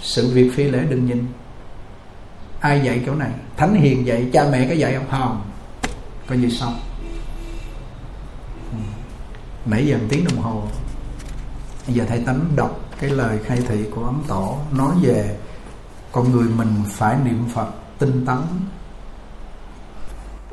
sự 0.01 0.33
việc 0.33 0.51
phi 0.55 0.63
lễ 0.63 0.79
đừng 0.89 1.05
nhìn 1.05 1.25
ai 2.66 2.82
dạy 2.84 3.01
kiểu 3.05 3.16
này? 3.16 3.32
Thánh 3.57 3.74
hiền 3.74 4.05
dạy, 4.05 4.30
cha 4.34 4.45
mẹ 4.51 4.68
có 4.70 4.74
dạy 4.74 4.93
không? 4.93 5.05
Không. 5.09 5.41
Coi 6.28 6.38
như 6.38 6.49
xong 6.49 6.74
ừ. 8.72 8.78
nãy 9.66 9.88
giờ 9.88 9.97
một 9.97 10.05
tiếng 10.09 10.26
đồng 10.26 10.43
hồ. 10.43 10.61
Bây 11.88 11.95
giờ 11.95 12.03
thầy 12.07 12.20
tánh 12.20 12.39
đọc 12.55 12.80
cái 12.99 13.09
lời 13.09 13.39
khai 13.43 13.57
thị 13.68 13.86
của 13.95 14.03
ấm 14.03 14.22
tổ, 14.28 14.55
nói 14.78 14.91
về 15.01 15.36
con 16.11 16.32
người 16.32 16.47
mình 16.57 16.74
phải 16.88 17.16
niệm 17.26 17.43
phật 17.53 17.68
tinh 17.99 18.26
tấn. 18.26 18.38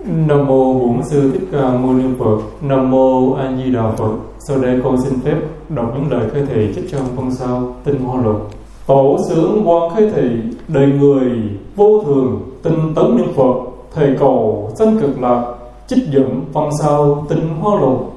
Nam 0.05 0.47
mô 0.47 0.75
Bổn 0.75 1.01
sư 1.11 1.31
Thích 1.33 1.49
Ca 1.53 1.59
Mâu 1.59 1.93
Ni 1.93 2.05
Phật. 2.19 2.39
Nam 2.63 2.91
mô 2.91 3.33
A 3.33 3.57
Di 3.57 3.73
Đà 3.73 3.91
Phật. 3.99 4.17
Sau 4.49 4.59
đây 4.59 4.81
con 4.85 4.97
xin 5.05 5.21
phép 5.21 5.37
đọc 5.69 5.93
những 5.95 6.11
lời 6.11 6.31
khai 6.33 6.43
thị 6.49 6.73
trích 6.75 6.91
trong 6.93 7.09
phong 7.17 7.35
sao 7.35 7.77
Tinh 7.85 7.99
Hoa 7.99 8.23
Lục. 8.23 8.51
Tổ 8.87 9.19
sướng 9.29 9.63
quan 9.69 9.95
khai 9.95 10.11
thị 10.15 10.29
đời 10.69 10.87
người 10.87 11.31
vô 11.77 12.03
thường, 12.07 12.41
tinh 12.63 12.93
tấn 12.95 13.17
niệm 13.17 13.33
Phật, 13.37 13.55
thầy 13.95 14.17
cầu 14.19 14.71
sanh 14.75 14.99
cực 15.01 15.21
lạc, 15.21 15.55
chích 15.87 16.09
dẫn 16.11 16.45
văn 16.53 16.71
sao 16.81 17.27
Tinh 17.29 17.49
Hoa 17.61 17.81
Lục. 17.81 18.13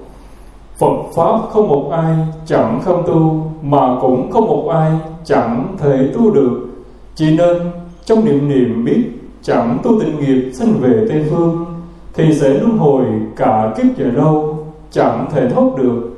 Phật 0.78 0.96
pháp 1.16 1.40
không 1.50 1.68
một 1.68 1.90
ai 1.92 2.16
chẳng 2.46 2.80
không 2.84 3.04
tu, 3.08 3.44
mà 3.62 3.98
cũng 4.02 4.32
không 4.32 4.48
một 4.48 4.70
ai 4.70 4.92
chẳng 5.26 5.76
thể 5.78 6.10
tu 6.14 6.32
được. 6.32 6.68
Chỉ 7.16 7.38
nên 7.38 7.58
trong 8.06 8.26
niệm 8.26 8.50
niệm 8.50 8.86
biết, 8.86 9.04
chẳng 9.42 9.78
tu 9.84 10.00
tình 10.00 10.20
nghiệp 10.20 10.52
sanh 10.54 10.74
về 10.80 11.06
Tây 11.10 11.26
Phương, 11.30 11.66
thì 12.14 12.34
sẽ 12.34 12.50
luân 12.50 12.78
hồi 12.78 13.06
cả 13.36 13.74
kiếp 13.78 13.98
dài 13.98 14.12
lâu, 14.12 14.58
chẳng 14.92 15.26
thể 15.32 15.50
thoát 15.50 15.76
được 15.78 16.12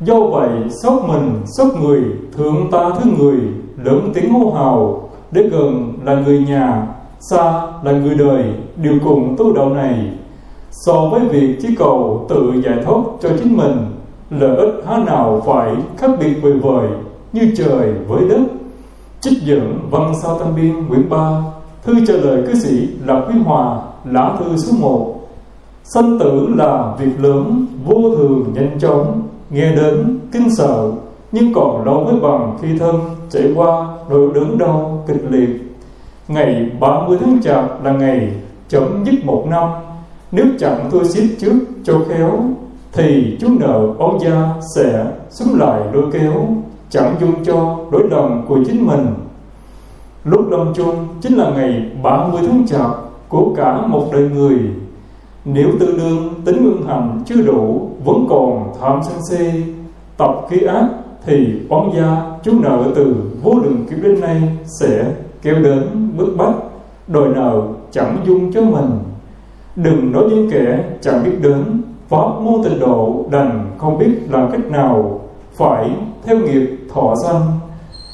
do 0.00 0.20
vậy 0.20 0.50
sốc 0.82 1.08
mình 1.08 1.42
sốc 1.44 1.68
người, 1.82 2.02
thương 2.36 2.70
ta 2.72 2.90
thương 2.90 3.14
người, 3.18 3.38
lớn 3.84 4.10
tiếng 4.14 4.32
hô 4.32 4.52
hào 4.52 5.03
đến 5.34 5.50
gần 5.50 5.92
là 6.04 6.14
người 6.14 6.38
nhà, 6.38 6.86
xa 7.30 7.62
là 7.82 7.92
người 7.92 8.14
đời. 8.14 8.44
Đều 8.76 8.94
cùng 9.04 9.34
tu 9.38 9.52
đạo 9.52 9.70
này, 9.70 10.10
so 10.70 11.08
với 11.10 11.20
việc 11.20 11.56
chỉ 11.62 11.68
cầu 11.78 12.26
tự 12.28 12.52
giải 12.64 12.78
thoát 12.84 13.02
cho 13.22 13.28
chính 13.38 13.56
mình, 13.56 13.86
lợi 14.30 14.56
ích 14.56 14.74
há 14.86 14.98
nào 14.98 15.42
phải 15.46 15.72
khác 15.96 16.10
biệt 16.20 16.34
vời 16.42 16.52
vời 16.52 16.88
như 17.32 17.54
trời 17.56 17.92
với 18.08 18.28
đất. 18.28 18.42
Trích 19.20 19.42
dẫn 19.42 19.78
văn 19.90 20.12
sao 20.22 20.38
tam 20.38 20.56
biên 20.56 20.88
quyển 20.88 21.08
3 21.08 21.42
thư 21.84 22.06
trả 22.06 22.14
lời 22.14 22.42
cư 22.46 22.54
sĩ 22.54 22.88
lạc 23.06 23.24
quý 23.28 23.34
hòa, 23.44 23.80
lá 24.04 24.36
thư 24.38 24.56
số 24.56 24.72
1 24.80 25.14
Sanh 25.94 26.18
tử 26.18 26.48
là 26.56 26.94
việc 26.98 27.20
lớn, 27.20 27.66
Vô 27.84 28.14
thường 28.16 28.52
nhanh 28.54 28.78
chóng, 28.80 29.22
Nghe 29.50 29.76
đến 29.76 30.18
kinh 30.32 30.56
sợ. 30.56 30.90
Nhưng 31.34 31.52
còn 31.54 31.84
đâu 31.84 32.04
mới 32.04 32.20
bằng 32.20 32.56
khi 32.62 32.78
thân, 32.78 33.00
Trải 33.30 33.52
qua 33.54 33.88
nỗi 34.10 34.30
đớn 34.34 34.58
đau, 34.58 35.04
kịch 35.06 35.24
liệt, 35.30 35.48
Ngày 36.28 36.70
30 36.80 37.18
tháng 37.20 37.42
Chạp 37.42 37.84
là 37.84 37.92
ngày 37.92 38.32
chấm 38.68 39.04
dứt 39.04 39.24
một 39.24 39.46
năm. 39.50 39.68
Nếu 40.32 40.46
chẳng 40.58 40.88
tôi 40.90 41.04
xếp 41.04 41.26
trước 41.38 41.54
cho 41.84 42.00
khéo, 42.08 42.40
Thì 42.92 43.36
chú 43.40 43.48
nợ 43.60 43.94
áo 43.98 44.18
gia 44.22 44.54
sẽ 44.76 45.06
xúm 45.30 45.58
lại 45.58 45.80
lôi 45.92 46.04
kéo, 46.12 46.46
Chẳng 46.90 47.14
dung 47.20 47.44
cho 47.44 47.78
đối 47.90 48.08
lòng 48.10 48.44
của 48.48 48.58
chính 48.66 48.86
mình. 48.86 49.06
Lúc 50.24 50.50
lâm 50.50 50.74
chung 50.74 51.06
chính 51.20 51.36
là 51.36 51.50
ngày 51.50 51.90
30 52.02 52.42
tháng 52.46 52.66
Chạp 52.66 52.90
Của 53.28 53.54
cả 53.56 53.86
một 53.86 54.06
đời 54.12 54.30
người. 54.34 54.58
Nếu 55.44 55.68
tự 55.80 55.96
đương 55.96 56.34
tính 56.44 56.64
ngưng 56.64 56.86
hành 56.86 57.22
chưa 57.26 57.42
đủ, 57.42 57.88
Vẫn 58.04 58.26
còn 58.30 58.72
tham 58.80 59.00
sân 59.02 59.18
si, 59.30 59.62
Tập 60.16 60.46
khí 60.50 60.60
ác 60.60 60.88
thì 61.26 61.60
oán 61.68 61.90
gia 61.96 62.22
chú 62.42 62.52
nợ 62.60 62.92
từ 62.94 63.14
vô 63.42 63.52
lượng 63.54 63.86
kiếp 63.90 63.98
đến 64.02 64.20
nay 64.20 64.42
Sẽ 64.80 65.04
kéo 65.42 65.54
đến 65.54 66.12
bước 66.16 66.34
bách 66.36 66.54
Đòi 67.08 67.28
nợ 67.28 67.62
chẳng 67.90 68.16
dung 68.26 68.52
cho 68.52 68.60
mình. 68.60 68.90
Đừng 69.76 70.12
nói 70.12 70.28
với 70.28 70.48
kẻ 70.52 70.84
chẳng 71.00 71.24
biết 71.24 71.36
đến. 71.42 71.82
Pháp 72.08 72.28
môn 72.40 72.64
tịnh 72.64 72.80
độ 72.80 73.24
đành 73.30 73.70
không 73.78 73.98
biết 73.98 74.10
làm 74.30 74.50
cách 74.52 74.70
nào 74.70 75.20
phải 75.56 75.90
theo 76.24 76.38
nghiệp 76.38 76.78
thọ 76.94 77.14
sanh. 77.24 77.42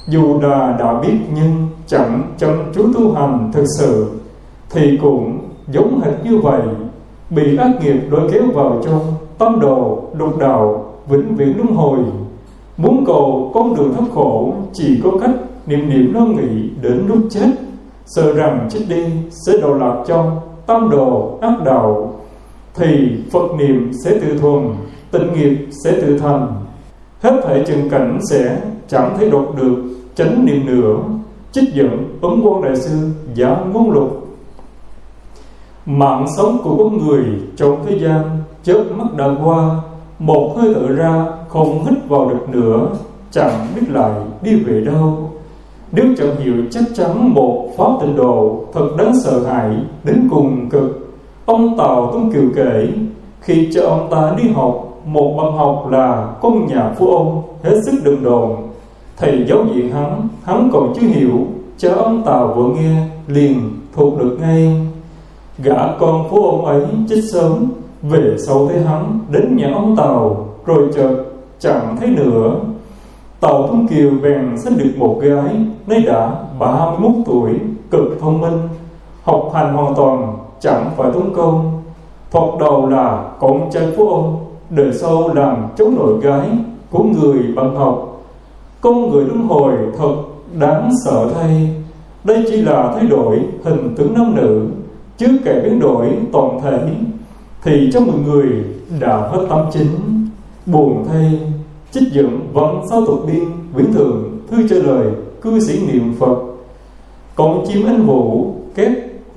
Dù 0.08 0.40
là 0.42 0.76
đã 0.78 1.00
biết 1.00 1.16
nhưng 1.34 1.68
chẳng 1.86 2.22
chăm 2.38 2.50
chú 2.74 2.92
tu 2.94 3.12
hành 3.12 3.50
thực 3.52 3.64
sự, 3.78 4.10
thì 4.70 4.98
cũng 5.02 5.38
giống 5.72 6.00
hệt 6.00 6.24
như 6.24 6.38
vậy. 6.38 6.62
Bị 7.30 7.56
ác 7.56 7.70
nghiệp 7.80 8.00
lôi 8.10 8.30
kéo 8.32 8.42
vào 8.54 8.80
trong 8.84 9.00
tâm 9.38 9.60
đồ 9.60 10.02
lục 10.18 10.38
đạo 10.38 10.92
vĩnh 11.08 11.36
viễn 11.36 11.56
luân 11.56 11.74
hồi 11.74 11.98
muốn 12.82 13.04
cầu 13.06 13.50
con 13.54 13.74
đường 13.74 13.94
thoát 13.94 14.06
khổ, 14.14 14.54
chỉ 14.72 15.00
có 15.04 15.10
cách 15.20 15.34
niệm 15.66 15.88
niệm 15.88 16.14
lo 16.14 16.20
nghĩ 16.20 16.70
đến 16.82 17.06
lúc 17.08 17.18
chết. 17.30 17.50
Sợ 18.06 18.34
rằng 18.34 18.68
chết 18.70 18.80
đi 18.88 19.04
sẽ 19.30 19.52
đầu 19.60 19.74
lạc 19.74 20.04
trong 20.06 20.40
tâm 20.66 20.90
đồ 20.90 21.38
ác 21.40 21.62
đạo. 21.64 22.14
Thì 22.74 23.10
phật 23.32 23.54
niệm 23.58 23.90
sẽ 24.04 24.10
tự 24.10 24.38
thuần, 24.38 24.68
tịnh 25.10 25.32
nghiệp 25.32 25.66
sẽ 25.84 25.92
tự 25.92 26.18
thành. 26.18 26.54
Hết 27.20 27.40
thể 27.44 27.64
trường 27.66 27.88
cảnh 27.90 28.18
sẽ 28.30 28.60
chẳng 28.88 29.14
thấy 29.18 29.30
đột 29.30 29.54
được, 29.56 29.76
chánh 30.14 30.46
niệm 30.46 30.66
nữa. 30.66 30.96
Trích 31.52 31.74
dẫn 31.74 32.18
ấn 32.22 32.40
quan 32.42 32.62
đại 32.62 32.76
sư 32.76 32.96
giả 33.34 33.56
ngôn 33.72 33.90
lục 33.90 34.20
mạng 35.86 36.26
sống 36.36 36.58
của 36.64 36.76
con 36.76 37.06
người 37.06 37.24
trong 37.56 37.84
thế 37.86 37.98
gian 37.98 38.22
chớp 38.62 38.84
mắt 38.96 39.06
đã 39.16 39.26
qua, 39.44 39.76
một 40.18 40.54
hơi 40.56 40.74
thở 40.74 40.94
ra 40.94 41.26
không 41.50 41.84
hít 41.84 41.98
vào 42.08 42.28
được 42.28 42.48
nữa, 42.48 42.88
chẳng 43.30 43.66
biết 43.74 43.82
lại 43.90 44.12
đi 44.42 44.54
về 44.54 44.80
đâu. 44.80 45.30
Nếu 45.92 46.04
chẳng 46.18 46.36
hiểu 46.36 46.54
chắc 46.70 46.84
chắn 46.94 47.34
một 47.34 47.68
pháp 47.76 47.90
tịnh 48.00 48.16
độ 48.16 48.64
thật 48.72 48.88
đáng 48.98 49.12
sợ 49.24 49.46
hãi 49.46 49.76
đến 50.04 50.28
cùng 50.30 50.68
cực. 50.70 51.14
Ông 51.44 51.78
tào 51.78 52.10
tuấn 52.12 52.32
kiều 52.32 52.44
kể, 52.56 52.88
khi 53.40 53.68
cho 53.74 53.82
ông 53.82 54.08
ta 54.10 54.34
đi 54.42 54.50
học, 54.50 55.02
một 55.04 55.34
bằng 55.38 55.56
học 55.56 55.86
là 55.90 56.34
con 56.42 56.66
nhà 56.66 56.94
phú 56.98 57.06
ông 57.06 57.42
hết 57.62 57.80
sức 57.86 58.00
đừng 58.04 58.22
đồn 58.22 58.56
thầy 59.16 59.44
giáo 59.48 59.64
diện 59.74 59.90
hắn 59.90 60.28
hắn 60.42 60.70
còn 60.72 60.92
chưa 61.00 61.06
hiểu 61.06 61.46
cho 61.78 61.94
ông 61.94 62.22
tào 62.26 62.52
vừa 62.56 62.74
nghe 62.74 63.06
liền 63.26 63.70
thuộc 63.92 64.18
được 64.18 64.38
ngay. 64.40 64.86
Gã 65.58 65.96
con 65.98 66.28
phú 66.30 66.44
ông 66.44 66.64
ấy 66.64 66.82
chết 67.08 67.20
sớm, 67.32 67.72
về 68.02 68.36
sau 68.46 68.68
thấy 68.68 68.80
hắn 68.82 69.18
đến 69.30 69.56
nhà 69.56 69.72
ông 69.74 69.96
tàu 69.96 70.48
rồi 70.66 70.88
chợt 70.94 71.29
chẳng 71.60 71.96
thấy 72.00 72.08
nữa. 72.08 72.56
Tàu 73.40 73.66
thông 73.68 73.88
kiều 73.88 74.10
bèn 74.22 74.58
sinh 74.64 74.78
được 74.78 74.90
một 74.96 75.18
gái, 75.22 75.56
nay 75.86 76.02
đã 76.06 76.34
31 76.58 77.12
tuổi, 77.26 77.50
cực 77.90 78.20
thông 78.20 78.40
minh. 78.40 78.58
Học 79.22 79.50
hành 79.54 79.74
hoàn 79.74 79.94
toàn, 79.94 80.36
chẳng 80.60 80.90
phải 80.96 81.10
tốn 81.12 81.34
công. 81.34 81.82
Thoạt 82.30 82.48
đầu 82.60 82.88
là 82.88 83.24
con 83.40 83.70
trai 83.72 83.92
phú 83.96 84.08
ông, 84.08 84.44
đời 84.70 84.92
sau 84.92 85.34
làm 85.34 85.66
chống 85.76 85.94
nội 85.96 86.20
gái 86.20 86.48
của 86.90 87.02
người 87.02 87.42
bạn 87.56 87.76
học. 87.76 88.22
Con 88.80 89.10
người 89.10 89.24
luân 89.24 89.48
hồi 89.48 89.72
thật 89.98 90.14
đáng 90.58 90.90
sợ 91.04 91.28
thay. 91.34 91.74
Đây 92.24 92.44
chỉ 92.50 92.62
là 92.62 92.92
thay 92.94 93.06
đổi 93.06 93.40
hình 93.64 93.94
tướng 93.96 94.14
nam 94.14 94.34
nữ, 94.36 94.66
chứ 95.18 95.38
kể 95.44 95.60
biến 95.64 95.80
đổi 95.80 96.06
toàn 96.32 96.60
thể. 96.62 96.78
Thì 97.62 97.90
trong 97.92 98.06
một 98.06 98.18
người 98.26 98.64
đã 99.00 99.16
hết 99.32 99.46
tâm 99.48 99.66
chính 99.72 100.19
buồn 100.72 101.04
thay 101.08 101.40
trích 101.90 102.12
dẫn 102.12 102.40
vẫn 102.52 102.80
sao 102.90 103.06
tục 103.06 103.24
biên 103.26 103.44
viễn 103.74 103.92
thường, 103.92 104.38
thư 104.50 104.68
cho 104.68 104.76
lời, 104.76 105.06
cư 105.42 105.60
sĩ 105.60 105.86
niệm 105.86 106.14
phật. 106.18 106.36
Còn 107.34 107.64
chim 107.68 107.86
anh 107.86 108.06
vũ 108.06 108.54
kết 108.74 108.92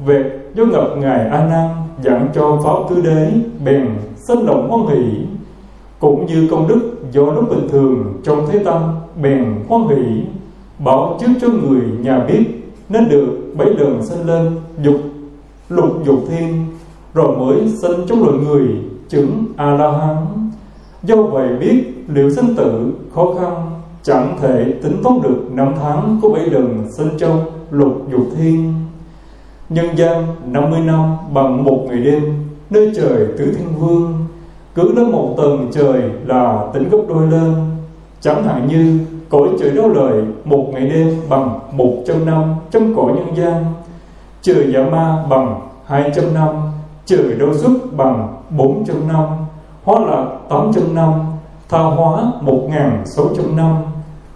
vẹt 0.06 0.26
do 0.56 0.66
ngập 0.66 0.98
ngài 0.98 1.28
a 1.28 1.48
nan, 1.48 1.70
dặn 2.04 2.30
cho 2.36 2.62
pháo 2.64 2.88
tư 2.90 3.02
đế, 3.02 3.32
bèn 3.66 3.88
sinh 4.28 4.46
động 4.46 4.70
hoan 4.70 4.88
hỷ. 4.88 5.26
Cũng 6.00 6.26
như 6.26 6.48
công 6.52 6.68
đức 6.68 6.96
do 7.12 7.24
lúc 7.26 7.50
bình 7.50 7.68
thường 7.70 8.14
trong 8.24 8.48
thế 8.52 8.60
tâm, 8.66 8.82
bèn 9.22 9.46
hoan 9.68 9.88
hỷ, 9.88 10.24
bảo 10.80 11.18
trước 11.20 11.34
cho 11.42 11.48
người 11.48 11.82
nhà 12.02 12.26
biết, 12.28 12.44
nên 12.90 13.10
được 13.10 13.54
bảy 13.58 13.68
lần 13.68 14.06
sinh 14.06 14.28
lên, 14.28 14.52
dục, 14.84 15.02
lục 15.70 16.06
dục 16.06 16.20
thiên, 16.30 16.66
rồi 17.14 17.38
mới 17.38 17.70
sinh 17.82 18.08
trong 18.08 18.24
loài 18.24 18.38
người, 18.38 18.68
chứng 19.10 19.46
a 19.56 19.74
la 19.74 19.92
hán 19.92 20.18
do 21.04 21.16
vậy 21.16 21.48
biết 21.60 21.84
liệu 22.08 22.30
sinh 22.30 22.56
tử 22.56 22.94
khó 23.16 23.34
khăn, 23.40 23.72
chẳng 24.04 24.38
thể 24.42 24.74
tính 24.84 24.98
toán 25.04 25.22
được 25.22 25.40
năm 25.52 25.74
tháng 25.82 26.20
của 26.22 26.30
bảy 26.30 26.46
lần 26.46 26.86
sinh 26.98 27.10
trong 27.18 27.46
lục 27.72 28.08
dục 28.12 28.28
thiên. 28.38 28.74
Nhân 29.70 29.86
gian 29.96 30.26
50 30.46 30.80
năm 30.80 31.16
bằng 31.34 31.64
một 31.64 31.86
ngày 31.88 32.00
đêm, 32.00 32.24
nơi 32.70 32.92
trời 32.96 33.28
tứ 33.38 33.54
thiên 33.58 33.68
vương, 33.80 34.14
cứ 34.76 34.94
lên 34.96 35.12
một 35.12 35.34
tầng 35.38 35.70
trời 35.74 36.02
là 36.26 36.68
tính 36.74 36.90
gấp 36.90 36.98
đôi 37.10 37.28
lên. 37.28 37.54
Chẳng 38.22 38.44
hạn 38.44 38.68
như, 38.68 39.00
cõi 39.30 39.50
trời 39.60 39.72
đau 39.72 39.90
lời 39.90 40.24
một 40.46 40.70
ngày 40.74 40.90
đêm 40.90 41.18
bằng 41.30 41.60
một 41.72 41.94
trăm 42.08 42.26
năm 42.26 42.56
trong 42.72 42.96
cõi 42.96 43.14
nhân 43.16 43.36
gian. 43.36 43.66
Trời 44.42 44.74
giả 44.74 44.84
ma 44.92 45.26
bằng 45.30 45.60
hai 45.86 46.12
trăm 46.16 46.34
năm, 46.34 46.50
trời 47.06 47.36
đau 47.40 47.54
xuất 47.54 47.72
bằng 47.98 48.34
bốn 48.50 48.84
trăm 48.86 49.08
năm 49.08 49.24
hóa 49.84 50.00
lạc 50.00 50.26
tám 50.50 50.72
trăm 50.76 50.96
năm, 50.96 51.14
tha 51.70 51.80
hóa 51.80 52.32
một 52.42 52.70
sáu 53.06 53.26
trăm 53.38 53.56
năm 53.56 53.76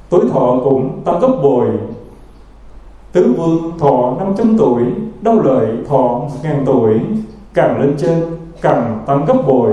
tuổi 0.09 0.21
thọ 0.33 0.59
cũng 0.63 1.01
tăng 1.05 1.19
gấp 1.19 1.33
bội 1.43 1.67
tứ 3.11 3.33
vương 3.37 3.77
thọ 3.79 4.13
năm 4.19 4.33
trăm 4.37 4.57
tuổi, 4.57 4.83
đau 5.21 5.39
lợi 5.39 5.67
thọ 5.89 5.97
một 5.97 6.29
ngàn 6.43 6.63
tuổi, 6.65 6.99
càng 7.53 7.81
lên 7.81 7.95
trên 7.97 8.23
càng 8.61 9.03
tăng 9.05 9.25
gấp 9.25 9.37
bội 9.47 9.71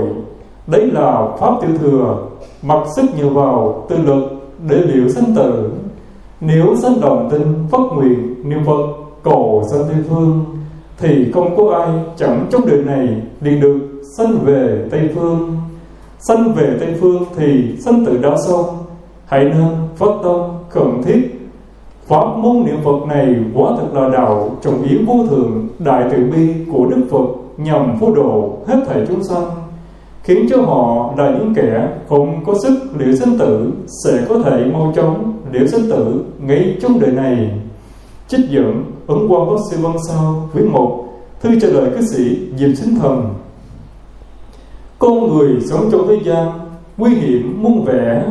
đấy 0.67 0.91
là 0.93 1.27
pháp 1.39 1.53
tiểu 1.61 1.77
thừa, 1.77 2.17
mặc 2.63 2.83
sức 2.95 3.05
nhiều 3.17 3.29
vào 3.29 3.85
tư 3.89 3.97
lực 3.97 4.23
để 4.69 4.75
liệu 4.75 5.09
sanh 5.09 5.35
tử. 5.35 5.71
Nếu 6.41 6.75
sanh 6.75 7.01
đồng 7.01 7.29
tin 7.31 7.67
phát 7.71 7.81
nguyện 7.95 8.49
niệm 8.49 8.59
phật 8.65 8.87
cầu 9.23 9.63
sanh 9.71 9.81
tây 9.87 9.97
phương, 10.09 10.45
thì 10.97 11.31
không 11.31 11.57
có 11.57 11.77
ai 11.77 11.89
chẳng 12.17 12.47
trong 12.51 12.67
đời 12.67 12.83
này 12.83 13.21
đi 13.41 13.59
được 13.59 13.79
sanh 14.17 14.39
về 14.43 14.87
tây 14.91 15.09
phương. 15.15 15.57
Sanh 16.19 16.53
về 16.53 16.77
tây 16.79 16.95
phương 17.01 17.23
thì 17.35 17.75
sanh 17.85 18.05
tử 18.05 18.17
đã 18.17 18.35
xong 18.47 18.65
hãy 19.25 19.45
nên 19.45 19.67
phát 19.95 20.11
tâm, 20.23 20.41
khẩn 20.69 21.03
thiết. 21.03 21.21
Pháp 22.07 22.25
môn 22.37 22.65
niệm 22.65 22.77
phật 22.83 23.07
này 23.07 23.35
quá 23.53 23.71
thật 23.77 23.87
là 23.93 24.09
đạo, 24.09 24.57
trọng 24.61 24.83
yếu 24.83 24.99
vô 25.07 25.25
thường, 25.29 25.67
đại 25.79 26.03
từ 26.11 26.17
bi 26.17 26.53
của 26.71 26.85
đức 26.85 27.01
phật 27.11 27.25
nhằm 27.57 27.99
phổ 27.99 28.15
độ 28.15 28.57
hết 28.67 28.83
thảy 28.87 29.05
chúng 29.07 29.23
sanh, 29.23 29.45
khiến 30.23 30.47
cho 30.49 30.61
họ 30.61 31.13
là 31.17 31.31
những 31.39 31.53
kẻ 31.55 31.89
không 32.09 32.43
có 32.45 32.53
sức 32.63 32.79
liệu 32.97 33.15
sinh 33.15 33.37
tử 33.39 33.71
sẽ 34.03 34.25
có 34.29 34.39
thể 34.39 34.65
mau 34.73 34.93
chóng 34.95 35.33
liệu 35.51 35.67
sinh 35.67 35.89
tử 35.89 36.23
ngay 36.39 36.77
trong 36.81 36.99
đời 36.99 37.11
này. 37.11 37.51
Trích 38.27 38.49
dẫn 38.49 38.83
ứng 39.07 39.31
quan 39.31 39.49
bác 39.49 39.55
sư 39.71 39.77
văn 39.81 39.93
sao 40.07 40.49
quyển 40.53 40.67
một, 40.67 41.05
thư 41.41 41.59
trả 41.59 41.67
lời 41.67 41.89
cư 41.95 42.05
sĩ 42.05 42.37
diệp 42.57 42.69
sinh 42.75 42.95
thần 42.95 43.33
con 45.05 45.37
người 45.37 45.61
sống 45.61 45.89
trong 45.91 46.07
thế 46.07 46.19
gian, 46.23 46.47
nguy 46.97 47.15
hiểm 47.15 47.63
muôn 47.63 47.85
vẻ, 47.85 48.25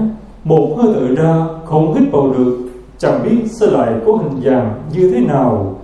một 0.45 0.75
hơi 0.77 0.95
thở 0.95 1.15
ra 1.15 1.47
không 1.65 1.95
hít 1.95 2.13
vào 2.13 2.33
được, 2.39 2.57
chẳng 2.99 3.21
biết 3.25 3.37
sẽ 3.61 3.67
lại 3.67 3.93
có 4.07 4.13
hình 4.13 4.43
dạng 4.45 4.75
như 4.93 5.11
thế 5.11 5.21
nào. 5.21 5.77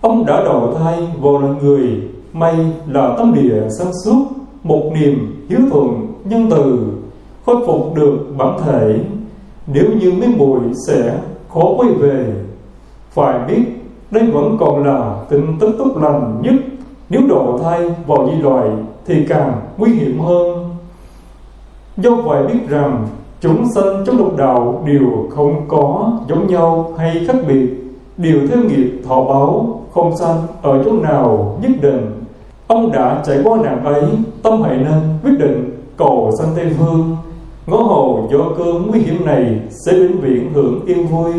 Ông 0.00 0.26
đã 0.26 0.44
đầu 0.44 0.74
thai 0.78 1.08
vào 1.20 1.38
là 1.38 1.48
người, 1.62 2.02
may 2.32 2.56
là 2.88 3.14
tâm 3.18 3.34
địa 3.34 3.62
sáng 3.78 3.92
suốt, 4.04 4.26
một 4.62 4.90
niềm 4.94 5.44
hiếu 5.48 5.60
thuận 5.70 6.06
nhân 6.24 6.46
từ, 6.50 6.78
khôi 7.46 7.56
phục 7.66 7.94
được 7.94 8.18
bản 8.38 8.58
thể. 8.64 9.00
Nếu 9.66 9.86
như 10.00 10.12
mấy 10.12 10.28
mùi 10.36 10.60
sẽ 10.86 11.18
khó 11.54 11.74
quay 11.76 11.90
về, 11.90 12.34
phải 13.10 13.38
biết 13.48 13.62
đây 14.10 14.26
vẫn 14.26 14.56
còn 14.60 14.84
là 14.84 15.16
tình 15.30 15.56
tức 15.60 15.74
tốt 15.78 15.96
lành 16.02 16.42
nhất 16.42 16.54
nếu 17.10 17.20
đổ 17.28 17.58
thai 17.62 17.80
vào 18.06 18.30
di 18.30 18.42
loài 18.42 18.68
thì 19.06 19.26
càng 19.28 19.52
nguy 19.76 19.92
hiểm 19.92 20.20
hơn. 20.20 20.70
Do 21.96 22.10
vậy 22.14 22.46
biết 22.46 22.68
rằng 22.68 23.06
chúng 23.40 23.64
sanh 23.74 24.04
trong 24.06 24.18
lục 24.18 24.36
đạo 24.36 24.82
đều 24.86 25.28
không 25.30 25.68
có 25.68 26.12
giống 26.28 26.46
nhau 26.46 26.92
hay 26.98 27.24
khác 27.26 27.36
biệt. 27.48 27.66
Đều 28.16 28.40
theo 28.48 28.58
nghiệp 28.58 29.02
thọ 29.08 29.24
báo 29.24 29.80
không 29.92 30.16
sanh 30.16 30.36
ở 30.62 30.82
chỗ 30.84 30.92
nào 30.92 31.58
nhất 31.62 31.72
định. 31.80 32.10
Ông 32.66 32.92
đã 32.92 33.22
trải 33.26 33.38
qua 33.44 33.58
nạn 33.62 33.84
ấy, 33.84 34.04
tâm 34.42 34.62
hãy 34.62 34.76
nên 34.76 35.00
quyết 35.22 35.38
định 35.38 35.70
cầu 35.96 36.30
sanh 36.38 36.48
tây 36.56 36.70
phương. 36.78 37.16
Ngõ 37.66 37.76
hồ 37.76 38.28
do 38.32 38.38
cơn 38.58 38.86
nguy 38.86 39.00
hiểm 39.00 39.26
này 39.26 39.60
sẽ 39.86 39.92
vĩnh 39.92 40.20
viễn 40.20 40.52
hưởng 40.52 40.80
yên 40.86 41.06
vui. 41.06 41.32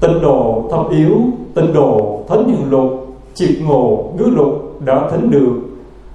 Tịnh 0.00 0.22
độ 0.22 0.64
thâm 0.70 0.88
yếu, 0.88 1.16
tịnh 1.54 1.72
độ 1.72 2.20
thánh 2.28 2.48
hiền 2.48 2.70
lục 2.70 3.05
triệt 3.36 3.56
ngộ 3.62 4.12
ngữ 4.18 4.24
lục 4.24 4.80
đã 4.84 5.08
thỉnh 5.10 5.30
được, 5.30 5.52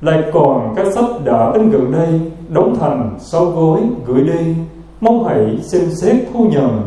lại 0.01 0.23
còn 0.33 0.73
các 0.75 0.85
sách 0.95 1.25
đã 1.25 1.51
in 1.53 1.69
gần 1.69 1.91
đây, 1.91 2.19
đóng 2.49 2.75
thành 2.79 3.15
sau 3.19 3.45
gối 3.45 3.79
gửi 4.05 4.23
đi. 4.23 4.55
Mong 5.01 5.23
hãy 5.23 5.59
xem 5.61 5.81
xét 6.01 6.15
thu 6.33 6.45
nhận. 6.51 6.81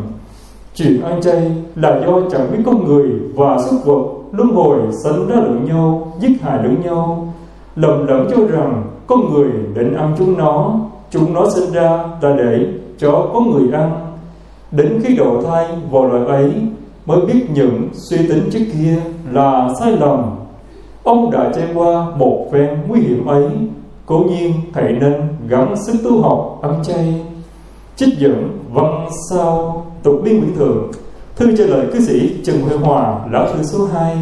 Chuyện 0.75 1.01
ăn 1.01 1.21
chay 1.21 1.51
là 1.75 2.01
do 2.05 2.21
chẳng 2.31 2.51
biết 2.51 2.59
con 2.65 2.85
người 2.85 3.11
và 3.35 3.57
súc 3.69 3.85
vật 3.85 4.03
luân 4.31 4.51
hồi 4.51 4.79
sánh 5.03 5.27
ra 5.27 5.35
lẫn 5.35 5.65
nhau, 5.65 6.13
giết 6.19 6.41
hại 6.41 6.63
lẫn 6.63 6.81
nhau. 6.83 7.33
Lầm 7.75 8.07
lẫn 8.07 8.27
cho 8.31 8.47
rằng 8.47 8.83
con 9.07 9.33
người 9.33 9.49
định 9.75 9.95
ăn 9.95 10.15
chúng 10.17 10.37
nó 10.37 10.79
chúng 11.09 11.33
nó 11.33 11.49
sinh 11.55 11.73
ra 11.73 11.89
là 12.21 12.35
để 12.37 12.67
cho 12.97 13.29
có 13.33 13.39
người 13.39 13.71
ăn. 13.73 13.91
Đến 14.71 14.99
khi 15.03 15.15
độ 15.15 15.41
thai 15.41 15.67
vào 15.91 16.05
loại 16.05 16.25
ấy 16.25 16.53
mới 17.05 17.21
biết 17.21 17.45
những 17.53 17.89
suy 18.09 18.17
tính 18.17 18.49
trước 18.51 18.65
kia 18.73 18.97
là 19.31 19.69
sai 19.79 19.91
lầm. 19.91 20.35
Ông 21.03 21.31
đã 21.31 21.51
trải 21.55 21.67
qua 21.73 22.07
một 22.17 22.47
phen 22.51 22.69
nguy 22.87 23.01
hiểm 23.01 23.25
ấy, 23.25 23.47
cố 24.05 24.17
nhiên 24.29 24.53
thầy 24.73 24.91
nên 24.91 25.13
gắng 25.47 25.75
sức 25.87 25.93
tu 26.03 26.21
học, 26.21 26.59
ăn 26.61 26.83
chay, 26.83 27.25
trích 27.95 28.19
dẫn 28.19 28.59
văn 28.73 29.07
sao 29.29 29.85
tục 30.03 30.21
biên 30.23 30.39
nguyễn 30.39 30.55
thường. 30.55 30.91
Thư 31.35 31.55
trả 31.57 31.63
lời 31.63 31.87
cư 31.93 31.99
sĩ 31.99 32.43
trần 32.43 32.61
huệ 32.61 32.77
hòa, 32.77 33.19
lão 33.31 33.47
thư 33.53 33.63
số 33.63 33.85
2 33.85 34.17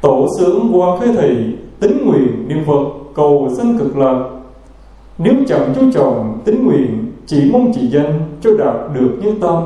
tổ 0.00 0.26
sướng 0.38 0.70
qua 0.72 1.00
khế 1.00 1.06
thị, 1.12 1.56
tính 1.80 2.06
nguyện 2.06 2.48
niệm 2.48 2.64
phật, 2.66 2.84
cầu 3.14 3.48
sanh 3.56 3.78
cực 3.78 3.96
lạc. 3.96 4.24
Nếu 5.18 5.34
chẳng 5.48 5.72
chú 5.74 5.90
trọng 5.94 6.40
tính 6.44 6.66
nguyện, 6.66 7.12
chỉ 7.26 7.50
mong 7.52 7.72
chỉ 7.74 7.88
danh 7.88 8.20
cho 8.40 8.50
đạt 8.58 8.76
được 8.94 9.10
nhất 9.22 9.34
tâm, 9.40 9.62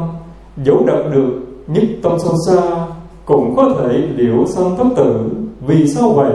dẫu 0.64 0.84
đạt 0.86 1.12
được 1.12 1.30
nhất 1.66 1.84
tâm 2.02 2.12
sâu 2.18 2.34
xa 2.46 2.86
cũng 3.28 3.56
có 3.56 3.74
thể 3.78 4.02
liễu 4.16 4.46
sanh 4.46 4.76
thất 4.76 4.86
tử. 4.96 5.30
Vì 5.66 5.88
sao 5.88 6.10
vậy? 6.10 6.32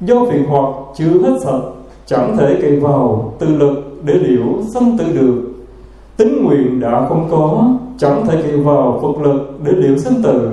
Do 0.00 0.24
phiền 0.30 0.44
hoặc 0.48 0.74
chưa 0.94 1.22
hết 1.22 1.38
sạch, 1.44 1.60
chẳng 2.06 2.36
thể 2.36 2.58
cậy 2.62 2.80
vào 2.80 3.34
tự 3.38 3.46
lực 3.46 3.74
để 4.04 4.14
liễu 4.14 4.62
sanh 4.74 4.98
tự 4.98 5.04
được. 5.20 5.42
Tính 6.16 6.44
nguyện 6.44 6.80
đã 6.80 7.06
không 7.08 7.28
có, 7.30 7.64
chẳng 7.98 8.26
thể 8.26 8.42
cậy 8.42 8.56
vào 8.56 9.00
phật 9.02 9.22
lực 9.22 9.60
để 9.64 9.72
liễu 9.72 9.96
sanh 9.96 10.22
tử. 10.22 10.50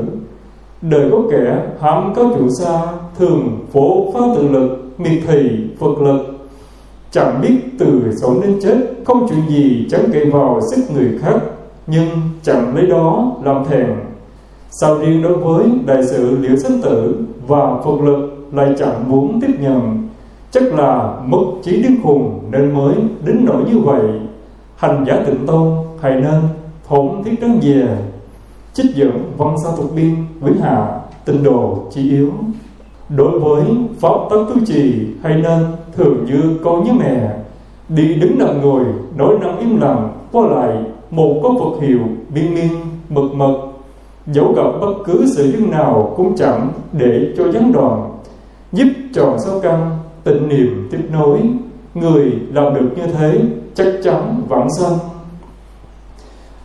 Đời 0.82 1.10
có 1.12 1.22
kẻ 1.32 1.66
ham 1.80 2.14
có 2.16 2.30
chủ 2.38 2.49
xa 2.60 2.82
thường 3.20 3.60
phổ 3.74 4.12
phá 4.12 4.20
tự 4.36 4.47
lực, 4.47 4.78
miệt 4.97 5.22
thị 5.28 5.49
phật 5.80 6.01
lực. 6.01 6.20
Chẳng 7.12 7.41
biết 7.41 7.55
từ 7.80 8.01
sống 8.22 8.41
đến 8.41 8.60
chết 8.64 8.78
không 9.05 9.28
chuyện 9.30 9.39
gì 9.49 9.88
chẳng 9.91 10.12
cậy 10.14 10.26
vào 10.26 10.60
sức 10.72 10.82
người 10.95 11.10
khác, 11.22 11.39
nhưng 11.88 12.07
chẳng 12.43 12.76
lấy 12.76 12.86
đó 12.86 13.32
làm 13.43 13.66
thèm 13.66 14.09
sao 14.72 14.98
riêng 15.00 15.22
đối 15.22 15.38
với 15.38 15.66
đại 15.86 16.04
sự 16.04 16.38
liễu 16.38 16.58
sinh 16.58 16.82
tử 16.82 17.26
và 17.48 17.82
phật 17.86 18.02
lực 18.04 18.48
lại 18.52 18.74
chẳng 18.80 19.10
muốn 19.12 19.42
tiếp 19.42 19.54
nhận, 19.60 20.08
chắc 20.52 20.64
là 20.74 21.14
mất 21.26 21.44
trí 21.64 21.82
điên 21.82 21.96
khùng 22.04 22.40
nên 22.52 22.74
mới 22.74 22.96
đến 23.26 23.46
nỗi 23.46 23.64
như 23.72 23.80
vậy. 23.80 24.02
Hành 24.76 25.06
giả 25.08 25.24
tịnh 25.26 25.48
tôn 25.48 25.74
hãy 26.02 26.16
nên 26.16 26.42
thổn 26.88 27.24
thiết 27.24 27.42
đơn 27.42 27.60
về 27.62 27.98
trích 28.74 28.96
dẫn 28.96 29.32
văn 29.38 29.56
sa 29.64 29.70
thuộc 29.78 29.96
biên 29.96 30.16
vĩnh 30.42 30.62
hạ 30.62 31.00
tinh 31.26 31.44
đồ 31.44 31.78
chi 31.92 32.10
yếu. 32.10 32.32
Đối 33.10 33.40
với 33.40 33.64
pháp 34.00 34.18
tấn 34.30 34.40
tu 34.46 34.66
trì 34.66 35.08
hay 35.24 35.36
nên 35.36 35.60
thường 35.96 36.26
như 36.26 36.58
con 36.64 36.84
như 36.84 36.92
mẹ, 36.94 37.30
đi 37.90 38.16
đứng 38.16 38.40
nằm 38.40 38.62
ngồi, 38.62 38.84
nói 39.18 39.36
năng 39.42 39.60
im 39.60 39.82
lặng, 39.82 40.10
qua 40.32 40.48
lại 40.48 40.78
một 41.12 41.40
có 41.44 41.54
Phật 41.60 41.88
hiệu 41.88 42.00
biên 42.34 42.54
miên 42.54 42.72
mực 43.10 43.34
mật 43.34 43.69
dẫu 44.32 44.54
gặp 44.54 44.80
bất 44.82 44.94
cứ 45.06 45.26
sự 45.36 45.52
duyên 45.52 45.72
nào 45.72 46.14
cũng 46.18 46.36
chẳng 46.36 46.72
để 46.94 47.34
cho 47.38 47.52
gián 47.52 47.72
đoạn, 47.72 48.12
giúp 48.72 48.88
tròn 49.14 49.38
sáu 49.40 49.60
căn 49.60 49.98
tịnh 50.24 50.48
niệm 50.48 50.88
tiếp 50.92 51.02
nối. 51.12 51.40
Người 51.94 52.32
làm 52.54 52.74
được 52.74 52.90
như 52.96 53.08
thế 53.08 53.42
chắc 53.74 53.88
chắn 54.04 54.42
vãng 54.48 54.68
sanh. 54.80 54.98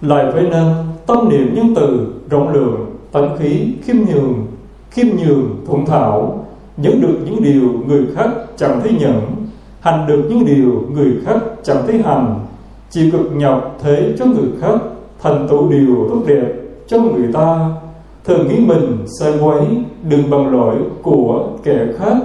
Lại 0.01 0.27
phải 0.33 0.43
nên, 0.43 0.67
tâm 1.07 1.29
niệm 1.29 1.55
nhân 1.55 1.75
từ, 1.77 2.07
rộng 2.31 2.49
lượng, 2.49 2.91
tánh 3.13 3.37
khí, 3.39 3.75
khiêm 3.83 3.97
nhường 3.97 4.47
khiêm 4.91 5.07
nhường 5.07 5.65
thuận 5.67 5.87
thảo 5.87 6.45
nhận 6.77 7.01
được 7.01 7.19
những 7.25 7.43
điều 7.43 7.73
người 7.87 8.07
khác 8.15 8.31
chẳng 8.57 8.81
thấy 8.81 8.93
nhận 9.01 9.21
hành 9.81 10.07
được 10.07 10.23
những 10.29 10.45
điều 10.47 10.83
người 10.95 11.13
khác 11.25 11.39
chẳng 11.63 11.83
thấy 11.87 12.03
hành. 12.03 12.41
Chịu 12.91 13.11
cực 13.13 13.33
nhọc 13.37 13.77
thế 13.83 14.15
cho 14.19 14.25
người 14.25 14.49
khác 14.61 14.79
thành 15.23 15.47
tựu 15.51 15.69
điều 15.71 16.09
tốt 16.09 16.23
đẹp 16.27 16.64
cho 16.87 16.99
người 17.01 17.33
ta. 17.33 17.69
Thường 18.25 18.49
nghĩ 18.49 18.59
mình 18.59 18.99
sai 19.21 19.33
quấy, 19.43 19.63
đừng 20.09 20.31
bằng 20.31 20.53
lỗi 20.53 20.77
của 21.03 21.49
kẻ 21.65 21.87
khác. 21.99 22.17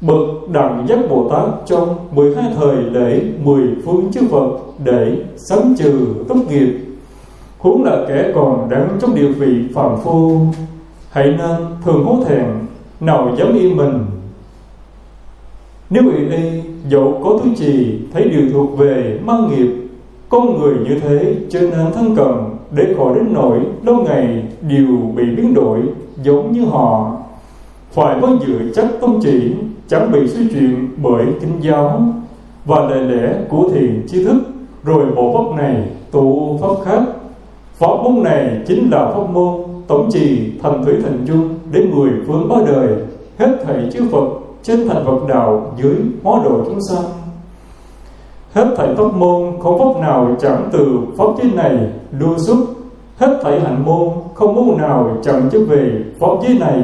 Bậc 0.00 0.50
đẳng 0.52 0.86
giác 0.88 0.98
bồ 1.10 1.28
tát 1.28 1.48
trong 1.66 1.96
12 2.14 2.52
thời 2.56 2.76
lễ, 2.76 3.22
mười 3.44 3.68
phương 3.84 4.10
chư 4.12 4.20
phật 4.30 4.48
để 4.84 5.16
sớm 5.36 5.74
trừ 5.78 6.14
tốt 6.28 6.36
nghiệp. 6.48 6.78
Huống 7.58 7.84
là 7.84 8.04
kẻ 8.08 8.32
còn 8.34 8.68
đang 8.70 8.98
trong 9.00 9.14
địa 9.14 9.28
vị 9.28 9.64
phàm 9.74 9.96
phu, 10.04 10.40
hãy 11.10 11.26
nên 11.26 11.56
thường 11.84 12.04
hố 12.04 12.24
thẹn, 12.28 12.46
nào 13.00 13.34
dám 13.38 13.54
yên 13.54 13.76
mình. 13.76 14.06
Nếu 15.90 16.02
ủy 16.02 16.28
y 16.30 16.60
dẫu 16.88 17.20
có 17.24 17.38
thứ 17.44 17.50
gì 17.54 18.00
thấy 18.12 18.24
điều 18.24 18.50
thuộc 18.52 18.78
về 18.78 19.18
mang 19.24 19.50
nghiệp, 19.50 19.72
con 20.28 20.60
người 20.60 20.74
như 20.74 21.00
thế 21.00 21.34
cho 21.50 21.60
nên 21.60 21.92
thân 21.94 22.16
cần 22.16 22.47
để 22.70 22.94
khỏi 22.96 23.14
đến 23.14 23.32
nỗi 23.32 23.60
lâu 23.82 23.96
ngày 23.96 24.42
đều 24.68 24.96
bị 25.16 25.24
biến 25.36 25.54
đổi 25.54 25.80
giống 26.22 26.52
như 26.52 26.64
họ. 26.64 27.12
Phải 27.92 28.16
có 28.22 28.28
dự 28.46 28.72
chắc 28.74 28.86
tâm 29.00 29.18
chỉ 29.22 29.54
chẳng 29.88 30.12
bị 30.12 30.28
suy 30.28 30.48
chuyển 30.48 30.88
bởi 31.02 31.26
kinh 31.40 31.60
giáo 31.60 32.02
và 32.64 32.80
lời 32.80 33.00
lẽ 33.00 33.34
của 33.48 33.68
thiền 33.74 34.06
tri 34.08 34.24
thức. 34.24 34.42
Rồi 34.84 35.06
bộ 35.16 35.32
pháp 35.34 35.62
này 35.62 35.88
tụ 36.10 36.58
pháp 36.60 36.84
khác. 36.84 37.02
Pháp 37.74 37.96
môn 38.04 38.22
này 38.22 38.60
chính 38.66 38.90
là 38.90 39.12
pháp 39.14 39.30
môn 39.32 39.62
tổng 39.86 40.08
trì 40.12 40.52
thành 40.62 40.84
thủy 40.84 40.94
thành 41.02 41.26
dung 41.26 41.48
đến 41.72 41.90
người 41.94 42.10
phương 42.26 42.48
ba 42.48 42.56
đời, 42.66 42.88
hết 43.38 43.56
thảy 43.66 43.90
chư 43.92 44.08
phật 44.12 44.28
trên 44.62 44.88
thành 44.88 45.04
Phật 45.04 45.28
đạo 45.28 45.72
dưới 45.82 45.96
hóa 46.22 46.40
độ 46.44 46.62
chúng 46.64 46.78
sanh 46.90 47.04
hết 48.58 48.74
thảy 48.76 48.94
pháp 48.96 49.14
môn 49.14 49.52
không 49.60 49.78
pháp 49.78 50.00
nào 50.00 50.36
chẳng 50.40 50.68
từ 50.72 50.98
pháp 51.18 51.26
giới 51.38 51.52
này 51.54 51.78
lưu 52.18 52.38
xuất, 52.38 52.58
hết 53.18 53.40
thảy 53.42 53.60
hạnh 53.60 53.84
môn 53.84 54.08
không 54.34 54.54
môn 54.54 54.78
nào 54.78 55.16
chẳng 55.22 55.48
trở 55.52 55.58
về 55.68 56.02
pháp 56.20 56.28
giới 56.42 56.58
này. 56.58 56.82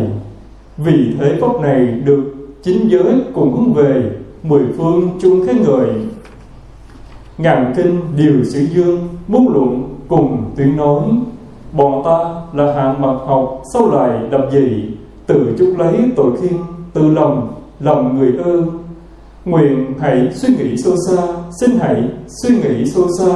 Vì 0.77 1.17
thế 1.21 1.39
pháp 1.41 1.61
này 1.63 1.87
được 1.87 2.35
chính 2.63 2.89
giới 2.91 3.15
cùng 3.35 3.57
hướng 3.57 3.73
về 3.73 4.11
mười 4.43 4.63
phương 4.79 5.09
chung 5.23 5.47
khế 5.47 5.55
người 5.55 5.89
ngàn 7.39 7.73
kinh 7.77 8.01
điều 8.17 8.45
sự 8.45 8.61
dương 8.61 8.99
muốn 9.29 9.49
luận 9.53 9.97
cùng 10.09 10.45
tuyên 10.57 10.77
nói, 10.77 11.03
bọn 11.73 12.03
ta 12.05 12.19
là 12.53 12.75
hạng 12.75 13.03
mật 13.03 13.19
học 13.27 13.63
sau 13.73 13.91
lại 13.91 14.19
đập 14.31 14.49
gì 14.53 14.91
từ 15.27 15.55
chúc 15.59 15.69
lấy 15.79 15.95
tội 16.17 16.31
khiên, 16.41 16.59
từ 16.93 17.11
lòng 17.11 17.49
lòng 17.81 18.19
người 18.19 18.33
ơn 18.45 18.84
nguyện 19.45 19.95
hãy 20.01 20.33
suy 20.33 20.57
nghĩ 20.57 20.77
sâu 20.77 20.95
xa, 21.09 21.23
xin 21.61 21.71
hãy 21.79 22.03
suy 22.27 22.57
nghĩ 22.57 22.87
sâu 22.87 23.07
xa. 23.19 23.35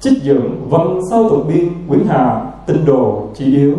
Trích 0.00 0.22
dẫn 0.22 0.66
văn 0.68 1.00
sao 1.10 1.28
tục 1.28 1.46
biên 1.48 1.68
quyển 1.88 2.00
hà 2.08 2.52
tinh 2.66 2.84
đồ 2.84 3.22
chỉ 3.34 3.56
yếu. 3.56 3.76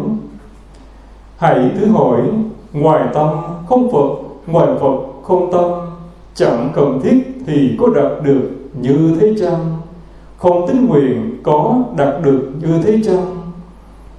Hãy 1.37 1.71
thứ 1.79 1.87
hỏi, 1.87 2.21
ngoài 2.73 3.07
tâm 3.13 3.29
không 3.69 3.91
phật, 3.91 4.37
ngoài 4.47 4.67
phật 4.79 4.97
không 5.23 5.51
tâm, 5.51 5.71
chẳng 6.35 6.71
cần 6.75 6.99
thiết 7.03 7.23
thì 7.47 7.75
có 7.79 7.87
đạt 7.95 8.23
được 8.23 8.49
như 8.81 9.17
thế 9.19 9.33
chăng? 9.39 9.77
Không 10.37 10.67
tính 10.67 10.87
nguyện 10.87 11.37
có 11.43 11.75
đạt 11.97 12.23
được 12.23 12.49
như 12.61 12.81
thế 12.83 12.99
chăng? 13.05 13.37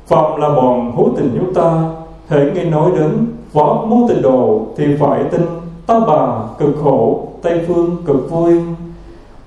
Phạm 0.06 0.40
là 0.40 0.48
bọn 0.48 0.96
hữu 0.96 1.12
tình 1.16 1.36
chúng 1.40 1.54
ta, 1.54 1.84
hãy 2.28 2.50
nghe 2.54 2.64
nói 2.64 2.90
đến 2.96 3.26
võ 3.52 3.86
môn 3.88 4.08
tình 4.08 4.22
đồ 4.22 4.66
thì 4.76 4.84
phải 5.00 5.24
tin 5.30 5.61
ta 5.86 6.00
bà 6.00 6.42
cực 6.58 6.76
khổ, 6.82 7.28
tây 7.42 7.60
phương 7.66 7.96
cực 8.06 8.30
vui. 8.30 8.54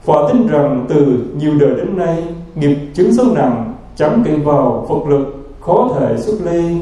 Và 0.06 0.16
tin 0.34 0.48
rằng 0.48 0.86
từ 0.90 1.26
nhiều 1.38 1.54
đời 1.60 1.76
đến 1.78 1.98
nay, 1.98 2.24
nghiệp 2.56 2.78
chứng 2.94 3.14
sâu 3.14 3.26
nặng 3.36 3.74
chẳng 3.96 4.24
kiện 4.26 4.42
vào 4.42 4.86
phật 4.90 5.10
lực 5.10 5.56
khó 5.62 5.90
thể 5.96 6.18
xuất 6.18 6.36
ly. 6.52 6.78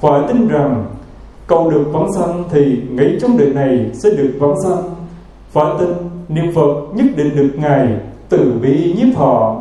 Phải 0.00 0.20
tin 0.28 0.48
rằng, 0.48 0.84
cầu 1.46 1.70
được 1.70 1.84
vãng 1.92 2.12
sanh 2.12 2.44
thì 2.50 2.82
nghĩ 2.90 3.18
trong 3.20 3.38
đời 3.38 3.54
này 3.54 3.90
sẽ 3.92 4.10
được 4.10 4.32
vãng 4.38 4.54
sanh 4.64 4.82
phải 5.52 5.72
tin, 5.78 5.88
niệm 6.28 6.54
phật 6.54 6.74
nhất 6.94 7.06
định 7.16 7.36
được 7.36 7.50
ngài 7.56 7.88
từ 8.28 8.52
bi 8.62 8.94
nhiếp 8.98 9.16
họ. 9.16 9.56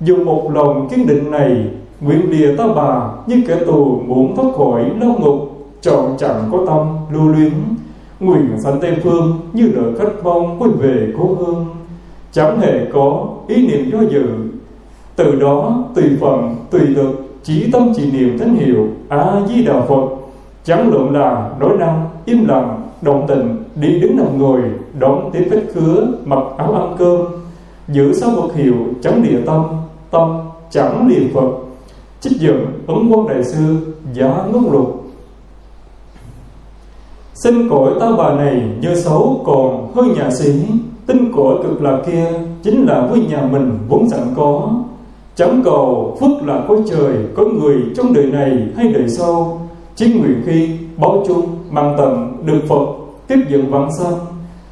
dùng 0.00 0.24
một 0.24 0.50
lòng 0.52 0.88
kiên 0.88 1.06
định 1.06 1.30
này, 1.30 1.66
nguyện 2.00 2.30
lìa 2.30 2.56
ta 2.56 2.64
bà 2.76 3.10
như 3.26 3.42
kẻ 3.48 3.56
tù 3.66 4.00
muốn 4.06 4.36
thoát 4.36 4.54
khỏi 4.56 4.84
lao 5.00 5.16
ngục, 5.20 5.66
chọn 5.80 6.16
chẳng 6.18 6.48
có 6.52 6.58
tâm 6.66 6.86
lưu 7.10 7.28
luyến 7.28 7.52
nguyện 8.20 8.48
sanh 8.62 8.80
tây 8.80 8.96
phương 9.02 9.40
như 9.52 9.72
đợi 9.74 9.92
khách 9.98 10.24
mong 10.24 10.58
quay 10.58 10.70
về 10.70 11.12
cố 11.18 11.34
hương. 11.34 11.66
Chẳng 12.32 12.60
hề 12.60 12.86
có 12.92 13.28
ý 13.48 13.66
niệm 13.66 13.90
do 13.90 14.00
dự. 14.10 14.26
Từ 15.16 15.40
đó, 15.40 15.84
tùy 15.94 16.04
phần 16.20 16.56
tùy 16.70 16.80
lực, 16.80 17.24
chỉ 17.42 17.70
tâm 17.72 17.92
chỉ 17.96 18.12
niệm 18.12 18.38
thánh 18.38 18.54
hiệu 18.54 18.88
a 19.08 19.40
di 19.48 19.64
đà 19.64 19.80
phật. 19.80 20.04
Chẳng 20.64 20.90
lượng 20.92 21.12
là 21.12 21.50
nói 21.60 21.76
năng, 21.78 22.08
im 22.24 22.48
lặng 22.48 22.82
đồng 23.02 23.26
tình, 23.28 23.64
đi 23.74 24.00
đứng 24.00 24.16
nằm 24.16 24.38
ngồi, 24.38 24.60
đón 24.98 25.30
tiếp 25.32 25.48
khách 25.50 25.62
khứa, 25.74 26.06
mặc 26.24 26.44
áo 26.58 26.72
ăn 26.72 26.94
cơm. 26.98 27.20
Giữ 27.88 28.12
sao 28.12 28.30
vật 28.30 28.54
hiệu 28.54 28.76
chẳng 29.02 29.22
địa 29.22 29.40
tâm 29.46 29.64
tâm 30.10 30.40
chẳng 30.70 31.08
liền 31.08 31.34
phật. 31.34 31.50
Trích 32.20 32.40
dựng 32.40 32.66
ứng 32.86 33.08
quân 33.12 33.28
đại 33.28 33.44
sư 33.44 33.76
Giả 34.12 34.44
ngôn 34.52 34.72
lục. 34.72 34.99
Xin 37.42 37.68
cõi 37.68 37.92
ta 38.00 38.06
bà 38.18 38.34
này 38.34 38.62
như 38.80 38.94
xấu 38.94 39.42
còn 39.46 39.92
hơn 39.94 40.14
nhà 40.14 40.30
sĩ. 40.30 40.52
Tinh 41.06 41.32
cõi 41.36 41.54
cực 41.62 41.82
lạc 41.82 41.98
kia 42.06 42.26
chính 42.62 42.86
là 42.86 43.06
với 43.06 43.20
nhà 43.30 43.48
mình 43.52 43.78
vốn 43.88 44.08
sẵn 44.08 44.20
có. 44.36 44.70
Chẳng 45.34 45.62
cầu 45.64 46.16
phước 46.20 46.42
là 46.46 46.64
có 46.68 46.76
trời, 46.90 47.14
có 47.34 47.44
người 47.44 47.76
trong 47.96 48.12
đời 48.12 48.26
này 48.26 48.68
hay 48.76 48.88
đời 48.92 49.08
sau. 49.08 49.60
Chí 49.94 50.12
nguyện 50.12 50.42
khi 50.46 50.70
báo 50.96 51.24
chung 51.28 51.46
mang 51.70 51.94
tầm 51.98 52.32
được 52.44 52.60
phật 52.68 52.86
tiếp 53.26 53.38
dựng 53.48 53.70
vãng 53.70 53.88
sanh 53.98 54.18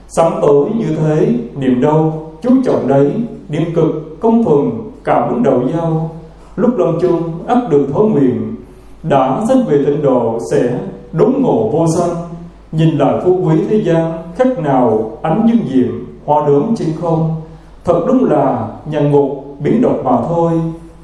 sáng 0.09 0.39
tối 0.43 0.67
như 0.79 0.87
thế, 0.97 1.35
niềm 1.57 1.81
đau, 1.81 2.31
chú 2.43 2.51
trọng 2.65 2.89
đấy, 2.89 3.13
niệm 3.49 3.63
cực, 3.75 4.21
công 4.21 4.45
phần 4.45 4.71
cảm 5.05 5.29
ứng 5.29 5.43
đầu 5.43 5.63
nhau 5.63 6.11
lúc 6.57 6.79
lâm 6.79 6.99
chung 7.01 7.23
ắt 7.47 7.59
được 7.71 7.87
thói 7.95 8.05
nguyện, 8.05 8.55
đã 9.03 9.41
sanh 9.49 9.65
về 9.67 9.85
tịnh 9.87 10.03
độ 10.03 10.39
sẽ 10.53 10.79
đốn 11.13 11.33
ngộ 11.39 11.71
vô 11.73 11.87
sanh 11.97 12.28
nhìn 12.73 12.99
lại 12.99 13.21
phú 13.25 13.41
quý 13.45 13.57
thế 13.69 13.83
gian 13.85 14.13
khác 14.37 14.59
nào 14.59 15.19
ánh 15.23 15.49
dương 15.49 15.69
diệm, 15.69 15.93
hoa 16.25 16.47
đốm 16.47 16.75
trên 16.77 16.89
không. 17.01 17.43
Thật 17.85 18.05
đúng 18.07 18.25
là 18.25 18.69
nhà 18.87 19.01
ngục, 19.01 19.57
biến 19.61 19.83
động 19.83 20.05
mà 20.05 20.13
thôi. 20.29 20.53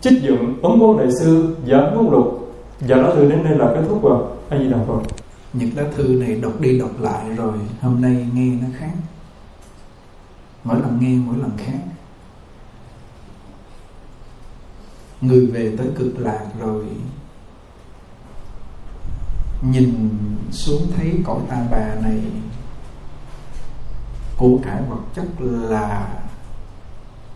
Trích 0.01 0.23
dựng 0.23 0.55
ấn 0.63 0.73
quan 0.81 0.99
đại 0.99 1.09
sư 1.21 1.57
giảng 1.67 1.95
ngôn 1.95 2.11
lục. 2.11 2.53
Và 2.81 2.97
lá 2.97 3.11
thư 3.15 3.31
đến 3.31 3.45
đây 3.45 3.59
là 3.59 3.67
kết 3.75 3.83
thúc 3.89 4.03
rồi. 4.03 4.23
Anh 4.49 4.61
gì 4.61 4.69
nào 4.69 4.85
phật. 4.89 5.15
Những 5.53 5.71
lá 5.77 5.83
thư 5.97 6.05
này 6.05 6.35
đọc 6.43 6.53
đi 6.61 6.79
đọc 6.79 6.91
lại 7.01 7.25
rồi, 7.37 7.53
hôm 7.81 8.01
nay 8.01 8.27
nghe 8.35 8.51
nó 8.63 8.67
khác. 8.79 8.91
Mỗi 10.65 10.77
lần 10.81 10.99
nghe, 11.01 11.17
mỗi 11.27 11.37
lần 11.37 11.51
khác. 11.57 11.79
Người 15.21 15.47
về 15.47 15.75
tới 15.79 15.87
cực 15.99 16.19
lạc 16.19 16.47
rồi 16.61 16.85
nhìn 19.71 20.11
xuống 20.53 20.93
thấy 20.97 21.23
cõi 21.25 21.41
ta 21.49 21.67
bà 21.71 21.95
này, 21.95 22.21
của 24.37 24.59
cải 24.65 24.83
vật 24.89 25.01
chất 25.15 25.27
là 25.41 26.09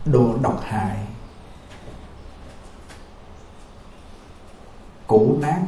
đồ 0.05 0.37
độc 0.41 0.61
hại, 0.63 0.97
cũ 5.07 5.37
nát, 5.41 5.61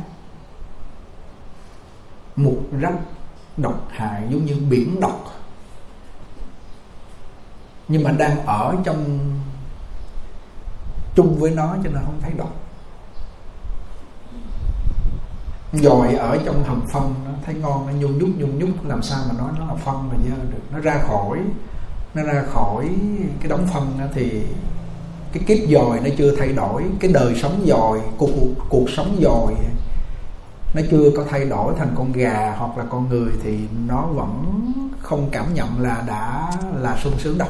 mục 2.36 2.68
rách, 2.80 3.00
độc 3.58 3.88
hại 3.90 4.24
giống 4.30 4.46
như 4.46 4.56
biển 4.70 5.00
độc. 5.00 5.26
Nhưng 7.88 8.04
mà 8.04 8.12
đang 8.12 8.46
ở 8.46 8.76
trong 8.84 9.20
chung 11.16 11.40
với 11.40 11.52
nó 11.52 11.76
cho 11.84 11.90
nên 11.90 12.04
không 12.06 12.20
thấy 12.22 12.32
độc 12.32 12.56
dòi 15.74 16.16
ở 16.16 16.40
trong 16.46 16.64
hầm 16.64 16.82
phân 16.92 17.14
nó 17.26 17.32
thấy 17.46 17.56
ngon 17.56 17.88
nó 17.88 17.94
nhung 17.94 18.18
nhúc 18.18 18.30
nhung 18.38 18.60
nhúc 18.60 18.86
làm 18.86 19.04
sao 19.04 19.20
mà 19.28 19.36
nói 19.38 19.52
nó 19.60 19.66
là 19.66 19.76
phân 19.76 20.10
mà 20.10 20.16
dơ 20.24 20.36
được. 20.52 20.64
Nó 20.72 20.80
ra 20.80 21.00
khỏi 21.08 21.40
nó 22.14 22.24
ra 22.24 22.44
khỏi 22.54 22.90
cái 23.40 23.50
đống 23.50 23.68
phân 23.74 23.96
đó 24.00 24.06
thì 24.14 24.44
cái 25.34 25.44
kiếp 25.48 25.70
dòi 25.70 26.00
nó 26.00 26.10
chưa 26.18 26.36
thay 26.36 26.54
đổi 26.54 26.84
cái 27.00 27.12
đời 27.14 27.36
sống 27.36 27.64
dòi 27.66 28.00
cuộc, 28.18 28.30
cuộc, 28.40 28.66
cuộc 28.70 28.90
sống 28.90 29.18
dòi 29.22 29.54
nó 30.76 30.82
chưa 30.92 31.12
có 31.18 31.24
thay 31.30 31.46
đổi 31.46 31.74
thành 31.78 31.94
con 31.98 32.12
gà 32.12 32.56
hoặc 32.58 32.78
là 32.78 32.84
con 32.90 33.10
người 33.10 33.32
thì 33.44 33.60
nó 33.88 34.02
vẫn 34.02 34.44
không 35.02 35.30
cảm 35.32 35.54
nhận 35.54 35.82
là 35.82 36.04
đã 36.08 36.52
là 36.82 36.98
sung 37.04 37.14
sướng 37.20 37.38
đâu. 37.38 37.50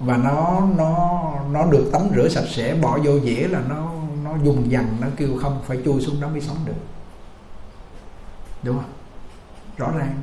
Và 0.00 0.16
nó 0.16 0.60
nó 0.76 1.22
nó 1.50 1.64
được 1.64 1.90
tắm 1.92 2.02
rửa 2.16 2.28
sạch 2.28 2.46
sẽ 2.48 2.74
bỏ 2.74 2.98
vô 3.04 3.20
dĩa 3.20 3.48
là 3.48 3.60
nó 3.68 3.91
nó 4.32 4.44
dùng 4.44 4.70
dằn 4.70 4.96
nó 5.00 5.06
kêu 5.16 5.28
không 5.42 5.60
phải 5.66 5.78
chui 5.84 6.00
xuống 6.00 6.20
đó 6.20 6.28
mới 6.28 6.40
sống 6.40 6.56
được. 6.64 6.72
Đúng 8.62 8.76
không? 8.76 8.90
Rõ 9.76 9.92
ràng. 9.98 10.16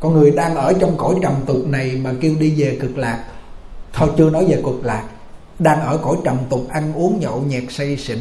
Con 0.00 0.12
người 0.12 0.30
đang 0.30 0.54
ở 0.54 0.72
trong 0.80 0.96
cõi 0.96 1.14
trầm 1.22 1.34
tục 1.46 1.66
này 1.66 2.00
mà 2.04 2.14
kêu 2.20 2.34
đi 2.40 2.54
về 2.56 2.78
cực 2.80 2.98
lạc. 2.98 3.24
Thôi 3.92 4.10
chưa 4.18 4.30
nói 4.30 4.46
về 4.48 4.62
cực 4.64 4.84
lạc. 4.84 5.04
Đang 5.58 5.80
ở 5.80 5.98
cõi 6.02 6.16
trầm 6.24 6.36
tục 6.50 6.66
ăn 6.68 6.92
uống 6.92 7.20
nhậu 7.20 7.40
nhẹt 7.40 7.64
say 7.70 7.96
xỉn, 7.96 8.18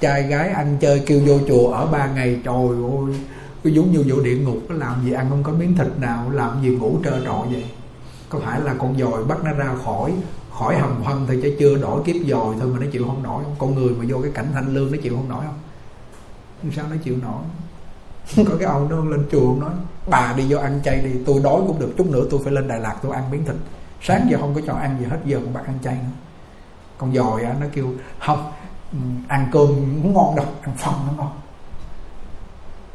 trai 0.00 0.22
gái 0.22 0.48
ăn 0.48 0.76
chơi 0.80 1.02
kêu 1.06 1.22
vô 1.26 1.38
chùa 1.48 1.72
ở 1.72 1.86
ba 1.86 2.06
ngày. 2.06 2.40
Trời 2.44 2.54
ơi, 2.54 3.20
cứ 3.62 3.70
giống 3.70 3.92
như 3.92 4.04
vô 4.08 4.22
địa 4.22 4.38
ngục, 4.38 4.58
có 4.68 4.74
làm 4.74 5.04
gì 5.04 5.12
ăn 5.12 5.26
không 5.30 5.42
có 5.42 5.52
miếng 5.52 5.76
thịt 5.76 5.98
nào, 5.98 6.30
làm 6.30 6.62
gì 6.62 6.68
ngủ 6.68 6.98
trơ 7.04 7.24
trọi 7.24 7.48
vậy? 7.48 7.64
Có 8.28 8.38
phải 8.44 8.60
là 8.60 8.74
con 8.78 8.98
dòi 8.98 9.24
bắt 9.24 9.44
nó 9.44 9.52
ra 9.52 9.74
khỏi 9.84 10.12
khỏi 10.60 10.78
hầm 10.78 11.02
hầm 11.02 11.26
thì 11.28 11.38
chứ 11.42 11.56
chưa 11.58 11.78
đổi 11.78 12.02
kiếp 12.04 12.16
dòi 12.26 12.54
thôi 12.60 12.68
mà 12.72 12.78
nó 12.78 12.86
chịu 12.92 13.06
không 13.06 13.22
nổi. 13.22 13.44
Không 13.44 13.54
con 13.58 13.74
người 13.74 13.94
mà 13.94 14.04
vô 14.08 14.18
cái 14.22 14.30
cảnh 14.34 14.46
thanh 14.54 14.74
lương 14.74 14.92
nó 14.92 14.98
chịu 15.02 15.16
không 15.16 15.28
nổi 15.28 15.44
không? 15.46 16.72
Sao 16.72 16.84
nó 16.90 16.96
chịu 17.04 17.16
nổi. 17.22 17.42
Có 18.36 18.56
cái 18.58 18.68
ông 18.68 18.88
đó 18.88 18.96
lên 18.96 19.26
chùa 19.32 19.54
nói 19.60 19.70
bà 20.06 20.34
đi 20.36 20.44
vô 20.48 20.58
ăn 20.58 20.80
chay 20.84 20.98
đi 20.98 21.10
tôi 21.26 21.40
đói 21.44 21.60
cũng 21.66 21.78
được 21.78 21.92
chút 21.98 22.06
nữa 22.06 22.24
tôi 22.30 22.40
phải 22.44 22.52
lên 22.52 22.68
đà 22.68 22.76
lạt 22.76 22.96
tôi 23.02 23.12
ăn 23.12 23.30
miếng 23.30 23.44
thịt. 23.44 23.56
Sáng 24.02 24.26
giờ 24.30 24.38
không 24.40 24.54
có 24.54 24.60
cho 24.66 24.74
ăn 24.74 24.96
gì 25.00 25.06
hết 25.06 25.18
giờ 25.24 25.40
còn 25.44 25.52
bắt 25.52 25.66
ăn 25.66 25.78
chay 25.82 25.94
nữa. 25.94 26.16
Con 26.98 27.14
dòi 27.14 27.42
á 27.42 27.54
nó 27.60 27.66
kêu 27.72 27.94
không 28.18 28.52
ăn 29.28 29.48
cơm 29.52 29.68
cũng 30.02 30.14
ngon 30.14 30.36
đâu 30.36 30.46
ăn 30.62 30.76
phân 30.76 30.94
nó 31.06 31.12
ngon. 31.16 31.32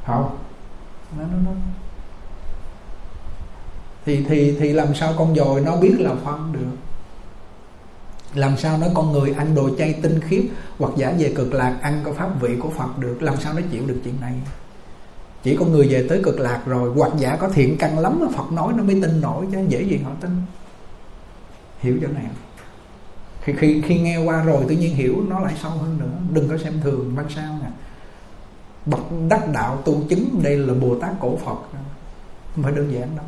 Không. 0.05 0.37
Nó, 1.17 1.23
nó, 1.23 1.37
nó. 1.45 1.51
thì 4.05 4.25
thì 4.29 4.57
thì 4.59 4.73
làm 4.73 4.95
sao 4.95 5.13
con 5.17 5.35
dòi 5.35 5.61
nó 5.61 5.75
biết 5.75 5.95
là 5.99 6.11
phân 6.23 6.53
được? 6.53 6.84
Làm 8.35 8.57
sao 8.57 8.77
nói 8.77 8.89
con 8.93 9.11
người 9.11 9.33
ăn 9.37 9.55
đồ 9.55 9.69
chay 9.77 9.93
tinh 10.01 10.19
khiết 10.19 10.45
hoặc 10.79 10.91
giả 10.97 11.13
về 11.19 11.33
cực 11.35 11.53
lạc 11.53 11.77
ăn 11.81 12.01
có 12.05 12.11
pháp 12.13 12.41
vị 12.41 12.55
của 12.59 12.69
phật 12.69 12.99
được? 12.99 13.17
Làm 13.21 13.35
sao 13.39 13.53
nó 13.53 13.61
chịu 13.71 13.83
được 13.87 13.97
chuyện 14.03 14.21
này? 14.21 14.33
Chỉ 15.43 15.55
có 15.55 15.65
người 15.65 15.87
về 15.87 16.05
tới 16.09 16.21
cực 16.23 16.39
lạc 16.39 16.61
rồi 16.65 16.91
hoặc 16.95 17.11
giả 17.17 17.35
có 17.35 17.49
thiện 17.49 17.77
căn 17.77 17.99
lắm 17.99 18.19
mà 18.21 18.27
phật 18.37 18.51
nói 18.51 18.73
nó 18.77 18.83
mới 18.83 19.01
tin 19.01 19.21
nổi 19.21 19.45
chứ 19.51 19.57
dễ 19.69 19.81
gì 19.81 19.97
họ 19.97 20.11
tin. 20.21 20.31
Hiểu 21.79 21.97
chỗ 22.01 22.07
này 22.07 22.25
khi, 23.41 23.53
khi 23.57 23.81
khi 23.81 23.99
nghe 23.99 24.17
qua 24.17 24.43
rồi 24.43 24.65
tự 24.69 24.75
nhiên 24.75 24.95
hiểu 24.95 25.23
nó 25.27 25.39
lại 25.39 25.53
sâu 25.61 25.71
hơn 25.71 25.97
nữa. 25.99 26.19
Đừng 26.33 26.49
có 26.49 26.57
xem 26.57 26.73
thường 26.83 27.15
văn 27.15 27.25
sao 27.35 27.57
nè. 27.61 27.69
Bậc 28.85 29.01
đắc 29.29 29.53
đạo 29.53 29.81
tu 29.85 30.01
chứng 30.09 30.43
đây 30.43 30.57
là 30.57 30.73
bồ 30.73 30.99
tát 30.99 31.11
cổ 31.19 31.37
phật. 31.45 31.57
Không 32.55 32.63
phải 32.63 32.71
đơn 32.71 32.93
giản 32.93 33.15
đâu. 33.15 33.25